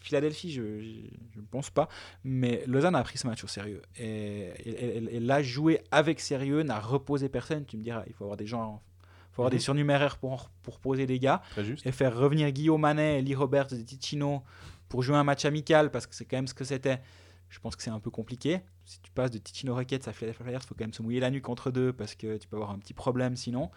[0.00, 1.88] Philadelphie, je ne pense pas.
[2.24, 3.82] Mais Lausanne a pris ce match au sérieux.
[3.96, 4.50] Et
[5.14, 7.64] elle l'a joué avec sérieux, n'a reposé personne.
[7.66, 8.82] Tu me diras, il faut avoir des gens.
[9.36, 9.58] Faut avoir Mhm.
[9.58, 11.86] des surnuméraires pour, pour poser des gars Très juste.
[11.86, 14.42] et faire revenir Guillaume Manet, Lee Roberts et Ticino
[14.88, 17.00] pour jouer un match amical parce que c'est quand même ce que c'était.
[17.48, 18.60] Je pense que c'est un peu compliqué.
[18.84, 21.20] Si tu passes de Ticino Rockets à Philadelphia Flyers, il faut quand même se mouiller
[21.20, 23.70] la nuque entre deux parce que tu peux avoir un petit problème sinon.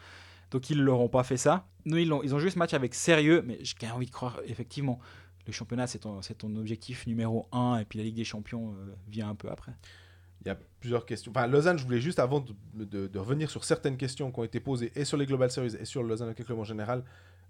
[0.52, 1.68] Donc ils l'auront pas fait ça.
[1.86, 4.08] Nous, ils ont, ils ont joué ce match avec sérieux, mais j'ai quand même envie
[4.08, 5.00] de croire, effectivement,
[5.46, 8.96] le championnat, c'est ton, ton objectif numéro un, et puis la Ligue des Champions euh,
[9.08, 9.74] vient un peu après.
[10.46, 11.32] Il y a plusieurs questions.
[11.36, 12.54] Enfin, Lausanne, je voulais juste, avant de,
[12.86, 15.76] de- de revenir sur certaines questions qui ont été posées, et sur les Global Series,
[15.80, 17.04] et sur le Lausanne Hockey Club en général,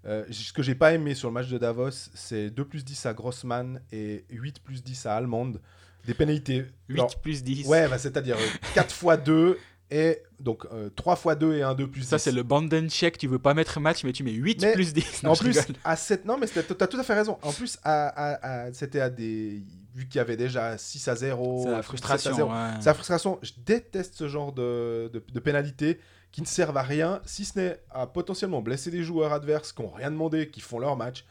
[0.06, 3.06] euh, ce que j'ai pas aimé sur le match de Davos, c'est 2 plus 10
[3.06, 5.60] à Grossman et 8 plus 10 à Allemande.
[6.06, 6.64] Des pénalités.
[6.88, 7.66] 8 Alors, plus 10.
[7.68, 8.36] ouais, bah, c'est-à-dire
[8.74, 9.58] 4 fois 2
[9.92, 10.66] et donc
[10.96, 12.06] 3 fois 2 et 1 2 plus 10.
[12.08, 13.18] Ça, c'est le Banden check.
[13.18, 15.22] Tu veux pas mettre match, mais tu mets 8 Mais plus 10.
[15.24, 15.76] Non, en plus, rigole.
[15.84, 16.24] à 7.
[16.24, 17.38] Non, mais tu as tout à fait raison.
[17.42, 19.62] En plus, à, à- à- c'était à des.
[19.94, 21.62] Vu qu'il y avait déjà 6 à 0.
[21.64, 22.36] c'est la 7 à frustration.
[22.36, 22.50] 0.
[22.50, 22.56] ouais.
[22.78, 23.38] C'est la frustration.
[23.42, 26.00] Je déteste ce genre de, de, de pénalités
[26.32, 29.82] qui ne servent à rien, si ce n'est à potentiellement blesser des joueurs adverses qui
[29.82, 31.24] n'ont rien demandé, qui font leur match.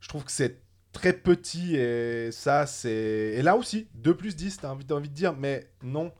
[0.00, 0.60] Je trouve que c'est
[0.92, 2.90] très petit et ça, c'est.
[3.36, 6.12] Et là aussi, 2 plus 10, t'as envie, t'as envie de dire, mais non.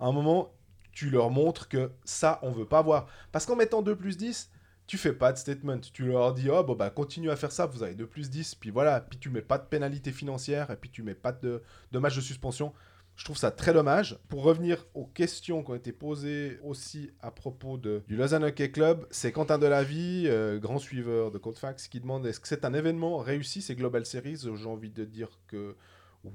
[0.00, 0.52] À un moment,
[0.92, 3.06] tu leur montres que ça, on veut pas voir.
[3.30, 4.50] Parce qu'en mettant 2 plus 10,
[4.86, 5.78] tu fais pas de statement.
[5.78, 8.54] Tu leur dis, oh, bon, bah, continue à faire ça, vous avez 2 plus 10,
[8.56, 9.00] puis voilà.
[9.00, 11.62] Puis tu mets pas de pénalité financière, et puis tu mets pas de,
[11.92, 12.72] match de suspension.
[13.16, 14.18] Je trouve ça très dommage.
[14.28, 19.06] Pour revenir aux questions qui ont été posées aussi à propos du Lausanne Hockey Club,
[19.10, 23.16] c'est Quentin Delavie, euh, grand suiveur de Codefax, qui demande est-ce que c'est un événement
[23.16, 24.46] réussi ces Global Series?
[24.54, 25.74] J'ai envie de dire que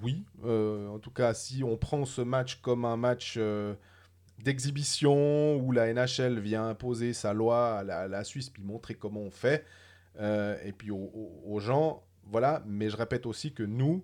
[0.02, 0.26] oui.
[0.43, 3.76] Euh, en tout cas, si on prend ce match comme un match euh,
[4.44, 9.32] d'exhibition où la NHL vient imposer sa loi à la, Suisse puis montrer comment on
[9.32, 9.66] fait,
[10.20, 12.64] euh, et puis aux, gens, voilà.
[12.66, 14.04] Mais je répète aussi que nous,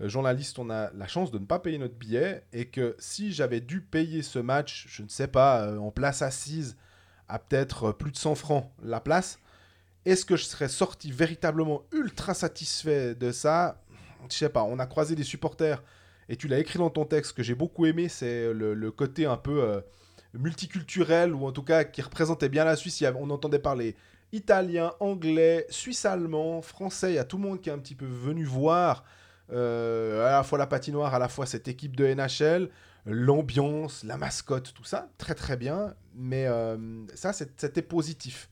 [0.00, 3.32] euh, journalistes, on a la chance de ne pas payer notre billet et que si
[3.32, 6.76] j'avais dû payer ce match, je ne sais pas, euh, en place assise
[7.28, 9.38] à peut-être plus de 100 francs la place,
[10.04, 13.82] est-ce que je serais sorti véritablement ultra satisfait de ça?
[14.30, 15.82] Je sais pas, on a croisé des supporters
[16.28, 19.36] et tu l'as écrit dans ton texte que j'ai beaucoup aimé, c'est le, côté un
[19.36, 19.80] peu euh,
[20.34, 23.02] multiculturel ou en tout cas qui représentait bien la Suisse.
[23.18, 23.96] On entendait parler
[24.32, 27.12] italien, anglais, suisse-allemand, français.
[27.12, 29.04] Il y a tout le monde qui est un petit peu venu voir
[29.50, 32.68] euh, à la fois la patinoire, à la fois cette équipe de NHL,
[33.06, 35.94] l'ambiance, la mascotte, tout ça, très très bien.
[36.14, 38.50] Mais euh, ça, c'était positif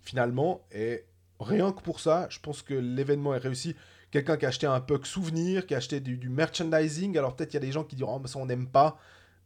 [0.00, 0.66] finalement.
[0.72, 1.04] Et
[1.38, 3.76] rien que pour ça, je pense que l'événement est réussi.
[4.12, 7.18] Quelqu'un qui a acheté un puck souvenir, qui a acheté du, merchandising.
[7.18, 8.98] Alors peut-être il y a des gens qui diront, oh, ça on n'aime pas.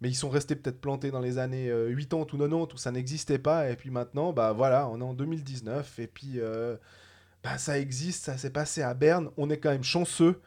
[0.03, 2.91] Mais ils sont restés peut-être plantés dans les années euh, 80 ou 90 où ça
[2.91, 3.71] n'existait pas.
[3.71, 6.01] Et puis maintenant, bah voilà, on est en 2019.
[6.01, 6.77] Et puis euh,
[7.43, 9.31] bah, ça existe, ça s'est passé à Berne.
[9.39, 10.41] On est quand même chanceux,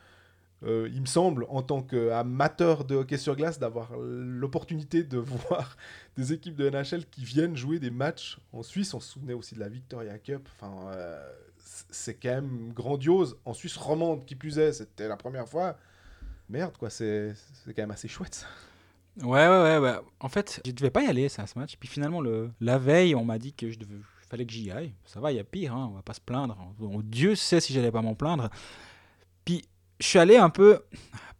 [0.63, 5.17] euh, il me semble, en tant qu'amateur de hockey sur glace, d'avoir l'opportunité de
[5.47, 5.77] voir
[6.17, 8.93] des équipes de NHL qui viennent jouer des matchs en Suisse.
[8.93, 10.47] On se souvenait aussi de la Victoria Cup.
[10.63, 11.31] Euh,
[11.89, 13.37] c'est quand même grandiose.
[13.45, 15.77] En Suisse romande, qui plus est, c'était la première fois.
[16.49, 17.33] merde, quoi, c'est
[17.67, 18.45] quand même assez chouette.
[19.21, 19.95] Ouais, ouais, ouais.
[20.19, 21.75] En fait, je devais pas y aller ça, ce match.
[21.77, 22.51] Puis finalement, le...
[22.61, 23.95] la veille, on m'a dit que je devais...
[24.29, 24.93] fallait que j'y aille.
[25.05, 26.57] Ça va, il y a pire, hein, on va pas se plaindre.
[26.77, 28.49] Bon, Dieu sait si j'allais pas m'en plaindre.
[29.45, 29.65] Puis
[29.99, 30.81] je suis allé un peu,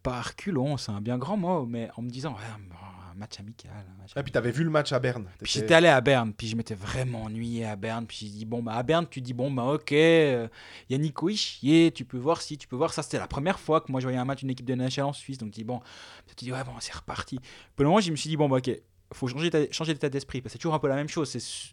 [0.03, 2.39] pas reculons, c'est un bien grand mot, mais en me disant, ouais,
[3.19, 3.71] match amical.
[3.71, 5.27] un match Et puis t'avais vu le match à Berne.
[5.41, 8.07] Puis j'étais allé à Berne, puis je m'étais vraiment ennuyé à Berne.
[8.07, 10.47] Puis j'ai dit, bon, bah à Berne, tu dis, bon, bah ok, euh,
[10.89, 12.93] il y a Nico Ischier, tu peux voir si, tu peux voir.
[12.93, 15.03] Ça, c'était la première fois que moi je voyais un match d'une équipe de NHL
[15.03, 15.37] en Suisse.
[15.37, 15.81] Donc, tu dis, bon,
[16.35, 17.39] tu dis, ouais, bon, c'est reparti.
[17.39, 17.49] Puis
[17.79, 18.71] au moment, je me suis dit, bon, bah ok,
[19.13, 21.29] faut changer, ta- changer d'état d'esprit, parce que c'est toujours un peu la même chose.
[21.29, 21.71] C'est.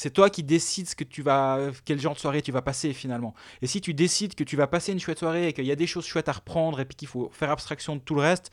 [0.00, 2.92] C'est toi qui décides ce que tu vas, quel genre de soirée tu vas passer
[2.92, 3.34] finalement.
[3.62, 5.74] Et si tu décides que tu vas passer une chouette soirée et qu'il y a
[5.74, 8.52] des choses chouettes à reprendre et puis qu'il faut faire abstraction de tout le reste,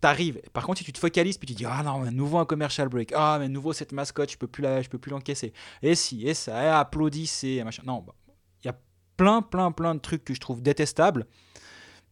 [0.00, 0.40] t'arrives.
[0.52, 2.88] Par contre, si tu te focalises puis tu dis ah non, mais nouveau un commercial
[2.88, 5.52] break, ah mais nouveau cette mascotte, je peux plus la, je peux plus l'encaisser.
[5.82, 7.82] Et si, et ça, et applaudissez, machin.
[7.86, 8.14] Non, bah,
[8.62, 8.78] il y a
[9.16, 11.26] plein, plein, plein de trucs que je trouve détestables,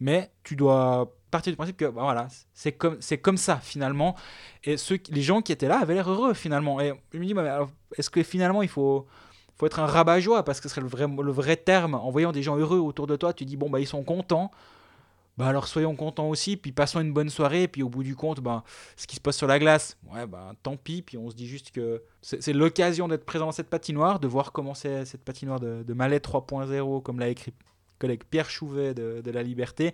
[0.00, 4.14] mais tu dois partir du principe que bah, voilà, c'est comme, c'est comme ça finalement.
[4.62, 6.80] Et ceux, les gens qui étaient là avaient l'air heureux finalement.
[6.80, 7.34] Et je me dis,
[7.96, 9.06] est-ce que finalement il faut
[9.56, 10.44] faut être un rabat-joie?
[10.44, 11.94] Parce que ce serait le vrai, le vrai terme.
[11.94, 14.50] En voyant des gens heureux autour de toi, tu dis bon bah ils sont contents.
[15.36, 18.40] Bah alors soyons contents aussi, puis passons une bonne soirée, puis au bout du compte,
[18.40, 18.62] bah,
[18.96, 21.48] ce qui se passe sur la glace, ouais bah tant pis, puis on se dit
[21.48, 25.58] juste que c'est l'occasion d'être présent dans cette patinoire, de voir comment c'est cette patinoire
[25.58, 27.52] de, de Malais 3.0, comme l'a écrit
[27.98, 29.92] collègue Pierre Chouvet de, La Liberté.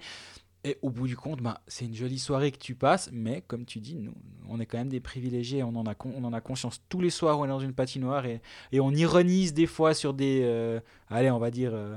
[0.62, 3.64] Et au bout du compte, bah, c'est une jolie soirée que tu passes, mais comme
[3.64, 4.12] tu dis, nous,
[4.47, 7.09] on est quand même des privilégiés, on en a, on en a conscience tous les
[7.09, 10.41] soirs où on est dans une patinoire et, et on ironise des fois sur des,
[10.43, 11.97] euh, allez, on va dire, euh,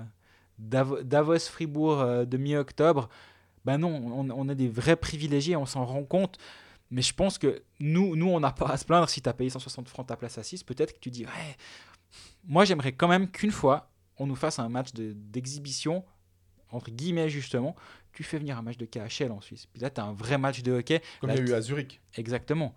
[0.61, 3.09] Davo- Davos-Fribourg euh, de mi-octobre.
[3.65, 6.37] Ben non, on, on est des vrais privilégiés, on s'en rend compte.
[6.91, 9.33] Mais je pense que nous, nous on n'a pas à se plaindre si tu as
[9.33, 10.63] payé 160 francs ta place à 6.
[10.63, 11.55] Peut-être que tu dis, ouais,
[12.45, 16.03] moi j'aimerais quand même qu'une fois, on nous fasse un match de- d'exhibition,
[16.69, 17.75] entre guillemets justement.
[18.11, 19.65] Tu fais venir un match de KHL en Suisse.
[19.65, 21.01] Puis là, tu as un vrai match de hockey.
[21.19, 21.99] Comme Là, il y a eu à Zurich.
[22.15, 22.75] Exactement.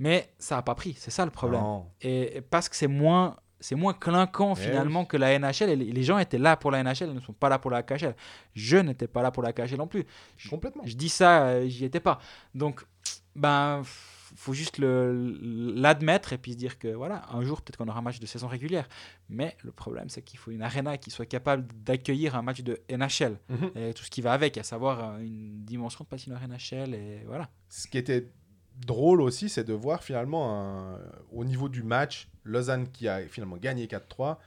[0.00, 1.60] Mais ça n'a pas pris, c'est ça le problème.
[1.60, 1.86] Non.
[2.00, 5.70] Et parce que c'est moins, c'est moins clinquant Eh finalement que la NHL.
[5.70, 7.82] Et les gens étaient là pour la NHL, ils ne sont pas là pour la
[7.82, 8.14] KHL.
[8.54, 10.04] Je n'étais pas là pour la KHL non plus.
[10.50, 10.82] Complètement.
[10.84, 12.18] Je dis ça, euh, j'y étais pas.
[12.54, 12.84] Donc,
[13.34, 13.82] ben,
[14.34, 18.02] faut juste l'admettre et puis se dire que voilà, un jour peut-être qu'on aura un
[18.02, 18.88] match de saison régulière.
[19.28, 22.80] Mais le problème, c'est qu'il faut une arena qui soit capable d'accueillir un match de
[22.90, 23.70] NHL Mhm.
[23.76, 27.22] et tout ce qui va avec, à savoir euh, une dimension de patinoire NHL et
[27.26, 27.48] voilà.
[27.68, 28.28] Ce qui était
[28.78, 30.96] drôle aussi, c'est de voir finalement
[31.30, 34.38] au niveau du match, Lausanne qui a finalement gagné 4-3,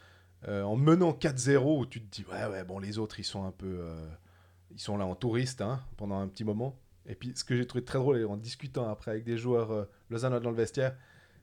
[0.48, 3.46] euh, en menant 4-0, où tu te dis, ouais, ouais, bon, les autres, ils sont
[3.46, 3.78] un peu.
[3.80, 4.08] euh,
[4.72, 6.78] ils sont là en touriste hein, pendant un petit moment.
[7.08, 9.86] Et puis, ce que j'ai trouvé très drôle, en discutant après avec des joueurs euh,
[10.10, 10.96] lausannois dans le vestiaire,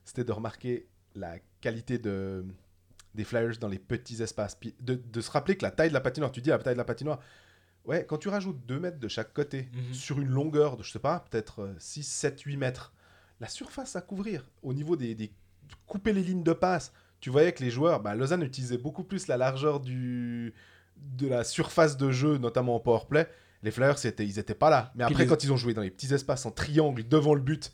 [0.04, 2.44] c'était de remarquer la qualité de,
[3.14, 4.58] des Flyers dans les petits espaces.
[4.80, 6.78] De, de se rappeler que la taille de la patinoire, tu dis la taille de
[6.78, 7.20] la patinoire,
[7.86, 9.94] ouais, quand tu rajoutes 2 mètres de chaque côté Mhm.
[9.94, 12.92] sur une longueur de, je sais pas, peut-être euh, 6, 7, 8 mètres,
[13.40, 15.32] la surface à couvrir au niveau des, des-
[15.86, 19.26] couper les lignes de passe, tu voyais que les joueurs, bah, Lausanne utilisait beaucoup plus
[19.26, 20.52] la largeur du,
[20.96, 23.28] de la surface de jeu, notamment en powerplay.
[23.62, 24.92] Les Flyers, c'était, ils n'étaient pas là.
[24.96, 27.40] Mais après, les- quand ils ont joué dans les petits espaces en triangle devant le
[27.40, 27.72] but,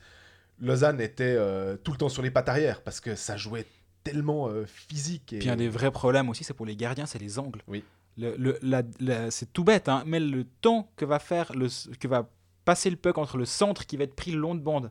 [0.61, 3.65] Lausanne était euh, tout le temps sur les pattes arrière parce que ça jouait
[4.05, 5.33] tellement euh, physique.
[5.33, 5.39] Et...
[5.39, 7.63] Puis un des vrais problèmes aussi, c'est pour les gardiens, c'est les angles.
[7.69, 7.85] Oui.
[8.19, 12.29] C'est tout bête, hein, mais le temps que va faire, le, que va
[12.65, 14.91] passer le puck entre le centre qui va être pris le long de bande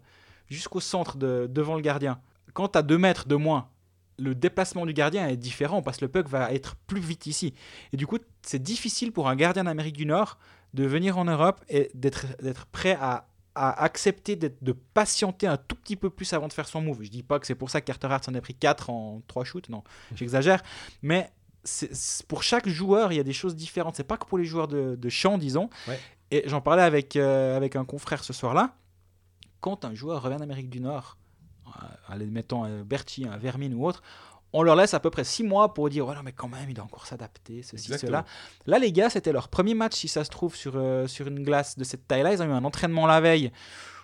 [0.50, 2.20] jusqu'au centre de, devant le gardien.
[2.54, 3.70] Quand tu as 2 mètres de moins,
[4.18, 7.54] le déplacement du gardien est différent parce que le puck va être plus vite ici.
[7.94, 10.38] Et du coup, c'est difficile pour un gardien d'Amérique du Nord
[10.74, 13.28] de venir en Europe et d'être prêt à,
[13.60, 17.02] accepter de patienter un tout petit peu plus avant de faire son move.
[17.02, 19.24] Je dis pas que c'est pour ça que Carter Hart en a pris 4 en
[19.28, 20.62] 3 shoots, non, j'exagère.
[21.02, 21.32] Mais
[22.28, 23.96] pour chaque joueur, il y a des choses différentes.
[23.96, 25.70] C'est pas que pour les joueurs de, de champ, disons.
[25.88, 26.00] Ouais.
[26.32, 28.76] Et j'en parlais avec, euh, avec un confrère ce soir-là.
[29.62, 31.18] Quand un joueur revient d'Amérique du Nord,
[31.68, 34.02] euh, allez, mettons un Berti, un Vermine ou autre,
[34.54, 36.70] on leur laisse à peu près 6 mois pour dire ouais, non, mais quand même,
[36.70, 38.08] il doit encore s'adapter, ceci, Exactement.
[38.10, 38.26] cela.
[38.66, 41.44] Là, les gars, c'était leur premier match, si ça se trouve, sur, euh, sur une
[41.44, 42.34] glace de cette taille-là.
[42.34, 43.52] Ils ont eu un entraînement la veille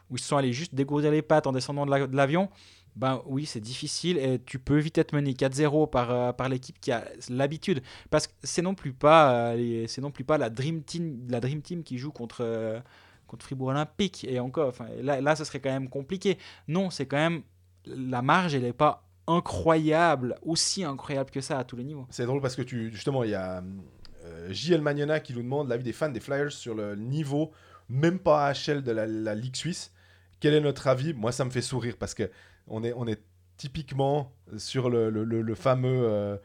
[0.10, 2.50] où ils se sont allés juste dégourdir les pattes en descendant de la- de l'avion.
[2.96, 6.80] Ben oui, c'est difficile et tu peux vite être mené 4-0 par, euh, par l'équipe
[6.80, 7.82] qui a l'habitude.
[8.10, 11.40] Parce que c'est non plus pas, euh, c'est non plus pas la Dream Team, la
[11.40, 12.80] Dream Team qui joue contre, euh,
[13.28, 14.26] contre Fribourg Olympique.
[14.30, 16.38] Et encore, là, là, ce serait quand même compliqué.
[16.68, 17.42] Non, c'est quand même.
[17.86, 22.06] La marge, elle n'est pas incroyable, aussi incroyable que ça à tous les niveaux.
[22.10, 23.64] C'est drôle parce que tu, justement, il y a
[24.26, 27.52] euh, JL Magnona qui nous demande l'avis des fans des Flyers sur le niveau,
[27.90, 29.92] même pas AHL de la, la Ligue suisse.
[30.40, 31.14] Quel est notre avis?
[31.14, 32.30] Moi, ça me fait sourire parce que
[32.68, 33.22] on est, on est
[33.58, 36.38] typiquement sur le, le- le- le fameux, euh,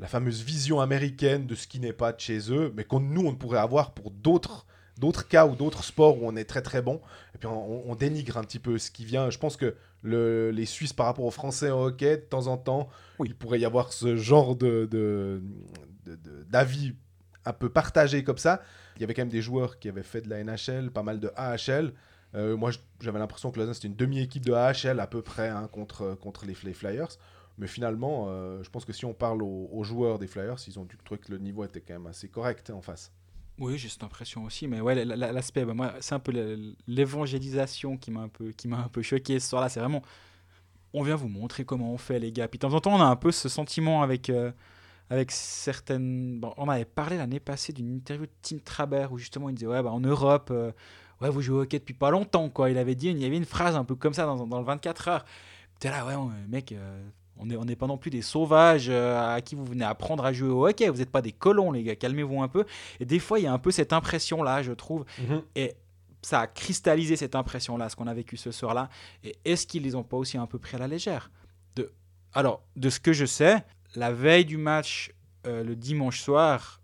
[0.00, 3.26] la fameuse vision américaine de ce qui n'est pas de chez eux, mais qu'on nous,
[3.26, 4.66] on pourrait avoir pour d'autres
[4.98, 7.00] d'autres cas ou d'autres sports où on est très très bon,
[7.32, 9.30] et puis on, on dénigre un petit peu ce qui vient.
[9.30, 12.56] Je pense que le, les Suisses par rapport aux Français au hockey, de temps en
[12.56, 12.88] temps,
[13.20, 13.28] Oui.
[13.28, 14.88] il pourrait y avoir ce genre de-
[16.48, 16.94] d'avis
[17.44, 18.60] un peu partagé comme ça.
[18.96, 21.20] Il y avait quand même des joueurs qui avaient fait de la NHL, pas mal
[21.20, 21.92] de AHL.
[22.34, 22.70] Euh, moi,
[23.00, 26.46] j'avais l'impression que Lausanne, c'était une demi-équipe de AHL à peu près hein, contre, contre
[26.46, 27.08] les, Flyers.
[27.56, 30.84] Mais finalement, euh, je pense que si on parle aux, joueurs des Flyers, ils ont
[30.84, 33.12] dû trouver que le niveau était quand même assez correct hein, en face.
[33.58, 36.32] Oui, j'ai cette impression aussi, mais ouais, la- la- l'aspect, bah, c'est un peu
[36.86, 39.68] l'évangélisation qui m'a un peu, un peu choqué ce soir-là.
[39.68, 40.02] C'est vraiment,
[40.92, 42.46] on vient vous montrer comment on fait, les gars.
[42.46, 44.52] Puis de temps en temps, on a un peu ce sentiment avec, euh,
[45.10, 46.40] avec certaines.
[46.56, 49.82] On avait parlé l'année passée d'une interview de Tim Trabert où justement il disait ouais,
[49.82, 50.70] bah, en Europe, euh,
[51.20, 52.70] ouais, vous jouez au hockey depuis pas longtemps, quoi.
[52.70, 54.64] Il avait dit, il y avait une phrase un peu comme ça dans, dans le
[54.64, 55.24] 24 heures.
[55.80, 56.14] T'es là, ouais,
[56.48, 56.72] mec.
[56.72, 57.02] euh,
[57.40, 60.24] on n'est on n'est pas non plus des sauvages euh, à qui vous venez apprendre
[60.24, 60.88] à jouer au hockey.
[60.88, 61.94] Vous n'êtes pas des colons, les gars.
[61.94, 62.64] Calmez-vous un peu.
[62.98, 65.04] Et des fois, il y a un peu cette impression-là, je trouve.
[65.54, 65.74] Et
[66.20, 68.88] ça a cristallisé cette impression-là, ce qu'on a vécu ce soir-là.
[69.22, 71.30] Et est-ce qu'ils les ont pas aussi un peu pris à la légère?
[71.76, 71.92] De...
[72.34, 73.64] Alors, de ce que je sais,
[73.94, 75.12] la veille du match,
[75.46, 76.80] euh, le dimanche soir,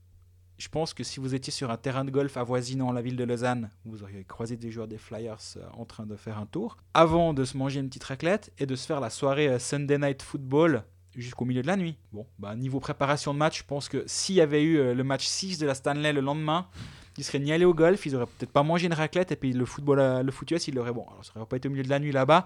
[0.58, 3.24] je pense que si vous étiez sur un terrain de golf avoisinant la ville de
[3.24, 6.76] Lausanne, vous auriez croisé des joueurs des Flyers euh, en train de faire un tour,
[6.94, 9.98] avant de se manger une petite raclette et de se faire la soirée euh, Sunday
[9.98, 10.84] Night Football
[11.16, 11.96] jusqu'au milieu de la nuit.
[12.12, 15.04] Bon, bah, niveau préparation de match, je pense que s'il y avait eu euh, le
[15.04, 16.68] match 6 de la Stanley le lendemain,
[17.16, 19.52] ils seraient ni allés au golf, ils auraient peut-être pas mangé une raclette et puis
[19.52, 21.06] le football, le foot US, ils l'auraient bon.
[21.10, 22.44] Alors ça aurait pas été au milieu de la nuit là-bas,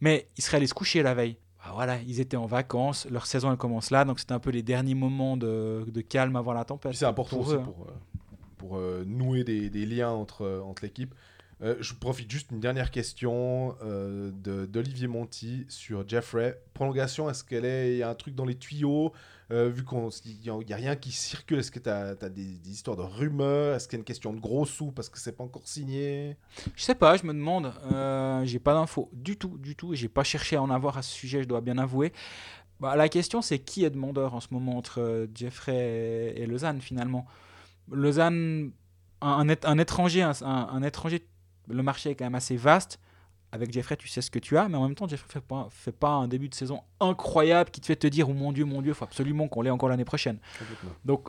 [0.00, 1.36] mais ils seraient allés se coucher la veille.
[1.64, 4.50] Bah, voilà, ils étaient en vacances, leur saison elle commence là, donc c'était un peu
[4.50, 6.94] les derniers moments de, de calme avant la tempête.
[6.94, 7.62] C'est important pour aussi eux, hein.
[7.64, 7.92] pour, euh,
[8.58, 11.14] pour euh, nouer des, des liens entre, euh, entre l'équipe.
[11.62, 14.30] Euh, je profite juste une dernière question euh,
[14.66, 16.60] d'Olivier Monti sur Jeffrey.
[16.74, 19.12] Prolongation, est-ce qu'il y a un truc dans les tuyaux
[19.50, 19.98] Euh, Vu qu'il
[20.40, 23.76] n'y a, il a rien qui circule, est-ce que tu as, des, histoires de rumeurs
[23.76, 26.36] Est-ce qu'il y a une question de gros sous parce que c'est pas encore signé?
[26.74, 27.72] Je sais pas, je me demande.
[28.44, 29.94] J'ai pas d'infos du tout, du tout.
[29.94, 32.12] J'ai pas cherché à en avoir à ce sujet, je dois bien avouer.
[32.80, 37.26] Bah, la question, c'est qui est demandeur en ce moment entre Jeffrey et, Lausanne finalement?
[37.90, 38.72] Lausanne,
[39.20, 39.48] un,
[39.78, 41.26] étranger, un- un étranger,
[41.68, 42.98] le marché est quand même assez vaste.
[43.52, 45.68] Avec Jeffrey, tu sais ce que tu as, mais en même temps, Jeffrey fait pas,
[45.70, 48.64] fait pas un début de saison incroyable qui te fait te dire, oh mon Dieu,
[48.64, 50.38] mon Dieu, faut absolument qu'on l'ait encore l'année prochaine.
[51.04, 51.28] Donc,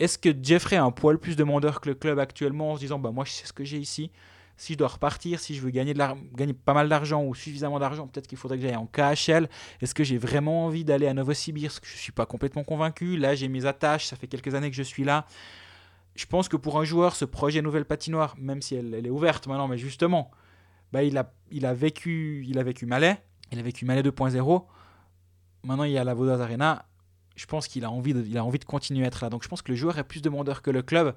[0.00, 2.98] est-ce que Jeffrey a un poil plus demandeur que le club actuellement en se disant
[2.98, 4.10] bah moi je sais ce que j'ai ici
[4.56, 7.34] si je dois repartir, si je veux gagner, de l'ar- gagner pas mal d'argent ou
[7.34, 9.48] suffisamment d'argent, peut-être qu'il faudrait que j'aille en KHL.
[9.80, 11.84] Est-ce que j'ai vraiment envie d'aller à Novosibirsk?
[11.86, 13.16] Je ne suis pas complètement convaincu.
[13.16, 15.26] Là, j'ai mes attaches, ça fait quelques années que je suis là.
[16.14, 19.46] Je pense que pour un joueur, ce projet nouvelle patinoire, même si elle, est ouverte
[19.46, 20.30] maintenant, mais justement,
[20.92, 24.66] bah, il, a, vécu, il a vécu Malais, il a vécu Malais 2.0.
[25.64, 26.86] Maintenant, il y a la Vaudoise Arena.
[27.34, 29.30] Je pense qu'il a, envie de- a envie de continuer à être là.
[29.30, 31.14] Donc, je pense que le joueur est plus demandeur que le club.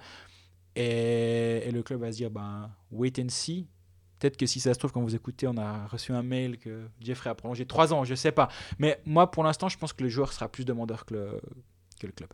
[0.78, 3.68] Et, le club va se dire, ben, wait and see.
[4.20, 6.88] Peut-être que si ça se trouve, quand vous écoutez, on a reçu un mail que
[7.02, 8.48] Jeffrey a prolongé 3 ans, je sais pas.
[8.80, 12.30] Mais moi, pour l'instant, je pense que le joueur sera plus demandeur que le club.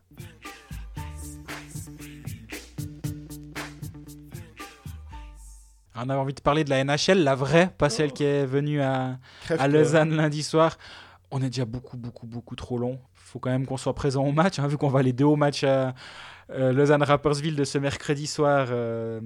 [5.95, 8.81] On avait envie de parler de la NHL, la vraie, pas celle qui est venue
[8.81, 9.17] à,
[9.49, 10.77] à Lausanne lundi soir.
[11.31, 12.99] On est déjà beaucoup, beaucoup, beaucoup trop long.
[13.13, 15.35] faut quand même qu'on soit présent au match, hein, vu qu'on va aller deux au
[15.35, 15.93] match à
[16.53, 18.67] euh, Lausanne-Rappersville de ce mercredi soir.
[18.69, 19.19] euh,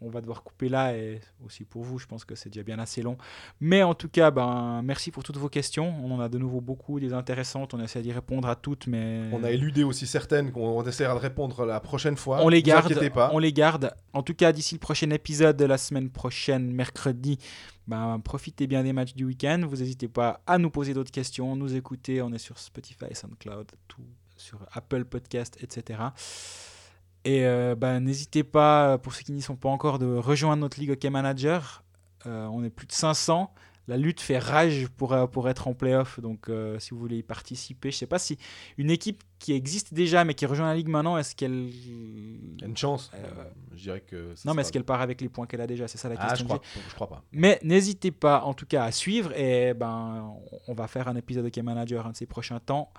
[0.00, 2.78] on va devoir couper là, et aussi pour vous, je pense que c'est déjà bien
[2.78, 3.16] assez long.
[3.60, 5.94] Mais en tout cas, ben, merci pour toutes vos questions.
[6.04, 7.74] On en a de nouveau beaucoup, des intéressantes.
[7.74, 9.22] On essaie d'y répondre à toutes, mais...
[9.32, 12.40] On a éludé aussi certaines qu'on on essaiera de répondre la prochaine fois.
[12.42, 13.08] on les garde.
[13.10, 13.30] pas.
[13.32, 13.92] On les garde.
[14.12, 17.38] En tout cas, d'ici le prochain épisode de la semaine prochaine, mercredi,
[17.86, 19.62] ben, profitez bien des matchs du week-end.
[19.66, 22.20] Vous n'hésitez pas à nous poser d'autres questions, nous écouter.
[22.22, 24.02] On est sur Spotify, SoundCloud, tout,
[24.36, 26.00] sur Apple Podcast, etc.
[27.28, 30.80] Et euh, ben, n'hésitez pas, pour ceux qui n'y sont pas encore, de rejoindre notre
[30.80, 31.84] Ligue Hockey Manager.
[32.24, 33.52] Euh, on est plus de 500.
[33.86, 36.20] La lutte fait rage pour, euh, pour être en playoff.
[36.20, 38.38] Donc, euh, si vous voulez y participer, je ne sais pas si
[38.78, 41.68] une équipe qui existe déjà mais qui rejoint la Ligue maintenant, est-ce qu'elle.
[41.70, 43.10] Il y a une chance.
[43.14, 43.26] Euh,
[43.74, 44.34] je dirais que.
[44.34, 45.86] ça Non, mais est-ce qu'elle part avec les points qu'elle a déjà?
[45.88, 46.46] C'est ça la Ah, question.
[46.46, 47.22] je crois, je crois pas.
[47.32, 50.34] Mais n'hésitez pas en tout cas à suivre et ben
[50.66, 52.90] on va faire un épisode de Game Manager un de ces prochains temps.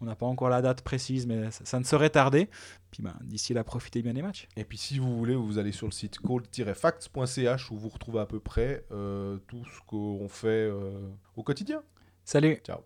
[0.00, 2.48] On n'a pas encore la date précise, mais ça, ça ne saurait tarder.
[2.90, 4.48] Puis ben, d'ici là, profitez bien des matchs.
[4.56, 8.26] Et puis si vous voulez, vous allez sur le site cold-facts.ch où vous retrouvez à
[8.26, 11.82] peu près euh, tout ce qu'on fait euh, au quotidien.
[12.24, 12.84] Salut Ciao.